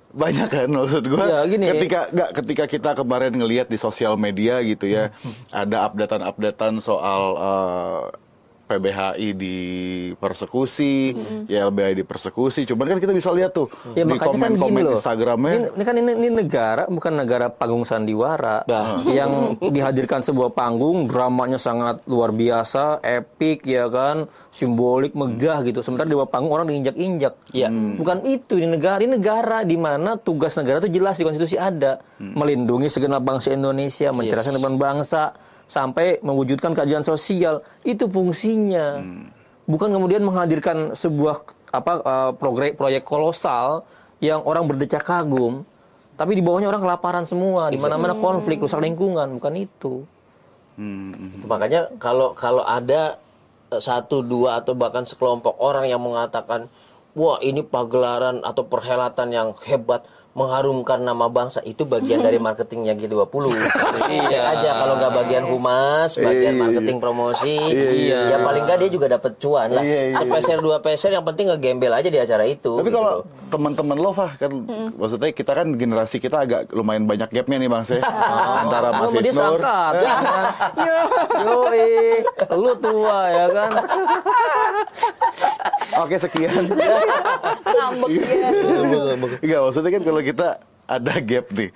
Banyak 0.09 0.47
kan 0.47 0.67
maksud 0.67 1.03
gue 1.03 1.19
Ya, 1.19 1.43
gini. 1.43 1.65
ketika 1.69 2.07
nggak 2.09 2.29
ketika 2.33 2.63
kita 2.65 2.89
kemarin 2.93 3.33
ngelihat 3.33 3.67
di 3.67 3.75
sosial 3.75 4.15
media 4.15 4.59
gitu 4.61 4.85
ya 4.85 5.11
ada 5.49 5.83
updatean-updatean 5.83 6.79
soal 6.79 7.21
eh, 7.35 8.01
PBHI 8.67 9.27
di 9.31 9.57
persekusi, 10.19 11.15
YLBHI 11.47 12.03
di 12.03 12.03
persekusi. 12.03 12.67
Cuman 12.67 12.91
kan 12.91 12.99
kita 12.99 13.15
bisa 13.15 13.31
lihat 13.31 13.55
tuh 13.55 13.71
Ya 13.95 14.03
di 14.03 14.11
makanya 14.11 14.27
kan 14.27 14.59
komen-komen 14.59 14.81
loh. 14.83 14.99
Instagramnya. 14.99 15.53
Ini, 15.55 15.67
ini 15.71 15.83
kan 15.87 15.95
ini, 15.95 16.11
ini 16.19 16.29
negara 16.29 16.83
bukan 16.91 17.13
negara 17.15 17.47
panggung 17.47 17.87
sandiwara 17.87 18.67
Nah. 18.67 19.07
yang 19.07 19.55
dihadirkan 19.63 20.19
sebuah 20.19 20.51
panggung 20.51 21.07
dramanya 21.07 21.55
sangat 21.55 22.03
luar 22.11 22.35
biasa, 22.35 22.99
epic 22.99 23.63
ya 23.63 23.87
kan, 23.87 24.27
simbolik, 24.51 25.15
megah 25.15 25.63
gitu. 25.63 25.79
Sementara 25.79 26.11
di 26.11 26.19
bawah 26.19 26.27
panggung 26.27 26.51
orang 26.51 26.67
diinjak-injak. 26.67 27.55
Iya. 27.55 27.71
Bukan 27.71 28.27
itu 28.27 28.59
di 28.59 28.67
negara, 28.67 28.99
ini 28.99 29.15
negara 29.15 29.63
di 29.63 29.79
mana 29.79 30.19
tugas 30.19 30.59
negara 30.59 30.83
itu 30.83 30.91
jelas 30.91 31.15
di 31.15 31.23
konstitusi 31.23 31.55
ada, 31.55 32.03
melindungi 32.19 32.91
segenap 32.91 33.23
bangsa 33.23 33.55
Indonesia, 33.55 34.11
mencerahkan 34.11 34.59
depan 34.59 34.75
bangsa 34.75 35.46
sampai 35.67 36.19
mewujudkan 36.23 36.73
keadilan 36.73 37.03
sosial. 37.03 37.63
Itu 37.83 38.07
fungsinya. 38.07 39.03
Bukan 39.67 39.91
kemudian 39.91 40.23
menghadirkan 40.23 40.95
sebuah 40.95 41.43
apa 41.75 41.93
eh, 41.99 42.31
progre- 42.39 42.75
proyek 42.75 43.03
kolosal 43.03 43.83
yang 44.23 44.41
orang 44.47 44.65
berdecak 44.65 45.03
kagum, 45.03 45.67
tapi 46.17 46.33
di 46.33 46.41
bawahnya 46.41 46.71
orang 46.71 46.81
kelaparan 46.81 47.25
semua, 47.27 47.69
di 47.69 47.77
mana-mana 47.77 48.17
konflik, 48.17 48.63
rusak 48.63 48.81
lingkungan, 48.81 49.37
bukan 49.37 49.53
itu. 49.53 50.07
Hmm, 50.77 51.43
makanya 51.45 51.89
kalau 51.99 52.33
kalau 52.33 52.63
ada 52.65 53.19
eh, 53.69 53.81
satu 53.81 54.23
dua 54.23 54.63
atau 54.63 54.73
bahkan 54.73 55.03
sekelompok 55.03 55.59
orang 55.59 55.85
yang 55.89 56.01
mengatakan 56.01 56.71
wah 57.17 57.41
ini 57.41 57.65
pagelaran 57.65 58.45
atau 58.45 58.63
perhelatan 58.65 59.33
yang 59.33 59.47
hebat 59.65 60.05
mengharumkan 60.37 61.01
nama 61.01 61.25
bangsa 61.25 61.65
itu 61.65 61.81
bagian 61.81 62.21
dari 62.21 62.37
marketingnya 62.37 62.93
G20 62.93 63.57
iya 64.07 64.53
aja 64.53 64.69
kalau 64.77 64.93
nggak 64.95 65.13
bagian 65.17 65.45
humas 65.49 66.13
bagian 66.13 66.53
Iya, 66.53 66.61
marketing 66.61 66.97
promosi 67.01 67.57
iya. 67.73 68.31
ya 68.31 68.37
paling 68.39 68.63
nggak 68.63 68.77
dia 68.85 68.89
juga 68.93 69.17
dapat 69.17 69.33
cuan 69.41 69.73
lah 69.73 69.81
Iya, 69.81 70.13
iya. 70.13 70.17
sepeser 70.21 70.61
dua 70.61 70.77
peser 70.77 71.09
yang 71.09 71.25
penting 71.25 71.49
ngegembel 71.49 71.89
aja 71.89 72.05
di 72.05 72.21
acara 72.21 72.45
itu 72.45 72.77
Tapi 72.77 72.87
gitu 72.87 73.01
kalau 73.01 73.25
teman-teman 73.47 73.97
lo, 73.97 74.11
Fah, 74.11 74.35
kan 74.35 74.51
maksudnya 74.93 75.31
kita 75.31 75.51
kan 75.55 75.67
generasi 75.73 76.19
kita 76.19 76.43
agak 76.43 76.69
lumayan 76.69 77.07
banyak 77.07 77.31
gapnya 77.31 77.57
nih 77.57 77.69
Bang 77.71 77.87
Se. 77.87 77.95
Antara 78.61 78.91
Mas 78.91 79.07
Oh, 79.07 79.23
dia 79.23 79.31
Isnur. 79.31 79.55
ya 79.55 79.63
kan? 79.63 79.93
Yo, 80.83 80.99
lu 82.59 82.71
tua 82.75 83.19
ya 83.31 83.45
kan? 83.49 83.71
Oke, 86.03 86.15
sekian. 86.19 86.63
ngambek 87.77 88.11
ya 88.19 88.49
Enggak, 89.41 89.59
maksudnya 89.63 89.91
kan 89.95 90.01
kalau 90.03 90.21
kita 90.27 90.59
ada 90.87 91.13
gap 91.19 91.47
nih. 91.55 91.71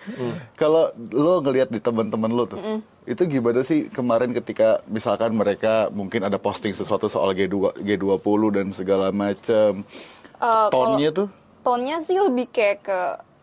Kalau 0.59 0.91
lo 1.11 1.39
ngelihat 1.39 1.71
di 1.71 1.79
teman-teman 1.79 2.31
lo 2.31 2.43
tuh, 2.47 2.83
itu 3.07 3.23
gimana 3.27 3.63
sih 3.63 3.87
kemarin 3.91 4.31
ketika 4.35 4.83
misalkan 4.87 5.35
mereka 5.35 5.87
mungkin 5.91 6.27
ada 6.27 6.35
posting 6.35 6.75
sesuatu 6.75 7.07
soal 7.07 7.31
G2 7.35 7.79
G20 7.79 8.41
dan 8.51 8.67
segala 8.75 9.11
macam. 9.11 9.83
Eh, 10.41 10.67
Tonnya 10.71 11.11
tuh 11.11 11.27
tonnya 11.61 12.01
sih 12.01 12.17
lebih 12.17 12.49
kayak 12.49 12.77
ke 12.85 12.99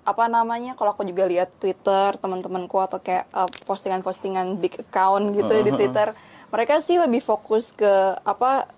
apa 0.09 0.25
namanya 0.27 0.73
kalau 0.73 0.97
aku 0.97 1.05
juga 1.05 1.29
lihat 1.29 1.53
Twitter 1.61 2.17
teman-temanku 2.17 2.81
atau 2.81 2.99
kayak 2.99 3.29
uh, 3.31 3.49
postingan-postingan 3.69 4.57
big 4.57 4.75
account 4.81 5.37
gitu 5.37 5.53
di 5.61 5.71
Twitter 5.77 6.17
mereka 6.49 6.81
sih 6.81 6.97
lebih 6.97 7.21
fokus 7.21 7.77
ke 7.77 8.17
apa 8.25 8.73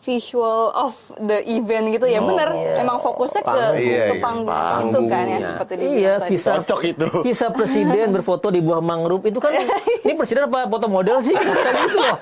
visual 0.00 0.72
of 0.72 0.96
the 1.20 1.44
event 1.44 1.92
gitu 1.92 2.06
ya 2.08 2.24
bener 2.24 2.48
emang 2.80 2.96
fokusnya 3.02 3.42
ke 3.44 3.50
Panggung. 3.50 3.76
Iya, 3.76 4.00
ke 4.00 4.14
iya, 4.16 4.22
panggung 4.22 4.88
itu 4.88 5.00
kan 5.10 5.24
ya 5.26 5.38
seperti 5.44 5.72
dibilang 5.76 6.00
Iya, 6.00 6.14
visa 6.24 6.50
Cocok 6.56 6.80
itu. 6.88 7.06
Visa 7.26 7.46
presiden 7.52 8.06
berfoto 8.16 8.48
di 8.48 8.60
buah 8.64 8.80
mangrove 8.80 9.28
itu 9.28 9.38
kan 9.42 9.52
ini 10.06 10.12
presiden 10.16 10.48
apa 10.48 10.70
foto 10.70 10.86
model 10.88 11.20
sih? 11.20 11.36
Kayak 11.64 11.74
gitu 11.84 11.98
loh. 12.00 12.16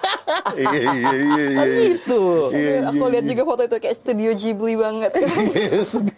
iya 0.59 0.71
iya 0.75 0.91
iya 0.91 1.12
iya. 1.14 1.47
Kan 1.55 1.69
gitu. 1.71 2.21
Aduh, 2.51 2.79
aku 2.91 3.05
lihat 3.14 3.25
juga 3.31 3.43
foto 3.47 3.62
itu 3.62 3.77
kayak 3.79 3.97
studio 3.97 4.31
Ghibli 4.35 4.75
banget 4.75 5.11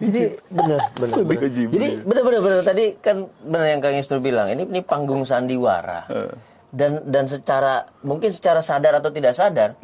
Jadi 0.01 0.23
benar 0.49 0.81
benar. 0.97 1.19
Jadi 1.51 1.89
benar 2.01 2.23
benar 2.25 2.41
benar 2.41 2.61
tadi 2.65 2.85
kan 2.99 3.29
benar 3.45 3.67
yang 3.69 3.81
Kang 3.85 3.97
Istur 3.99 4.19
bilang 4.23 4.49
ini 4.49 4.65
ini 4.65 4.81
panggung 4.81 5.29
sandiwara. 5.29 6.09
Dan 6.71 7.03
dan 7.11 7.27
secara 7.27 7.85
mungkin 8.01 8.31
secara 8.31 8.63
sadar 8.63 9.03
atau 9.03 9.11
tidak 9.11 9.35
sadar 9.35 9.75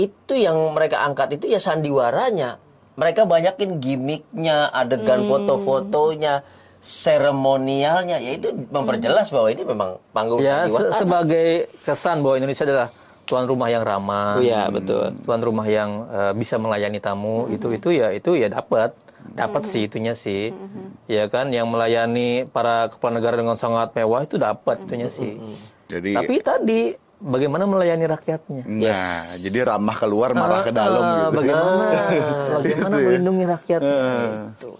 itu 0.00 0.32
yang 0.34 0.56
mereka 0.72 1.02
angkat 1.02 1.36
itu 1.36 1.44
ya 1.46 1.58
sandiwaranya. 1.58 2.56
Mereka 2.96 3.24
banyakin 3.24 3.76
gimmicknya, 3.78 4.68
adegan 4.70 5.24
foto-fotonya, 5.24 6.44
seremonialnya, 6.80 8.16
ya 8.18 8.30
itu 8.34 8.52
memperjelas 8.68 9.28
bahwa 9.28 9.48
ini 9.48 9.62
memang 9.62 9.90
panggung 10.10 10.38
Ya, 10.38 10.64
se- 10.64 10.74
sandiwara. 10.74 10.96
sebagai 10.96 11.48
kesan 11.82 12.20
bahwa 12.20 12.34
Indonesia 12.36 12.64
adalah 12.64 12.88
tuan 13.24 13.44
rumah 13.44 13.68
yang 13.68 13.82
ramah. 13.82 14.36
Iya, 14.38 14.68
betul. 14.68 15.14
Tuan 15.18 15.40
rumah 15.40 15.64
yang 15.64 15.90
eh, 16.08 16.32
bisa 16.34 16.56
melayani 16.56 16.98
tamu 16.98 17.46
itu 17.48 17.70
itu 17.70 17.88
ya 17.90 18.10
itu 18.10 18.34
ya 18.34 18.48
dapat 18.48 18.90
dapat 19.30 19.62
sih 19.64 19.86
itunya 19.86 20.12
sih. 20.12 20.50
Ya 21.06 21.24
kan 21.26 21.48
yang 21.48 21.68
melayani 21.68 22.44
para 22.46 22.88
kepala 22.88 23.16
negara 23.16 23.36
dengan 23.36 23.54
sangat 23.54 23.92
mewah 23.92 24.24
itu 24.24 24.36
dapat 24.36 24.82
itunya 24.82 25.08
sih. 25.08 25.38
Jadi 25.86 26.14
Tapi 26.14 26.34
tadi 26.40 26.82
bagaimana 27.22 27.64
melayani 27.64 28.04
rakyatnya? 28.06 28.62
Nah, 28.64 28.96
jadi 29.36 29.58
ramah 29.66 29.94
keluar, 29.94 30.32
marah 30.32 30.60
ke 30.60 30.72
dalam 30.72 30.98
Ah, 30.98 31.14
gitu. 31.22 31.36
Bagaimana 31.36 31.84
bagaimana 32.56 32.90
Gitu 32.90 32.96
ya. 32.96 33.06
melindungi 33.06 33.44
rakyatnya? 33.46 33.92
Eh. 33.94 34.30
Gitu. 34.50 34.70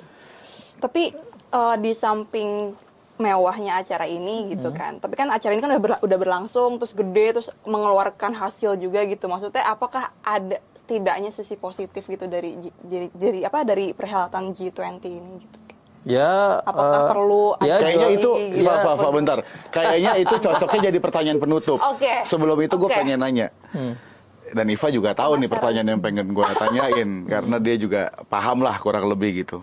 tapi 0.81 1.03
eh, 1.51 1.77
di 1.77 1.93
samping 1.93 2.73
mewahnya 3.17 3.77
acara 3.77 4.09
ini 4.09 4.49
gitu 4.51 4.73
kan 4.73 4.97
tapi 4.97 5.13
kan 5.13 5.29
acara 5.29 5.53
ini 5.53 5.61
kan 5.61 5.69
udah, 5.71 5.83
berla- 5.83 6.01
udah 6.01 6.17
berlangsung 6.17 6.81
terus 6.81 6.97
gede 6.97 7.37
terus 7.37 7.49
mengeluarkan 7.63 8.33
hasil 8.33 8.75
juga 8.75 9.05
gitu 9.05 9.29
maksudnya 9.29 9.61
apakah 9.67 10.09
ada 10.23 10.57
setidaknya 10.73 11.29
sisi 11.29 11.53
positif 11.55 12.01
gitu 12.03 12.25
dari 12.25 12.57
dari, 12.81 13.13
dari 13.13 13.45
apa 13.45 13.61
dari 13.63 13.93
perhelatan 13.93 14.51
G20 14.51 15.05
ini 15.05 15.33
gitu 15.39 15.59
Ya, 16.01 16.65
Apakah 16.65 17.01
eh, 17.05 17.09
perlu 17.13 17.45
ya, 17.61 17.77
Kayaknya 17.77 18.09
itu. 18.17 18.31
Fa, 18.65 18.75
Fa, 18.81 18.93
Fa, 18.97 19.09
bentar. 19.13 19.39
Kayaknya 19.69 20.13
itu 20.17 20.35
cocoknya 20.41 20.81
jadi 20.89 20.99
pertanyaan 20.99 21.39
penutup. 21.39 21.77
Oke. 21.77 22.25
Sebelum 22.25 22.57
itu 22.57 22.75
gue 22.81 22.89
Oke. 22.89 22.97
pengen 22.97 23.21
nanya. 23.21 23.53
Dan 24.51 24.67
Iva 24.73 24.89
juga 24.89 25.13
tahu 25.13 25.39
nih 25.45 25.49
pertanyaan 25.53 25.89
yang 25.95 26.01
pengen 26.01 26.27
gue 26.33 26.47
tanyain 26.57 27.11
karena 27.33 27.57
dia 27.61 27.77
juga 27.77 28.11
paham 28.33 28.65
lah 28.65 28.81
kurang 28.81 29.13
lebih 29.13 29.45
gitu. 29.45 29.61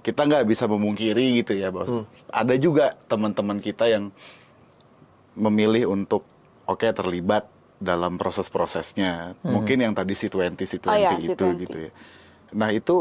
Kita 0.00 0.24
nggak 0.24 0.48
bisa 0.48 0.64
memungkiri 0.64 1.42
gitu 1.44 1.58
ya, 1.58 1.68
bos. 1.68 1.90
Ada 2.32 2.54
juga 2.56 2.96
teman-teman 3.10 3.60
kita 3.60 3.84
yang 3.90 4.14
memilih 5.36 5.92
untuk 5.92 6.24
oke 6.64 6.86
terlibat 6.86 7.44
dalam 7.82 8.16
proses-prosesnya. 8.16 9.34
Mungkin 9.42 9.84
yang 9.84 9.92
tadi 9.92 10.14
C20 10.14 10.54
C20 10.56 10.86
Oh 10.86 10.96
ya, 10.96 11.12
itu 11.18 11.34
C20. 11.34 11.62
gitu 11.66 11.78
ya. 11.88 11.92
Nah, 12.56 12.70
itu 12.72 12.96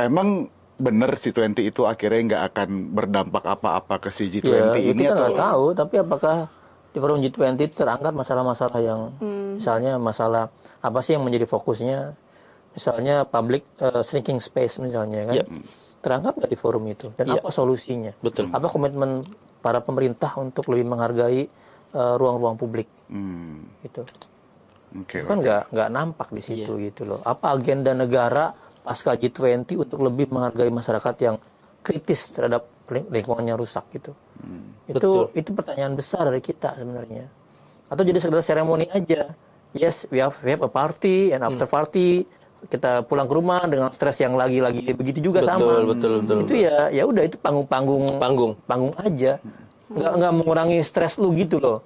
emang 0.00 0.48
bener 0.80 1.10
C20 1.12 1.52
itu 1.60 1.84
akhirnya 1.84 2.20
nggak 2.26 2.42
akan 2.50 2.68
berdampak 2.90 3.44
apa-apa 3.44 3.94
ke 4.00 4.08
si 4.08 4.26
G20 4.26 4.48
Ya, 4.48 4.64
ini 4.74 4.96
itu 4.96 5.02
kan 5.04 5.12
atau 5.12 5.20
nggak 5.20 5.36
tahu, 5.38 5.64
tapi 5.76 5.94
apakah 5.96 6.36
di 6.90 6.98
forum 6.98 7.18
G20 7.20 7.54
itu 7.60 7.74
terangkat 7.76 8.10
masalah-masalah 8.10 8.80
yang 8.80 9.00
misalnya 9.54 10.00
masalah 10.00 10.48
apa 10.80 10.98
sih 11.00 11.14
yang 11.14 11.22
menjadi 11.22 11.44
fokusnya? 11.44 12.16
Misalnya 12.70 13.22
public 13.24 13.62
eh, 13.78 14.00
shrinking 14.00 14.40
space 14.40 14.80
misalnya 14.80 15.28
kan. 15.28 15.36
Yep. 15.36 15.46
Terangkat 16.00 16.32
nggak 16.40 16.50
di 16.50 16.58
forum 16.58 16.84
itu? 16.88 17.12
Dan 17.12 17.28
Iya. 17.28 17.38
apa 17.38 17.48
solusinya? 17.52 18.12
Betul. 18.18 18.48
Apa 18.48 18.66
komitmen 18.66 19.20
para 19.60 19.78
pemerintah 19.78 20.32
untuk 20.34 20.72
lebih 20.72 20.88
menghargai 20.88 21.44
eh, 21.90 22.14
ruang-ruang 22.16 22.54
publik 22.54 22.86
Hmm, 23.10 23.66
gitu. 23.82 24.06
oke. 24.94 25.16
Itu 25.18 25.26
kan 25.26 25.42
nggak 25.42 25.74
nggak 25.74 25.88
nampak 25.90 26.28
di 26.30 26.38
situ 26.40 26.78
Iya. 26.78 26.88
gitu 26.88 27.02
loh. 27.04 27.18
Apa 27.20 27.52
agenda 27.52 27.90
negara 27.92 28.54
pasca 28.80 29.12
G20 29.12 29.64
untuk 29.76 29.98
lebih 30.00 30.28
menghargai 30.28 30.68
masyarakat 30.68 31.14
yang 31.20 31.36
kritis 31.80 32.28
terhadap 32.30 32.64
ling- 32.88 33.08
lingkungannya 33.08 33.54
rusak 33.54 33.84
gitu. 33.90 34.12
Hmm. 34.40 34.76
Itu 34.86 35.10
itu 35.32 35.50
pertanyaan 35.50 35.94
besar 35.94 36.24
dari 36.24 36.40
kita 36.40 36.74
sebenarnya. 36.74 37.28
Atau 37.88 38.02
jadi 38.02 38.18
sekedar 38.18 38.40
seremoni 38.40 38.86
aja. 38.88 39.32
Yes, 39.70 40.10
we 40.10 40.18
have, 40.18 40.34
we 40.42 40.50
have 40.50 40.60
a 40.60 40.68
party 40.68 41.30
and 41.30 41.40
after 41.40 41.64
Hmm. 41.64 41.74
party 41.76 42.26
kita 42.60 43.00
pulang 43.02 43.24
ke 43.24 43.32
rumah 43.32 43.64
dengan 43.64 43.88
stres 43.88 44.20
yang 44.20 44.36
lagi-lagi 44.36 44.92
begitu 44.92 45.32
juga 45.32 45.40
Betul, 45.40 45.48
sama. 45.48 45.72
betul, 45.88 46.12
betul, 46.20 46.36
Itu 46.44 46.54
ya 46.58 46.92
ya 46.92 47.08
udah 47.08 47.22
itu 47.24 47.36
panggung-panggung 47.38 48.20
Panggung. 48.20 48.52
panggung 48.66 48.92
aja. 48.98 49.40
Nggak 49.88 50.12
nggak 50.18 50.32
mengurangi 50.34 50.78
stres 50.82 51.16
lu 51.16 51.32
gitu 51.32 51.56
loh. 51.56 51.80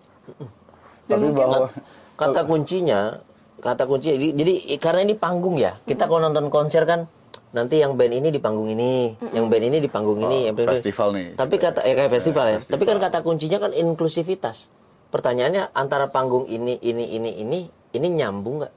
Tapi 1.07 1.31
bahwa 1.31 1.69
kata 2.17 2.41
kuncinya 2.43 3.21
kata 3.65 3.89
kuncinya 3.89 4.21
jadi, 4.21 4.29
jadi 4.37 4.53
karena 4.77 5.01
ini 5.09 5.15
panggung 5.17 5.57
ya. 5.57 5.81
Kita 5.89 6.05
kalau 6.05 6.29
nonton 6.29 6.53
konser 6.53 6.85
kan 6.85 7.09
nanti 7.57 7.81
yang 7.81 7.97
band 7.97 8.13
ini 8.13 8.29
di 8.29 8.37
panggung 8.43 8.69
ini 8.69 9.17
yang 9.33 9.49
band 9.49 9.65
ini 9.73 9.79
di 9.81 9.89
panggung 9.89 10.21
ini 10.21 10.51
yang 10.51 10.55
band 10.59 10.69
ini- 10.69 10.77
festival 10.77 11.09
nih. 11.17 11.27
tapi 11.39 11.55
kata 11.57 11.81
ya 11.81 11.95
kayak 11.97 12.13
festival 12.13 12.45
ya. 12.45 12.59
Tapi 12.61 12.83
kan 12.85 12.99
kata 13.01 13.19
kuncinya 13.25 13.59
kan 13.65 13.73
inklusivitas. 13.73 14.69
Pertanyaannya 15.09 15.73
antara 15.73 16.13
panggung 16.13 16.45
ini 16.45 16.77
ini 16.85 17.17
ini 17.17 17.31
ini 17.41 17.59
ini 17.97 18.07
nyambung 18.13 18.61
nggak? 18.61 18.75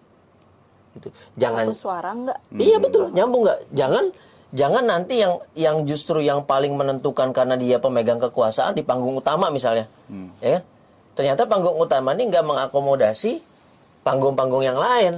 Gitu. 0.95 1.07
Jangan 1.35 1.73
satu 1.73 1.77
suara 1.77 2.09
nggak? 2.15 2.38
Iya 2.55 2.77
betul, 2.79 3.11
nyambung 3.11 3.43
nggak? 3.43 3.59
Jangan 3.75 4.05
Jangan 4.47 4.88
nanti 4.88 5.19
yang 5.19 5.43
yang 5.59 5.83
justru 5.83 6.23
yang 6.23 6.47
paling 6.47 6.71
menentukan 6.71 7.35
karena 7.35 7.59
dia 7.59 7.83
pemegang 7.83 8.15
kekuasaan 8.15 8.79
di 8.79 8.83
panggung 8.85 9.19
utama 9.19 9.51
misalnya, 9.51 9.91
ya 10.39 10.55
kan? 10.55 10.63
Ternyata 11.19 11.43
panggung 11.51 11.75
utama 11.75 12.15
ini 12.15 12.31
nggak 12.31 12.47
mengakomodasi 12.47 13.43
panggung-panggung 14.08 14.64
yang 14.64 14.80
lain, 14.80 15.14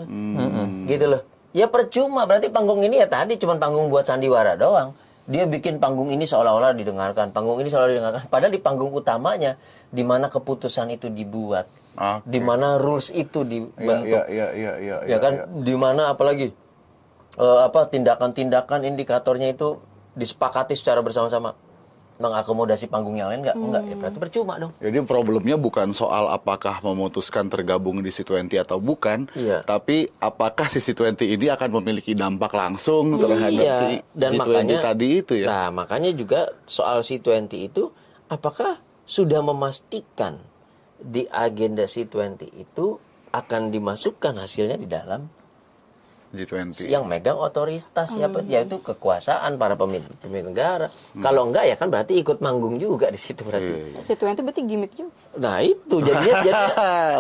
gitu 0.90 1.06
loh. 1.06 1.22
Ya 1.54 1.70
percuma, 1.70 2.26
berarti 2.26 2.50
panggung 2.50 2.82
ini 2.82 2.98
ya 2.98 3.06
tadi 3.06 3.38
cuma 3.38 3.58
panggung 3.62 3.94
buat 3.94 4.10
sandiwara 4.10 4.58
doang. 4.58 4.98
Dia 5.30 5.46
bikin 5.46 5.78
panggung 5.78 6.10
ini 6.10 6.26
seolah-olah 6.26 6.74
didengarkan, 6.74 7.30
panggung 7.30 7.62
ini 7.62 7.70
seolah 7.70 7.90
didengarkan. 7.94 8.26
Padahal 8.34 8.50
di 8.50 8.58
panggung 8.58 8.90
utamanya, 8.90 9.62
di 9.94 10.02
mana 10.02 10.26
keputusan 10.26 10.90
itu 10.90 11.14
dibuat, 11.14 11.70
Oke. 11.94 12.26
di 12.26 12.42
mana 12.42 12.82
rules 12.82 13.14
itu 13.14 13.46
Iya, 13.46 13.50
dibentuk, 13.50 14.26
iya, 14.26 14.48
iya, 14.58 14.74
iya, 14.82 14.96
ya 15.06 15.18
kan 15.22 15.46
di 15.62 15.76
mana 15.78 16.10
apalagi 16.10 16.50
eh, 17.38 17.60
apa 17.62 17.86
tindakan-tindakan 17.94 18.90
indikatornya 18.90 19.54
itu 19.54 19.78
disepakati 20.18 20.74
secara 20.74 21.06
bersama-sama 21.06 21.54
mengakomodasi 22.20 22.86
panggung 22.86 23.16
yang 23.16 23.32
lain 23.32 23.42
nggak 23.42 23.56
enggak 23.56 23.84
ya 23.88 23.96
berarti 23.96 24.18
percuma 24.20 24.54
dong 24.60 24.72
Jadi 24.78 24.98
problemnya 25.02 25.56
bukan 25.56 25.96
soal 25.96 26.28
apakah 26.28 26.84
memutuskan 26.84 27.48
tergabung 27.48 28.04
di 28.04 28.12
C20 28.12 28.52
atau 28.60 28.78
bukan, 28.78 29.32
Iya. 29.32 29.64
tapi 29.64 30.12
apakah 30.20 30.68
si 30.68 30.84
C20 30.84 31.16
ini 31.32 31.48
akan 31.48 31.80
memiliki 31.80 32.12
dampak 32.12 32.52
langsung 32.52 33.16
terhadap 33.16 33.64
Iya, 33.64 33.76
si 33.80 33.88
dan 34.12 34.32
G20 34.36 34.40
makanya 34.44 34.78
tadi 34.84 35.08
itu 35.18 35.34
ya. 35.40 35.48
nah 35.48 35.68
makanya 35.72 36.12
juga 36.12 36.52
soal 36.68 37.00
C20 37.00 37.48
itu 37.56 37.88
apakah 38.28 38.78
sudah 39.08 39.40
memastikan 39.40 40.38
di 41.00 41.24
agenda 41.26 41.88
C20 41.88 42.36
itu 42.54 43.00
akan 43.32 43.72
dimasukkan 43.72 44.36
hasilnya 44.36 44.76
di 44.76 44.86
dalam 44.86 45.32
G20. 46.30 46.86
yang 46.86 47.10
megang 47.10 47.36
otoritas 47.36 48.06
siapa 48.06 48.46
yaitu 48.46 48.78
kekuasaan 48.78 49.58
para 49.58 49.74
pemimpin, 49.74 50.14
pemimpin 50.22 50.54
negara. 50.54 50.88
Hmm. 51.12 51.26
Kalau 51.26 51.50
enggak 51.50 51.66
ya 51.66 51.76
kan 51.76 51.90
berarti 51.90 52.22
ikut 52.22 52.38
manggung 52.38 52.78
juga 52.78 53.10
di 53.10 53.18
situ 53.18 53.42
berarti. 53.42 53.98
Iya, 53.98 54.06
Si 54.06 54.14
20 54.14 54.46
berarti 54.46 54.62
gimmick 54.64 54.94
juga. 54.94 55.10
Nah 55.42 55.58
itu 55.60 55.96
jadinya 56.02 56.34
jadi 56.46 56.64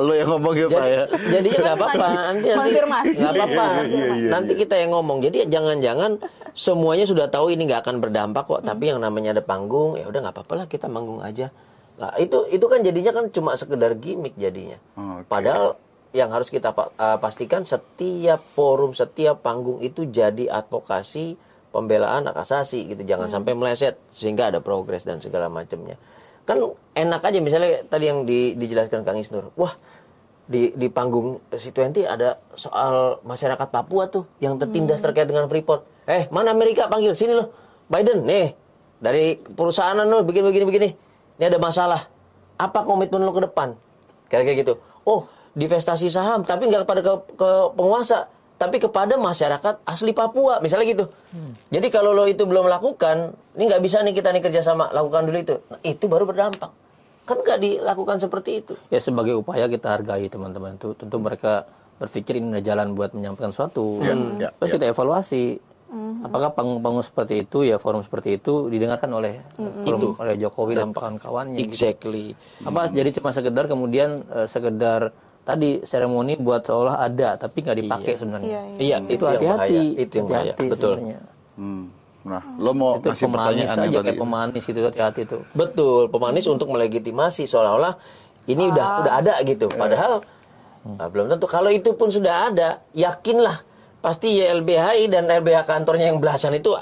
Lo 0.01 0.13
yang 0.19 0.29
ngomong 0.29 0.53
ya 0.53 0.67
Pak 0.69 0.85
ya. 0.85 1.03
jadi 1.09 1.29
jadinya 1.29 1.59
nggak 1.65 1.77
apa-apa 1.77 2.07
nanti 2.29 2.47
nanti 2.47 2.59
Konfirmasi. 2.59 3.15
nggak 3.17 3.33
apa-apa 3.33 3.65
Iya, 3.69 3.83
iya, 3.89 4.05
iya, 4.13 4.29
nanti 4.29 4.51
iya. 4.53 4.59
kita 4.61 4.75
yang 4.77 4.91
ngomong 4.93 5.17
jadi 5.25 5.37
jangan-jangan 5.49 6.11
semuanya 6.53 7.05
sudah 7.05 7.25
tahu 7.29 7.49
ini 7.49 7.65
nggak 7.65 7.81
akan 7.81 7.95
berdampak 7.97 8.43
kok 8.45 8.61
tapi 8.61 8.91
yang 8.91 8.99
namanya 9.01 9.33
ada 9.33 9.43
panggung 9.43 9.97
ya 9.97 10.05
udah 10.05 10.19
nggak 10.21 10.35
apa-apa 10.35 10.53
lah 10.53 10.65
kita 10.67 10.85
manggung 10.85 11.19
aja 11.19 11.49
nah, 11.97 12.13
itu 12.17 12.45
itu 12.49 12.65
kan 12.65 12.79
jadinya 12.81 13.11
kan 13.13 13.25
cuma 13.29 13.55
sekedar 13.55 13.97
gimmick 13.97 14.35
jadinya 14.35 14.77
Oke. 14.93 15.25
padahal 15.25 15.77
yang 16.11 16.33
harus 16.33 16.49
kita 16.49 16.73
uh, 16.73 17.17
pastikan 17.21 17.61
setiap 17.63 18.41
forum 18.49 18.97
setiap 18.97 19.45
panggung 19.45 19.77
itu 19.79 20.09
jadi 20.09 20.49
advokasi 20.49 21.37
pembelaan 21.69 22.25
hak 22.25 22.37
asasi 22.41 22.89
gitu 22.89 23.05
jangan 23.05 23.29
sampai 23.29 23.53
meleset 23.53 24.01
sehingga 24.09 24.49
ada 24.49 24.57
progres 24.57 25.05
dan 25.05 25.21
segala 25.21 25.53
macamnya 25.53 26.01
kan 26.49 26.57
enak 26.97 27.21
aja 27.21 27.37
misalnya 27.45 27.85
tadi 27.85 28.09
yang 28.09 28.25
di- 28.25 28.57
dijelaskan 28.57 29.05
Kang 29.05 29.21
Isnur 29.21 29.53
wah 29.53 29.77
di 30.49 30.73
di 30.73 30.89
panggung 30.89 31.37
C20 31.53 32.09
ada 32.09 32.41
soal 32.57 33.21
masyarakat 33.21 33.69
Papua 33.69 34.09
tuh 34.09 34.25
yang 34.41 34.57
tertindas 34.57 34.97
terkait 34.97 35.29
dengan 35.29 35.45
Freeport. 35.45 35.85
Eh, 36.09 36.25
mana 36.33 36.49
Amerika 36.57 36.89
panggil 36.89 37.13
sini 37.13 37.37
loh. 37.37 37.53
Biden, 37.85 38.25
nih 38.25 38.57
dari 38.97 39.37
perusahaan 39.37 39.93
lo 39.93 40.25
bikin 40.25 40.41
begini 40.41 40.65
begini. 40.65 40.89
Ini 41.37 41.53
ada 41.53 41.61
masalah. 41.61 42.01
Apa 42.57 42.81
komitmen 42.81 43.21
lo 43.21 43.29
ke 43.29 43.45
depan? 43.45 43.77
Kayak 44.25 44.65
gitu. 44.65 44.81
Oh, 45.05 45.29
divestasi 45.59 46.07
saham 46.07 46.47
tapi 46.47 46.71
nggak 46.71 46.87
kepada 46.87 47.01
ke, 47.03 47.13
ke 47.35 47.49
penguasa, 47.75 48.31
tapi 48.55 48.79
kepada 48.79 49.19
masyarakat 49.19 49.83
asli 49.83 50.15
Papua, 50.15 50.63
misalnya 50.63 50.87
gitu. 50.87 51.05
Jadi 51.67 51.87
kalau 51.91 52.15
lo 52.15 52.23
itu 52.23 52.47
belum 52.47 52.67
lakukan, 52.67 53.35
ini 53.59 53.63
nggak 53.67 53.83
bisa 53.83 53.99
nih 53.99 54.15
kita 54.15 54.31
nih 54.31 54.39
kerjasama 54.41 54.87
lakukan 54.89 55.27
dulu 55.27 55.37
itu. 55.37 55.55
Nah, 55.67 55.79
itu 55.83 56.07
baru 56.07 56.23
berdampak. 56.23 56.71
Kan 57.23 57.37
nggak 57.39 57.59
dilakukan 57.61 58.17
seperti 58.17 58.63
itu. 58.63 58.73
ya 58.89 58.97
sebagai 58.97 59.37
upaya 59.37 59.67
kita 59.67 59.93
hargai 59.93 60.25
teman-teman 60.27 60.79
itu 60.79 60.97
tentu 60.97 61.21
mereka 61.21 61.67
berpikir 61.99 62.39
ini 62.39 62.57
ada 62.57 62.63
jalan 62.63 62.95
buat 62.95 63.11
menyampaikan 63.11 63.51
sesuatu 63.51 63.99
ya, 64.39 64.49
terus 64.55 64.71
kita 64.71 64.87
evaluasi 64.89 65.59
apakah 66.23 66.53
panggung-panggung 66.53 67.03
seperti 67.03 67.43
itu 67.43 67.65
ya 67.65 67.75
forum 67.77 68.01
seperti 68.01 68.39
itu 68.39 68.65
didengarkan 68.65 69.09
oleh 69.11 69.41
forum- 69.83 70.15
oleh 70.15 70.37
Jokowi 70.37 70.73
dan 70.73 70.89
kawan-kawannya 70.89 71.59
gitu. 71.59 71.69
Exactly. 71.69 72.33
apa 72.61 72.87
jadi 72.89 73.09
cuma 73.13 73.29
sekedar 73.29 73.65
kemudian 73.67 74.21
eh, 74.25 74.47
sekedar 74.47 75.11
tadi 75.41 75.81
seremoni 75.81 76.37
buat 76.37 76.61
seolah 76.61 77.01
ada 77.01 77.35
tapi 77.35 77.61
nggak 77.61 77.77
dipakai 77.79 78.13
sebenarnya 78.15 78.47
Iya, 78.47 78.61
Iya, 78.77 78.97
itu 79.07 79.23
yang 79.23 79.33
hati-hati. 79.57 79.79
Itu 79.97 80.13
yang 80.19 80.27
bahaya. 80.29 80.41
hati-hati 80.53 80.65
Betul. 80.69 80.93
sebenarnya. 80.97 81.19
Hmm. 81.55 81.83
Nah, 82.19 82.43
lo 82.59 82.71
mau 82.75 82.99
itu 82.99 83.07
kasih 83.09 83.25
pemanis 83.25 83.39
pertanyaan 83.39 83.77
aja 83.79 83.87
tadi. 83.95 84.05
kayak 84.05 84.19
pemanis 84.19 84.63
gitu 84.67 84.79
hati-hati 84.83 85.21
tuh 85.23 85.41
Betul, 85.55 86.01
pemanis 86.11 86.45
untuk 86.45 86.67
melegitimasi 86.67 87.47
seolah-olah 87.47 87.95
ini 88.45 88.63
udah 88.67 88.85
udah 89.01 89.13
ada 89.17 89.33
gitu. 89.43 89.65
Padahal 89.71 90.21
nah, 90.83 91.07
belum 91.07 91.29
tentu. 91.29 91.47
Kalau 91.47 91.71
itu 91.71 91.95
pun 91.95 92.11
sudah 92.11 92.51
ada, 92.51 92.83
yakinlah 92.91 93.63
pasti 93.99 94.35
YLBHI 94.35 95.07
dan 95.07 95.27
LBH 95.27 95.63
kantornya 95.63 96.11
yang 96.11 96.19
belasan 96.19 96.55
itu 96.55 96.75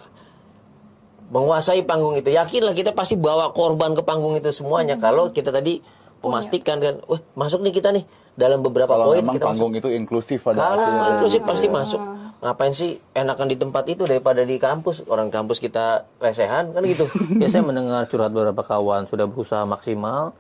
menguasai 1.28 1.84
panggung 1.84 2.16
itu. 2.16 2.32
Yakinlah 2.32 2.72
kita 2.72 2.96
pasti 2.96 3.20
bawa 3.20 3.52
korban 3.52 3.92
ke 3.94 4.02
panggung 4.02 4.34
itu 4.34 4.50
semuanya. 4.50 4.96
Kalau 4.96 5.30
kita 5.30 5.52
tadi 5.52 5.84
memastikan 6.24 6.80
kan, 6.80 7.04
wah 7.06 7.20
masuk 7.36 7.62
nih 7.62 7.74
kita 7.76 7.92
nih 7.92 8.04
dalam 8.38 8.62
beberapa 8.62 8.94
Kalau 8.94 9.12
poin 9.12 9.20
memang 9.20 9.36
kita 9.36 9.44
masuk. 9.44 9.52
panggung 9.58 9.74
itu 9.74 9.90
inklusif 9.90 10.40
pada 10.46 10.60
Kalau 10.62 10.86
akhirnya. 10.86 11.10
inklusif 11.18 11.42
pasti 11.42 11.68
masuk. 11.68 12.02
Ngapain 12.38 12.70
sih 12.70 12.92
enakan 13.18 13.48
di 13.50 13.58
tempat 13.58 13.84
itu 13.90 14.06
daripada 14.06 14.46
di 14.46 14.62
kampus? 14.62 15.02
Orang 15.10 15.34
kampus 15.34 15.58
kita 15.58 16.06
lesehan 16.22 16.70
kan 16.70 16.86
gitu. 16.86 17.10
ya 17.42 17.50
saya 17.50 17.66
mendengar 17.66 18.06
curhat 18.06 18.30
beberapa 18.30 18.62
kawan 18.62 19.10
sudah 19.10 19.26
berusaha 19.26 19.66
maksimal 19.66 20.38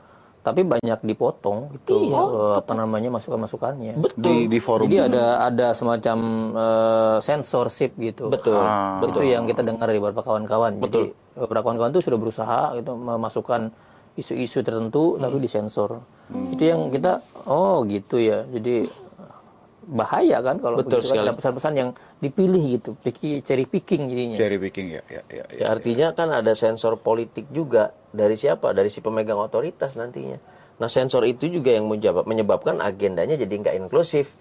tapi 0.47 0.63
banyak 0.63 1.03
dipotong 1.03 1.75
itu 1.75 2.15
eh, 2.15 2.53
apa 2.55 2.71
namanya 2.71 3.11
masukan-masukannya 3.11 3.99
di 4.15 4.47
di 4.47 4.59
forum 4.63 4.87
jadi 4.87 5.11
ada 5.11 5.43
ada 5.43 5.67
semacam 5.75 6.17
eh, 6.55 7.17
censorship 7.19 7.91
gitu 7.99 8.31
Betul. 8.31 8.55
Ah. 8.55 9.03
itu 9.03 9.27
yang 9.27 9.43
kita 9.43 9.59
dengar 9.59 9.91
dari 9.91 9.99
beberapa 9.99 10.23
kawan-kawan 10.23 10.79
jadi 10.87 11.11
beberapa 11.35 11.67
kawan-kawan 11.67 11.91
itu 11.91 11.99
sudah 11.99 12.15
berusaha 12.15 12.61
gitu 12.79 12.95
memasukkan 12.95 13.75
isu-isu 14.17 14.65
tertentu 14.65 15.15
tapi 15.15 15.37
disensor 15.37 16.01
itu 16.51 16.63
yang 16.65 16.89
kita 16.89 17.23
oh 17.45 17.85
gitu 17.87 18.19
ya 18.19 18.43
jadi 18.49 18.89
bahaya 19.87 20.43
kan 20.43 20.59
kalau 20.59 20.83
Betul 20.83 20.99
begitu 20.99 21.07
kan 21.07 21.15
sekali. 21.15 21.27
ada 21.31 21.37
pesan-pesan 21.39 21.73
yang 21.79 21.89
dipilih 22.19 22.63
gitu 22.75 22.91
piki 22.99 23.39
cherry 23.39 23.63
picking 23.63 24.11
jadinya 24.11 24.35
cherry 24.35 24.59
picking 24.59 24.87
ya, 24.91 25.01
ya, 25.07 25.21
ya, 25.31 25.43
ya. 25.47 25.59
Ya, 25.63 25.65
artinya 25.71 26.07
kan 26.11 26.27
ada 26.27 26.51
sensor 26.51 26.99
politik 26.99 27.47
juga 27.55 27.95
dari 28.11 28.35
siapa? 28.35 28.75
Dari 28.75 28.91
si 28.91 28.99
pemegang 28.99 29.39
otoritas 29.39 29.95
nantinya. 29.95 30.35
Nah 30.77 30.89
sensor 30.91 31.23
itu 31.23 31.47
juga 31.47 31.71
yang 31.71 31.87
menjawab- 31.87 32.27
menyebabkan 32.27 32.83
agendanya 32.83 33.39
jadi 33.39 33.49
nggak 33.49 33.75
inklusif, 33.79 34.35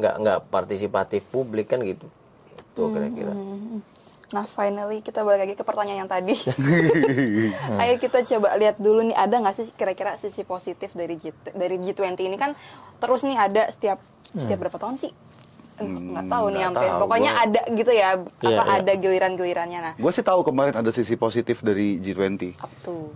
nggak 0.00 0.14
nggak 0.16 0.38
partisipatif 0.48 1.28
publik 1.28 1.68
kan 1.68 1.84
gitu. 1.84 2.08
Itu 2.56 2.88
kira-kira. 2.88 3.36
Nah, 4.34 4.42
finally 4.42 5.06
kita 5.06 5.22
balik 5.22 5.46
lagi 5.46 5.54
ke 5.54 5.62
pertanyaan 5.62 6.06
yang 6.06 6.10
tadi. 6.10 6.34
Ayo 7.82 7.94
kita 8.02 8.26
coba 8.26 8.58
lihat 8.58 8.76
dulu 8.82 9.06
nih 9.06 9.14
ada 9.14 9.38
nggak 9.38 9.54
sih 9.54 9.70
kira-kira 9.78 10.18
sisi 10.18 10.42
positif 10.42 10.90
dari 10.98 11.14
G 11.14 11.30
dari 11.54 11.78
G20 11.78 12.18
ini 12.26 12.34
kan 12.34 12.58
terus 12.98 13.22
nih 13.22 13.38
ada 13.38 13.70
setiap 13.70 14.02
setiap 14.34 14.58
berapa 14.58 14.78
tahun 14.82 14.98
sih? 14.98 15.12
Nggak 15.78 16.24
tahu 16.26 16.44
nih 16.48 16.62
sampai. 16.62 16.86
tahu, 16.86 16.98
Pokoknya 16.98 17.30
gua- 17.30 17.42
ada 17.44 17.60
gitu 17.70 17.92
ya. 17.92 18.08
Apa 18.14 18.42
Iya, 18.42 18.56
iya. 18.56 18.74
ada 18.76 18.92
giliran-gilirannya 18.94 19.78
nah. 19.80 19.94
Gue 19.94 20.10
sih 20.10 20.22
tahu 20.22 20.40
kemarin 20.42 20.74
ada 20.74 20.90
sisi 20.90 21.14
positif 21.14 21.60
dari 21.60 21.96
G20. 21.98 22.56
Up 22.56 22.72
to. 22.80 23.12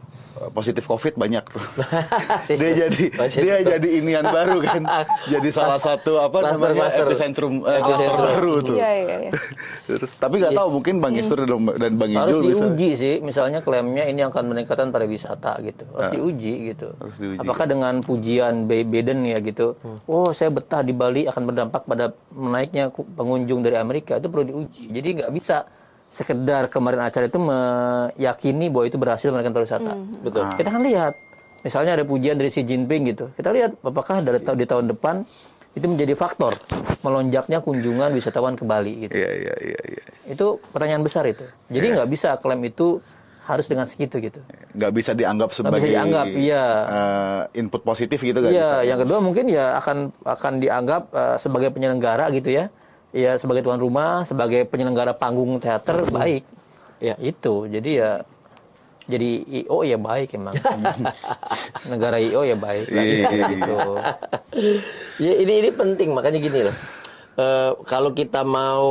Positif 0.51 0.87
COVID 0.87 1.15
banyak 1.15 1.45
tuh. 1.45 1.61
Dia 2.51 2.89
jadi 2.89 3.05
positif. 3.13 3.45
dia 3.45 3.57
jadi 3.69 3.89
inian 3.93 4.25
baru 4.25 4.63
kan. 4.63 4.83
jadi 5.27 5.49
salah 5.51 5.77
satu 5.77 6.17
apa 6.19 6.33
Cluster, 6.41 6.71
namanya 6.71 6.81
cluster. 6.83 7.05
epicentrum 7.05 7.55
eh, 7.61 7.77
Epicentrum. 7.77 7.85
cluster 7.85 8.15
baru 8.17 8.53
tuh. 8.59 8.75
Iya, 8.75 8.91
iya, 8.97 9.17
iya. 9.21 9.31
Terus 9.91 10.13
tapi 10.17 10.35
nggak 10.39 10.55
tahu 10.55 10.69
mungkin 10.73 10.95
Bang 10.99 11.15
Istur 11.15 11.39
dan, 11.39 11.51
dan 11.75 11.93
Bang 11.93 12.11
harus 12.15 12.31
Ijul 12.33 12.45
bisa. 12.47 12.63
diuji 12.63 12.91
sih 12.95 13.15
misalnya 13.21 13.61
klaimnya 13.61 14.05
ini 14.07 14.23
akan 14.23 14.45
meningkatkan 14.47 14.89
pariwisata 14.89 15.61
gitu 15.61 15.85
harus 15.93 16.09
diuji 16.11 16.55
gitu 16.71 16.89
Harus 16.95 17.17
diuji. 17.17 17.39
apakah 17.39 17.67
dengan 17.67 17.95
pujian 18.01 18.55
Biden 18.65 19.27
ya 19.27 19.39
gitu 19.41 19.77
oh 20.07 20.31
saya 20.31 20.49
betah 20.49 20.81
di 20.81 20.95
Bali 20.95 21.27
akan 21.27 21.43
berdampak 21.45 21.83
pada 21.85 22.15
menaiknya 22.51 22.91
ku- 22.91 23.07
pengunjung 23.09 23.63
dari 23.63 23.77
Amerika 23.77 24.19
itu 24.19 24.27
perlu 24.27 24.45
diuji 24.45 24.91
jadi 24.91 25.09
nggak 25.17 25.31
bisa 25.33 25.65
sekedar 26.07 26.67
kemarin 26.67 27.01
acara 27.01 27.25
itu 27.25 27.39
meyakini 27.39 28.67
bahwa 28.67 28.85
itu 28.85 28.99
berhasil 28.99 29.31
menaikkan 29.31 29.55
pariwisata 29.55 29.93
Betul. 30.21 30.43
kita 30.55 30.69
kan 30.69 30.83
lihat 30.83 31.15
misalnya 31.61 31.93
ada 31.95 32.03
pujian 32.03 32.35
dari 32.35 32.51
Xi 32.51 32.63
Jinping 32.63 33.03
gitu 33.09 33.31
kita 33.33 33.51
lihat 33.51 33.79
apakah 33.81 34.19
dari 34.19 34.41
tahun 34.41 34.59
di 34.59 34.67
tahun 34.67 34.87
depan 34.91 35.23
itu 35.71 35.87
menjadi 35.87 36.19
faktor 36.19 36.59
melonjaknya 37.01 37.63
kunjungan 37.63 38.11
wisatawan 38.11 38.59
ke 38.59 38.67
Bali 38.67 39.07
gitu 39.07 39.15
Iya 39.15 39.31
iya 39.31 39.55
iya 39.63 39.81
iya. 39.87 40.05
itu 40.27 40.59
pertanyaan 40.67 41.01
besar 41.01 41.27
itu. 41.27 41.47
Jadi 41.69 41.87
nggak 41.95 42.09
bisa 42.11 42.35
klaim 42.37 42.59
itu 42.61 42.99
harus 43.47 43.67
dengan 43.67 43.87
segitu 43.89 44.21
gitu. 44.21 44.41
Nggak 44.77 44.93
bisa 44.95 45.11
dianggap 45.17 45.49
bisa 45.51 45.59
sebagai 45.65 45.89
dianggap, 45.89 46.27
iya. 46.37 46.65
eh, 46.87 47.61
input 47.61 47.83
positif 47.83 48.21
gitu 48.21 48.39
kan? 48.39 48.51
Iya, 48.53 48.85
yang 48.85 48.99
kedua 49.01 49.19
mungkin 49.19 49.49
ya 49.49 49.81
akan 49.81 50.13
akan 50.23 50.53
dianggap 50.61 51.03
eh, 51.11 51.37
sebagai 51.41 51.71
penyelenggara 51.73 52.29
gitu 52.35 52.53
ya. 52.53 52.69
Ya 53.11 53.35
sebagai 53.43 53.67
tuan 53.67 53.83
rumah, 53.83 54.23
sebagai 54.23 54.63
penyelenggara 54.71 55.11
panggung 55.17 55.59
teater 55.59 56.07
baik. 56.15 56.47
Ya. 57.03 57.19
Itu. 57.19 57.67
Jadi 57.67 57.99
ya 57.99 58.23
jadi 59.11 59.31
IO 59.67 59.83
ya 59.83 59.99
baik 59.99 60.39
emang. 60.39 60.55
Negara 61.91 62.23
IO 62.23 62.47
ya 62.47 62.55
baik 62.55 62.87
lah 62.95 63.03
Iya. 63.03 63.47
gitu. 63.51 63.77
Ya 65.19 65.33
ini 65.43 65.53
ini 65.67 65.71
penting 65.75 66.15
makanya 66.15 66.39
gini 66.39 66.71
loh. 66.71 66.77
Eh, 67.41 67.73
kalau 67.89 68.15
kita 68.15 68.47
mau 68.47 68.87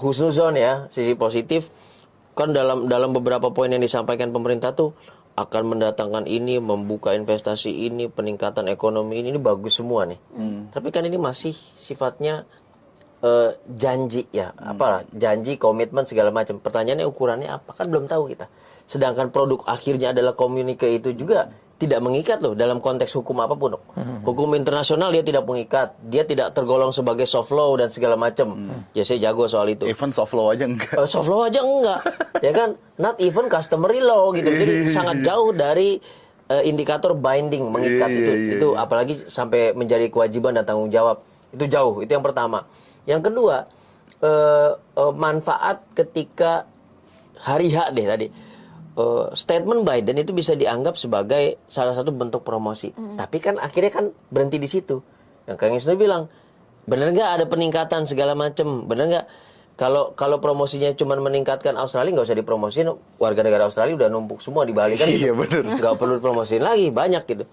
husnuzon 0.00 0.56
ya 0.56 0.86
sisi 0.88 1.12
positif 1.12 1.68
kan 2.40 2.56
dalam 2.56 2.88
dalam 2.88 3.12
beberapa 3.12 3.52
poin 3.52 3.68
yang 3.68 3.84
disampaikan 3.84 4.32
pemerintah 4.32 4.72
tuh 4.72 4.96
akan 5.36 5.76
mendatangkan 5.76 6.24
ini, 6.24 6.56
membuka 6.60 7.12
investasi 7.12 7.88
ini, 7.88 8.08
peningkatan 8.08 8.68
ekonomi 8.72 9.20
ini, 9.20 9.36
ini 9.36 9.40
bagus 9.40 9.76
semua 9.80 10.08
nih. 10.08 10.20
Tapi 10.72 10.88
kan 10.88 11.04
ini 11.04 11.16
masih 11.20 11.52
sifatnya 11.54 12.44
eh, 13.20 13.52
janji 13.68 14.24
ya, 14.32 14.52
apa 14.56 15.04
janji, 15.12 15.60
komitmen 15.60 16.08
segala 16.08 16.32
macam. 16.32 16.60
Pertanyaannya 16.60 17.04
ukurannya 17.04 17.48
apa 17.52 17.76
kan 17.76 17.92
belum 17.92 18.08
tahu 18.08 18.32
kita. 18.32 18.48
Sedangkan 18.88 19.30
produk 19.30 19.64
akhirnya 19.68 20.16
adalah 20.16 20.34
komunike 20.34 20.88
itu 20.88 21.14
juga 21.14 21.52
tidak 21.80 22.04
mengikat 22.04 22.44
loh 22.44 22.52
dalam 22.52 22.76
konteks 22.76 23.16
hukum 23.16 23.40
apa 23.40 23.56
pun. 23.56 23.72
Dok. 23.72 23.82
Hukum 24.28 24.52
internasional 24.52 25.08
dia 25.08 25.24
tidak 25.24 25.48
mengikat, 25.48 25.96
dia 26.04 26.28
tidak 26.28 26.52
tergolong 26.52 26.92
sebagai 26.92 27.24
soft 27.24 27.48
law 27.50 27.72
dan 27.80 27.88
segala 27.88 28.20
macam. 28.20 28.68
Ya 28.92 29.00
saya 29.00 29.32
jago 29.32 29.48
soal 29.48 29.72
itu. 29.72 29.88
Even 29.88 30.12
soft 30.12 30.36
law 30.36 30.52
aja 30.52 30.68
enggak. 30.68 30.92
Eh, 30.92 31.08
soft 31.08 31.32
law 31.32 31.48
aja 31.48 31.64
enggak, 31.64 32.00
ya 32.46 32.52
kan? 32.52 32.76
Not 33.00 33.16
even 33.16 33.48
customary 33.48 34.04
law 34.04 34.28
gitu. 34.36 34.52
Jadi 34.52 34.92
sangat 34.92 35.24
jauh 35.24 35.56
dari 35.56 35.96
eh, 36.52 36.62
indikator 36.68 37.16
binding 37.16 37.64
mengikat 37.72 38.12
Iya, 38.12 38.20
itu. 38.20 38.32
iya, 38.36 38.52
itu 38.60 38.68
apalagi 38.76 39.14
sampai 39.24 39.72
menjadi 39.72 40.12
kewajiban 40.12 40.52
dan 40.52 40.68
tanggung 40.68 40.92
jawab. 40.92 41.24
Itu 41.48 41.64
jauh. 41.64 42.04
Itu 42.04 42.12
yang 42.12 42.22
pertama. 42.22 42.68
Yang 43.08 43.32
kedua, 43.32 43.64
eh, 44.20 44.70
eh, 44.76 45.12
manfaat 45.16 45.80
ketika 45.96 46.68
hari 47.40 47.72
H 47.72 47.88
deh 47.96 48.04
tadi. 48.04 48.28
Eh, 48.90 49.26
statement 49.38 49.86
Biden 49.86 50.18
itu 50.18 50.34
bisa 50.34 50.58
dianggap 50.58 50.98
sebagai 50.98 51.62
salah 51.70 51.94
satu 51.94 52.10
bentuk 52.10 52.42
promosi. 52.42 52.90
Tapi 52.90 53.38
kan 53.38 53.54
akhirnya 53.62 53.92
kan 53.94 54.04
berhenti 54.34 54.58
di 54.58 54.66
situ. 54.66 54.98
Yang 55.46 55.56
Kang 55.62 55.74
Isnu 55.78 55.94
bilang, 55.94 56.26
bener 56.90 57.14
nggak 57.14 57.30
ada 57.38 57.44
peningkatan 57.46 58.02
segala 58.10 58.34
macam, 58.34 58.90
bener 58.90 59.06
nggak? 59.06 59.26
Kalau 59.78 60.12
kalau 60.12 60.42
promosinya 60.42 60.92
cuma 60.92 61.16
meningkatkan 61.16 61.78
Australia 61.78 62.12
nggak 62.18 62.26
usah 62.28 62.36
dipromosin, 62.36 62.90
warga 63.16 63.40
negara 63.46 63.70
Australia 63.70 63.94
udah 63.94 64.08
numpuk 64.10 64.42
semua 64.42 64.66
di 64.66 64.74
Bali 64.74 64.98
kan? 64.98 65.06
Iya, 65.08 65.32
gitu. 65.32 65.38
bener. 65.38 65.62
Nggak 65.78 65.94
perlu 65.96 66.18
dipromosin 66.18 66.60
lagi 66.60 66.90
banyak 66.90 67.22
gitu. 67.24 67.44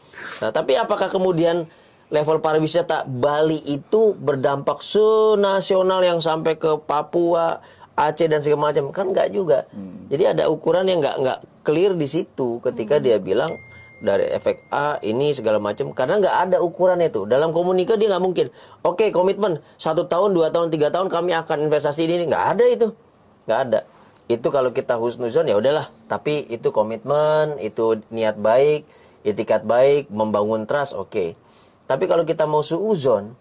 Nah 0.42 0.50
tapi 0.50 0.74
apakah 0.74 1.08
kemudian 1.08 1.70
level 2.10 2.42
pariwisata 2.42 3.06
Bali 3.08 3.62
itu 3.72 4.18
berdampak 4.18 4.84
senasional 4.84 6.02
yang 6.04 6.20
sampai 6.20 6.60
ke 6.60 6.82
Papua, 6.84 7.62
Aceh 7.98 8.30
dan 8.30 8.46
segala 8.46 8.70
macam 8.70 8.94
kan 8.94 9.10
nggak 9.10 9.34
juga. 9.34 9.66
Jadi 10.14 10.24
ada 10.30 10.54
ukuran 10.54 10.86
yang 10.86 11.02
nggak 11.02 11.18
nggak 11.18 11.40
clear 11.66 11.98
di 11.98 12.06
situ 12.06 12.62
ketika 12.62 13.02
dia 13.02 13.18
bilang 13.18 13.58
dari 13.98 14.30
efek 14.30 14.62
A 14.70 15.02
ini 15.02 15.34
segala 15.34 15.58
macam 15.58 15.90
karena 15.90 16.22
nggak 16.22 16.36
ada 16.46 16.58
ukuran 16.62 17.02
itu 17.02 17.26
dalam 17.26 17.50
komunikasi 17.50 17.98
dia 18.06 18.14
nggak 18.14 18.24
mungkin. 18.24 18.48
Oke 18.86 19.10
komitmen 19.10 19.58
satu 19.82 20.06
tahun 20.06 20.38
dua 20.38 20.54
tahun 20.54 20.70
tiga 20.70 20.94
tahun 20.94 21.10
kami 21.10 21.34
akan 21.34 21.66
investasi 21.66 22.06
ini 22.06 22.30
nggak 22.30 22.46
ada 22.54 22.66
itu 22.70 22.88
nggak 23.50 23.60
ada. 23.66 23.80
Itu 24.28 24.52
kalau 24.52 24.76
kita 24.76 25.00
husnuzon 25.00 25.50
ya 25.50 25.58
udahlah. 25.58 25.90
Tapi 26.06 26.46
itu 26.52 26.70
komitmen, 26.76 27.58
itu 27.64 28.04
niat 28.12 28.36
baik, 28.38 28.84
etikat 29.24 29.64
baik, 29.64 30.12
membangun 30.12 30.68
trust 30.68 30.94
oke. 30.94 31.34
Tapi 31.88 32.04
kalau 32.12 32.28
kita 32.28 32.44
mau 32.44 32.60
suuzon, 32.60 33.40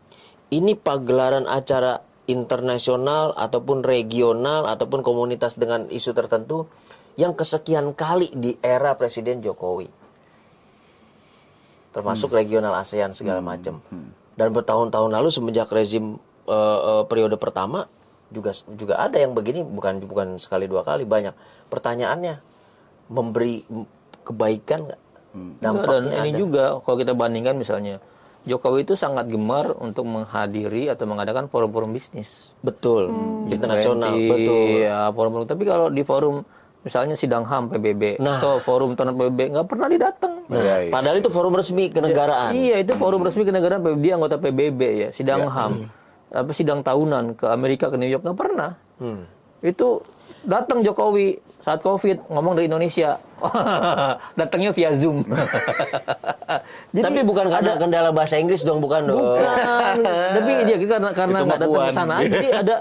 ini 0.54 0.78
pagelaran 0.78 1.50
acara 1.50 2.06
internasional 2.26 3.32
ataupun 3.38 3.86
regional 3.86 4.66
ataupun 4.66 5.02
komunitas 5.02 5.54
dengan 5.54 5.86
isu 5.86 6.10
tertentu 6.12 6.66
yang 7.16 7.32
kesekian 7.32 7.96
kali 7.96 8.28
di 8.34 8.58
era 8.60 8.92
Presiden 8.98 9.40
Jokowi. 9.40 9.88
Termasuk 11.94 12.28
regional 12.36 12.76
ASEAN 12.76 13.16
segala 13.16 13.40
macam. 13.40 13.80
Dan 14.36 14.48
bertahun-tahun 14.52 15.10
lalu 15.16 15.28
semenjak 15.32 15.72
rezim 15.72 16.20
eh, 16.44 17.02
periode 17.08 17.40
pertama 17.40 17.88
juga 18.26 18.50
juga 18.74 18.98
ada 18.98 19.22
yang 19.22 19.38
begini 19.38 19.62
bukan 19.62 20.02
bukan 20.02 20.36
sekali 20.36 20.68
dua 20.68 20.84
kali 20.84 21.08
banyak. 21.08 21.32
Pertanyaannya 21.72 22.42
memberi 23.08 23.64
kebaikan 24.26 24.90
nggak? 24.90 25.00
dan 25.60 25.60
Dampaknya 25.60 26.24
ini 26.24 26.32
ada. 26.32 26.40
juga 26.40 26.64
kalau 26.80 26.96
kita 26.96 27.12
bandingkan 27.12 27.56
misalnya 27.60 28.00
Jokowi 28.46 28.82
itu 28.82 28.94
sangat 28.94 29.26
gemar 29.26 29.74
untuk 29.76 30.06
menghadiri 30.06 30.86
atau 30.86 31.02
mengadakan 31.04 31.46
forum-forum 31.46 31.90
bisnis. 31.90 32.54
betul 32.60 33.10
internasional 33.46 34.14
G20, 34.14 34.30
betul. 34.30 34.62
Ya, 34.80 35.10
forum-forum. 35.10 35.46
Tapi 35.46 35.62
kalau 35.62 35.86
di 35.90 36.02
forum 36.02 36.46
misalnya 36.80 37.18
sidang 37.18 37.42
HAM 37.42 37.66
PBB 37.68 38.22
Nah. 38.22 38.38
atau 38.38 38.62
forum 38.62 38.94
tahunan 38.94 39.18
PBB 39.18 39.40
nggak 39.50 39.66
pernah 39.66 39.90
didatang. 39.90 40.46
Nah, 40.46 40.54
Iya, 40.56 40.74
iya. 40.80 40.90
padahal 40.94 41.16
itu 41.18 41.26
forum 41.26 41.52
resmi 41.52 41.90
kenegaraan. 41.90 42.54
Iya, 42.54 42.76
itu 42.78 42.94
forum 42.94 43.26
resmi 43.26 43.42
kenegaraan 43.42 43.82
PBB 43.82 43.98
dia 44.00 44.14
anggota 44.14 44.38
PBB 44.38 44.80
ya, 44.96 45.08
sidang 45.10 45.50
HAM. 45.50 45.90
Apa 46.28 46.50
sidang 46.54 46.80
tahunan 46.80 47.34
ke 47.34 47.50
Amerika 47.50 47.90
ke 47.90 47.98
New 47.98 48.06
York 48.06 48.22
nggak 48.22 48.38
pernah. 48.38 48.78
Hmm. 48.96 49.26
Itu 49.58 50.06
datang 50.42 50.86
Jokowi 50.86 51.42
saat 51.66 51.82
Covid 51.82 52.22
ngomong 52.30 52.54
dari 52.54 52.70
Indonesia. 52.70 53.18
Datangnya 54.38 54.70
via 54.70 54.94
Zoom. 54.94 55.26
Jadi 56.94 57.02
Tapi 57.02 57.20
bukan 57.26 57.50
karena 57.50 57.74
kendala 57.74 58.14
bahasa 58.14 58.38
Inggris 58.38 58.62
dong, 58.62 58.78
bukan 58.78 59.10
dong. 59.10 59.18
Bukan. 59.18 59.96
Tapi 60.38 60.52
dia 60.62 60.76
karena 60.78 61.10
karena 61.10 61.38
Itu 61.42 61.46
nggak 61.50 61.58
datang 61.58 61.82
ke 61.82 61.92
sana. 61.92 62.14
Jadi 62.22 62.48
ada 62.54 62.76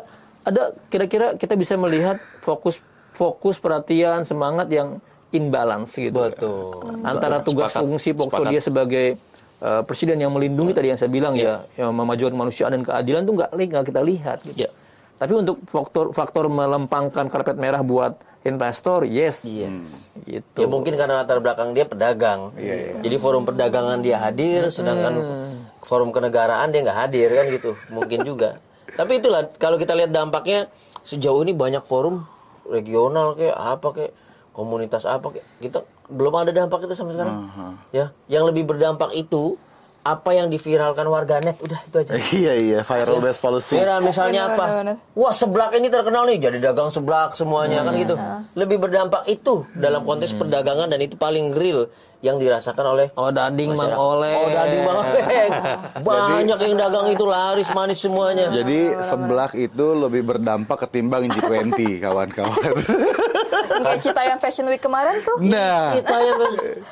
ada 0.46 0.64
kira-kira 0.94 1.34
kita 1.34 1.58
bisa 1.58 1.74
melihat 1.82 2.22
fokus 2.46 2.78
fokus 3.18 3.58
perhatian 3.58 4.22
semangat 4.22 4.70
yang 4.70 5.02
imbalance 5.34 5.98
gitu. 5.98 6.22
Betul. 6.22 7.02
Antara 7.02 7.42
tugas 7.42 7.74
Sepakat. 7.74 7.82
fungsi 7.82 8.14
pokok 8.14 8.54
dia 8.54 8.62
sebagai 8.62 9.18
uh, 9.66 9.82
presiden 9.82 10.22
yang 10.22 10.30
melindungi 10.30 10.78
tadi 10.78 10.94
yang 10.94 11.00
saya 11.02 11.10
bilang 11.10 11.34
ya, 11.34 11.66
yang 11.74 11.90
memajukan 11.90 12.38
kemanusiaan 12.38 12.78
dan 12.78 12.86
keadilan 12.86 13.22
tuh 13.26 13.34
nggak 13.34 13.50
nggak 13.50 13.86
kita 13.90 14.02
lihat. 14.06 14.38
Gitu. 14.46 14.62
Ya. 14.62 14.70
Tapi 15.18 15.34
untuk 15.34 15.58
faktor 15.66 16.14
faktor 16.14 16.54
melempangkan 16.54 17.34
karpet 17.34 17.58
merah 17.58 17.82
buat 17.82 18.14
investor, 18.46 19.10
yes. 19.10 19.42
Iya. 19.42 19.74
Gitu. 20.24 20.58
Ya 20.62 20.68
mungkin 20.70 20.94
karena 20.94 21.26
latar 21.26 21.42
belakang 21.42 21.74
dia 21.74 21.90
pedagang. 21.90 22.54
Jadi 23.02 23.16
forum 23.18 23.44
perdagangan 23.44 24.00
dia 24.06 24.22
hadir, 24.22 24.70
sedangkan 24.70 25.14
forum 25.82 26.14
kenegaraan 26.14 26.70
dia 26.70 26.86
nggak 26.86 27.00
hadir 27.10 27.34
kan 27.34 27.46
gitu. 27.50 27.72
Mungkin 27.90 28.22
juga. 28.22 28.62
Tapi 28.94 29.20
itulah 29.20 29.50
kalau 29.58 29.82
kita 29.82 29.98
lihat 29.98 30.14
dampaknya 30.14 30.70
sejauh 31.02 31.42
ini 31.42 31.58
banyak 31.58 31.84
forum 31.84 32.24
regional 32.70 33.34
kayak 33.34 33.58
apa 33.58 33.88
kayak 33.92 34.14
komunitas 34.56 35.04
apa 35.04 35.36
kayak 35.36 35.46
kita 35.60 35.84
belum 36.06 36.34
ada 36.38 36.54
dampak 36.54 36.86
itu 36.86 36.94
sampai 36.94 37.18
sekarang. 37.18 37.50
Ya, 37.90 38.14
yang 38.30 38.46
lebih 38.46 38.70
berdampak 38.70 39.10
itu 39.18 39.58
apa 40.06 40.38
yang 40.38 40.54
diviralkan 40.54 41.10
warganet 41.10 41.58
udah 41.58 41.82
itu 41.82 41.96
aja. 42.06 42.14
iya 42.46 42.54
iya 42.54 42.80
viral 42.86 43.18
based 43.18 43.42
policy. 43.42 43.74
Viral 43.74 44.06
misalnya 44.06 44.54
Bener, 44.54 44.54
apa? 44.54 44.66
bener, 44.70 44.78
bener. 44.86 44.96
Wah 45.18 45.34
seblak 45.34 45.74
ini 45.74 45.90
terkenal 45.90 46.30
nih 46.30 46.38
jadi 46.38 46.58
dagang 46.62 46.94
seblak 46.94 47.34
semuanya 47.34 47.82
kan 47.82 47.98
gitu. 47.98 48.16
Lebih 48.54 48.78
berdampak 48.78 49.26
itu 49.26 49.66
dalam 49.74 50.06
konteks 50.06 50.38
perdagangan 50.38 50.94
dan 50.94 51.02
itu 51.02 51.18
paling 51.18 51.58
real 51.58 51.90
yang 52.26 52.42
dirasakan 52.42 52.98
oleh 52.98 53.08
Oh 53.14 53.30
dading 53.30 53.78
mang 53.78 53.94
oleh. 53.94 54.34
Oh 54.34 54.50
dading 54.50 54.82
mang 54.82 54.98
oleh. 55.06 55.24
Banyak 56.10 56.60
yang 56.66 56.76
dagang 56.82 57.08
itu 57.14 57.22
laris 57.22 57.70
manis 57.78 58.02
semuanya. 58.02 58.50
Jadi 58.50 58.98
seblak 59.06 59.54
itu 59.54 59.86
lebih 59.94 60.26
berdampak 60.26 60.90
ketimbang 60.90 61.30
G20 61.30 61.78
kawan-kawan. 62.04 62.74
Kayak 63.86 64.00
Cita 64.02 64.22
yang 64.26 64.40
Fashion 64.42 64.66
Week 64.66 64.82
kemarin 64.82 65.22
tuh. 65.22 65.38
nah, 65.46 65.94
Citayam 65.94 66.38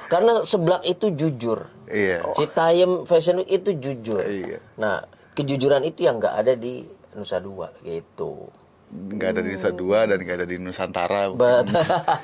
karena 0.06 0.34
seblak 0.46 0.82
itu 0.86 1.10
jujur. 1.18 1.66
iya. 1.90 2.22
Citayam 2.38 3.10
Fashion 3.10 3.42
Week 3.42 3.50
itu 3.50 3.74
jujur. 3.74 4.22
Iya. 4.22 4.62
Nah 4.78 5.02
kejujuran 5.34 5.82
itu 5.82 6.06
yang 6.06 6.22
nggak 6.22 6.46
ada 6.46 6.54
di 6.54 6.86
Nusa 7.18 7.42
Dua 7.42 7.74
gitu. 7.82 8.46
Nggak 8.94 9.30
ada 9.38 9.41
di 9.41 9.50
Nusa 9.58 9.70
Dua 9.74 10.06
dan 10.06 10.18
nggak 10.22 10.38
ada 10.41 10.48
di 10.48 10.58
Nusantara. 10.62 11.22
But, 11.34 11.70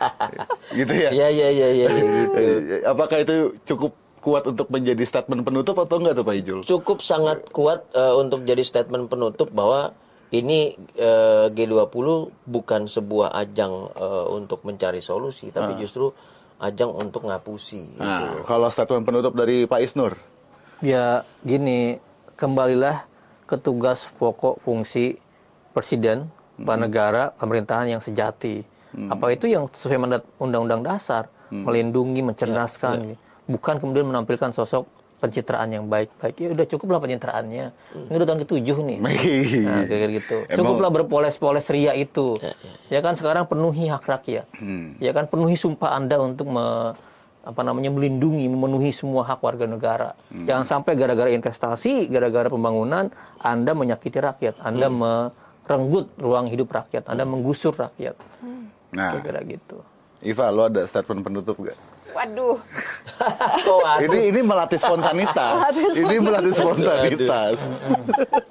gitu 0.77 0.93
ya. 0.93 1.09
ya 1.09 1.27
ya 1.29 1.49
ya 1.49 1.69
ya 1.73 1.87
gitu. 1.97 2.41
Apakah 2.85 3.17
itu 3.25 3.35
cukup 3.65 3.91
kuat 4.19 4.43
untuk 4.45 4.67
menjadi 4.69 5.03
statement 5.07 5.47
penutup 5.47 5.79
atau 5.79 5.95
enggak 5.97 6.19
tuh 6.19 6.25
Pak 6.27 6.35
Ijul? 6.43 6.59
cukup 6.67 6.99
sangat 6.99 7.47
kuat 7.55 7.87
eh, 7.95 8.13
untuk 8.19 8.43
jadi 8.43 8.61
statement 8.61 9.07
penutup 9.07 9.47
bahwa 9.55 9.95
ini 10.29 10.75
eh, 10.99 11.47
G20 11.49 12.07
bukan 12.45 12.81
sebuah 12.85 13.33
ajang 13.39 13.73
eh, 13.95 14.25
untuk 14.35 14.67
mencari 14.67 14.99
solusi 14.99 15.49
tapi 15.55 15.79
justru 15.79 16.11
ajang 16.59 16.91
untuk 16.91 17.23
ngapusi 17.25 17.95
gitu. 17.95 18.03
Nah, 18.03 18.43
kalau 18.43 18.67
statement 18.67 19.07
penutup 19.07 19.31
dari 19.31 19.63
Pak 19.63 19.79
Isnur. 19.79 20.19
Ya 20.83 21.23
gini, 21.43 21.99
kembalilah 22.35 23.07
ke 23.47 23.55
tugas 23.55 24.11
pokok 24.19 24.59
fungsi 24.63 25.19
presiden, 25.71 26.27
negara, 26.77 27.31
pemerintahan 27.33 27.87
yang 27.87 28.01
sejati. 28.01 28.63
Apa 28.89 29.31
itu 29.31 29.45
yang 29.45 29.69
sesuai 29.69 29.97
mandat 29.97 30.21
undang-undang 30.35 30.81
dasar, 30.81 31.29
melindungi, 31.47 32.21
mencerdaskan, 32.21 33.15
bukan 33.45 33.75
kemudian 33.77 34.05
menampilkan 34.05 34.49
sosok 34.49 34.85
pencitraan 35.19 35.67
yang 35.69 35.85
baik-baik. 35.85 36.35
Ya 36.37 36.49
udah 36.49 36.65
cukuplah 36.65 36.97
pencitraannya. 36.97 37.75
Ini 38.07 38.15
udah 38.15 38.27
tahun 38.27 38.39
ketujuh 38.47 38.77
nih. 38.81 38.97
Nah, 39.67 39.83
kayak 39.83 40.09
gitu. 40.15 40.37
Cukuplah 40.55 40.89
berpoles-poles 40.89 41.67
ria 41.67 41.91
itu. 41.91 42.39
Ya 42.87 43.03
kan 43.03 43.19
sekarang 43.19 43.43
penuhi 43.45 43.91
hak 43.91 44.07
rakyat. 44.07 44.47
Hmm. 44.55 44.95
Ya 44.97 45.11
kan 45.11 45.27
penuhi 45.27 45.59
sumpah 45.59 45.93
Anda 45.93 46.17
untuk 46.17 46.47
me- 46.47 46.95
apa 47.39 47.63
namanya 47.63 47.89
melindungi, 47.89 48.45
memenuhi 48.45 48.91
semua 48.91 49.23
hak 49.23 49.39
warga 49.41 49.65
negara. 49.65 50.09
Hmm. 50.29 50.45
Jangan 50.45 50.65
sampai 50.65 50.93
gara-gara 50.95 51.27
investasi, 51.27 52.07
gara-gara 52.07 52.47
pembangunan 52.47 53.11
Anda 53.39 53.71
menyakiti 53.73 54.19
rakyat, 54.19 54.59
Anda 54.61 54.87
merenggut 55.69 56.09
ruang 56.17 56.49
hidup 56.49 56.73
rakyat, 56.73 57.05
Anda 57.05 57.29
menggusur 57.29 57.77
rakyat. 57.77 58.17
Nah, 58.89 59.21
Kira-kira 59.21 59.45
gitu. 59.45 59.85
Iva, 60.25 60.49
lo 60.49 60.65
ada 60.65 60.81
statement 60.89 61.21
penutup 61.21 61.55
gak? 61.61 61.77
Waduh, 62.09 62.57
Oh, 63.69 63.85
aduh. 63.85 64.09
Ini 64.09 64.33
ini 64.33 64.41
melatih 64.41 64.81
spontanitas. 64.81 65.61
ini 66.01 66.15
melatih 66.17 66.53
spontanitas. 66.57 67.55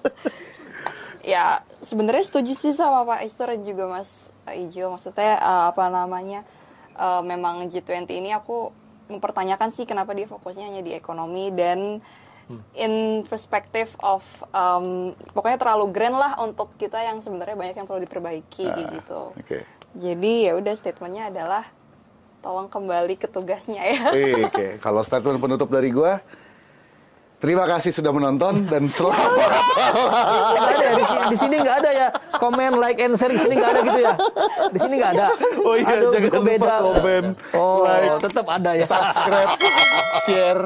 ya 1.35 1.61
sebenarnya 1.83 2.23
setuju 2.23 2.55
sih 2.55 2.71
sama 2.71 3.03
Pak 3.03 3.27
Istor 3.27 3.51
dan 3.51 3.67
juga 3.67 3.91
Mas 3.91 4.31
Ijo. 4.47 4.95
Maksudnya 4.95 5.43
eh, 5.43 5.65
apa 5.75 5.91
namanya? 5.91 6.47
eh, 6.95 7.23
memang 7.27 7.67
G20 7.67 8.07
ini 8.15 8.31
aku 8.31 8.71
mempertanyakan 9.11 9.75
sih 9.75 9.91
kenapa 9.91 10.15
dia 10.15 10.31
fokusnya 10.31 10.71
hanya 10.71 10.83
di 10.87 10.95
ekonomi 10.95 11.51
dan 11.51 11.99
in 12.77 13.25
perspective 13.29 13.93
of 14.01 14.25
um, 14.57 15.13
pokoknya 15.37 15.61
terlalu 15.61 15.93
grand 15.93 16.17
lah 16.17 16.33
untuk 16.41 16.73
kita 16.81 16.97
yang 16.97 17.21
sebenarnya 17.21 17.57
banyak 17.57 17.77
yang 17.77 17.87
perlu 17.89 18.01
diperbaiki 18.05 18.65
kayak 18.65 18.89
gitu. 19.03 19.37
Oke. 19.37 19.59
Jadi 19.97 20.49
ya 20.49 20.53
udah 20.57 20.75
statementnya 20.77 21.29
adalah 21.29 21.65
tolong 22.41 22.71
kembali 22.71 23.15
ke 23.21 23.29
tugasnya 23.29 23.83
ya. 23.85 24.01
Oke, 24.49 24.81
kalau 24.81 25.05
statement 25.05 25.41
penutup 25.43 25.69
dari 25.69 25.93
gua 25.93 26.23
Terima 27.39 27.71
kasih 27.71 27.95
sudah 27.95 28.11
menonton 28.11 28.67
dan 28.67 28.91
selamat. 28.99 29.31
Nggak 29.31 30.59
ada 30.59 30.75
ya, 30.83 30.91
di 30.91 31.05
sini, 31.07 31.23
di 31.31 31.37
sini 31.39 31.57
nggak 31.63 31.77
ada 31.87 31.91
ya 31.95 32.09
komen, 32.35 32.83
like, 32.83 32.99
and 32.99 33.15
share 33.15 33.31
di 33.31 33.39
sini 33.39 33.55
nggak 33.63 33.71
ada 33.71 33.81
gitu 33.87 34.01
ya. 34.03 34.15
Di 34.75 34.79
sini 34.83 34.95
nggak 34.99 35.13
ada. 35.15 35.27
Oh 35.63 35.75
iya, 35.79 35.87
Aduh, 35.87 36.11
jangan 36.19 36.31
lupa 36.35 36.77
komen, 36.83 37.25
Oh, 37.55 37.87
like, 37.87 38.19
tetap 38.27 38.47
ada 38.51 38.71
ya. 38.75 38.87
subscribe, 38.91 39.51
share, 40.27 40.63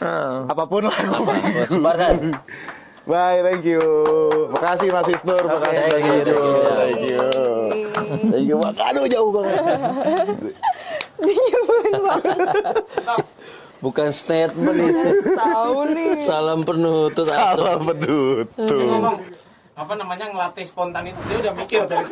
Nah. 0.00 0.48
apa 0.48 0.64
pun 0.64 0.88
lah. 0.88 0.96
Oh, 1.12 1.28
sebarkan. 1.68 2.32
Bye, 3.04 3.40
thank 3.44 3.64
you. 3.64 3.80
Makasih 4.54 4.88
Mas 4.92 5.08
Isnur, 5.08 5.44
makasih 5.44 5.82
thank 5.88 5.92
Mas 5.92 6.04
you, 6.04 6.14
Ijo. 6.24 6.40
thank 6.78 7.00
you. 7.04 7.20
Thank 7.20 7.84
you. 8.24 8.26
Thank 8.32 8.46
you. 8.48 8.56
Aduh 8.60 9.04
jauh 9.08 9.30
banget. 9.34 9.56
Bukan 13.80 14.08
statement 14.12 14.76
itu. 14.76 15.10
Tahu 15.32 15.76
nih. 15.96 16.20
Salam 16.20 16.60
penutup. 16.62 17.24
Salah 17.24 17.80
penutup. 17.80 18.48
ngomong 18.60 19.16
apa 19.72 19.92
namanya 19.96 20.28
ngelatih 20.28 20.68
spontanitas 20.68 21.24
dia 21.24 21.36
udah 21.40 21.52
mikir 21.56 21.80
dari 21.88 22.04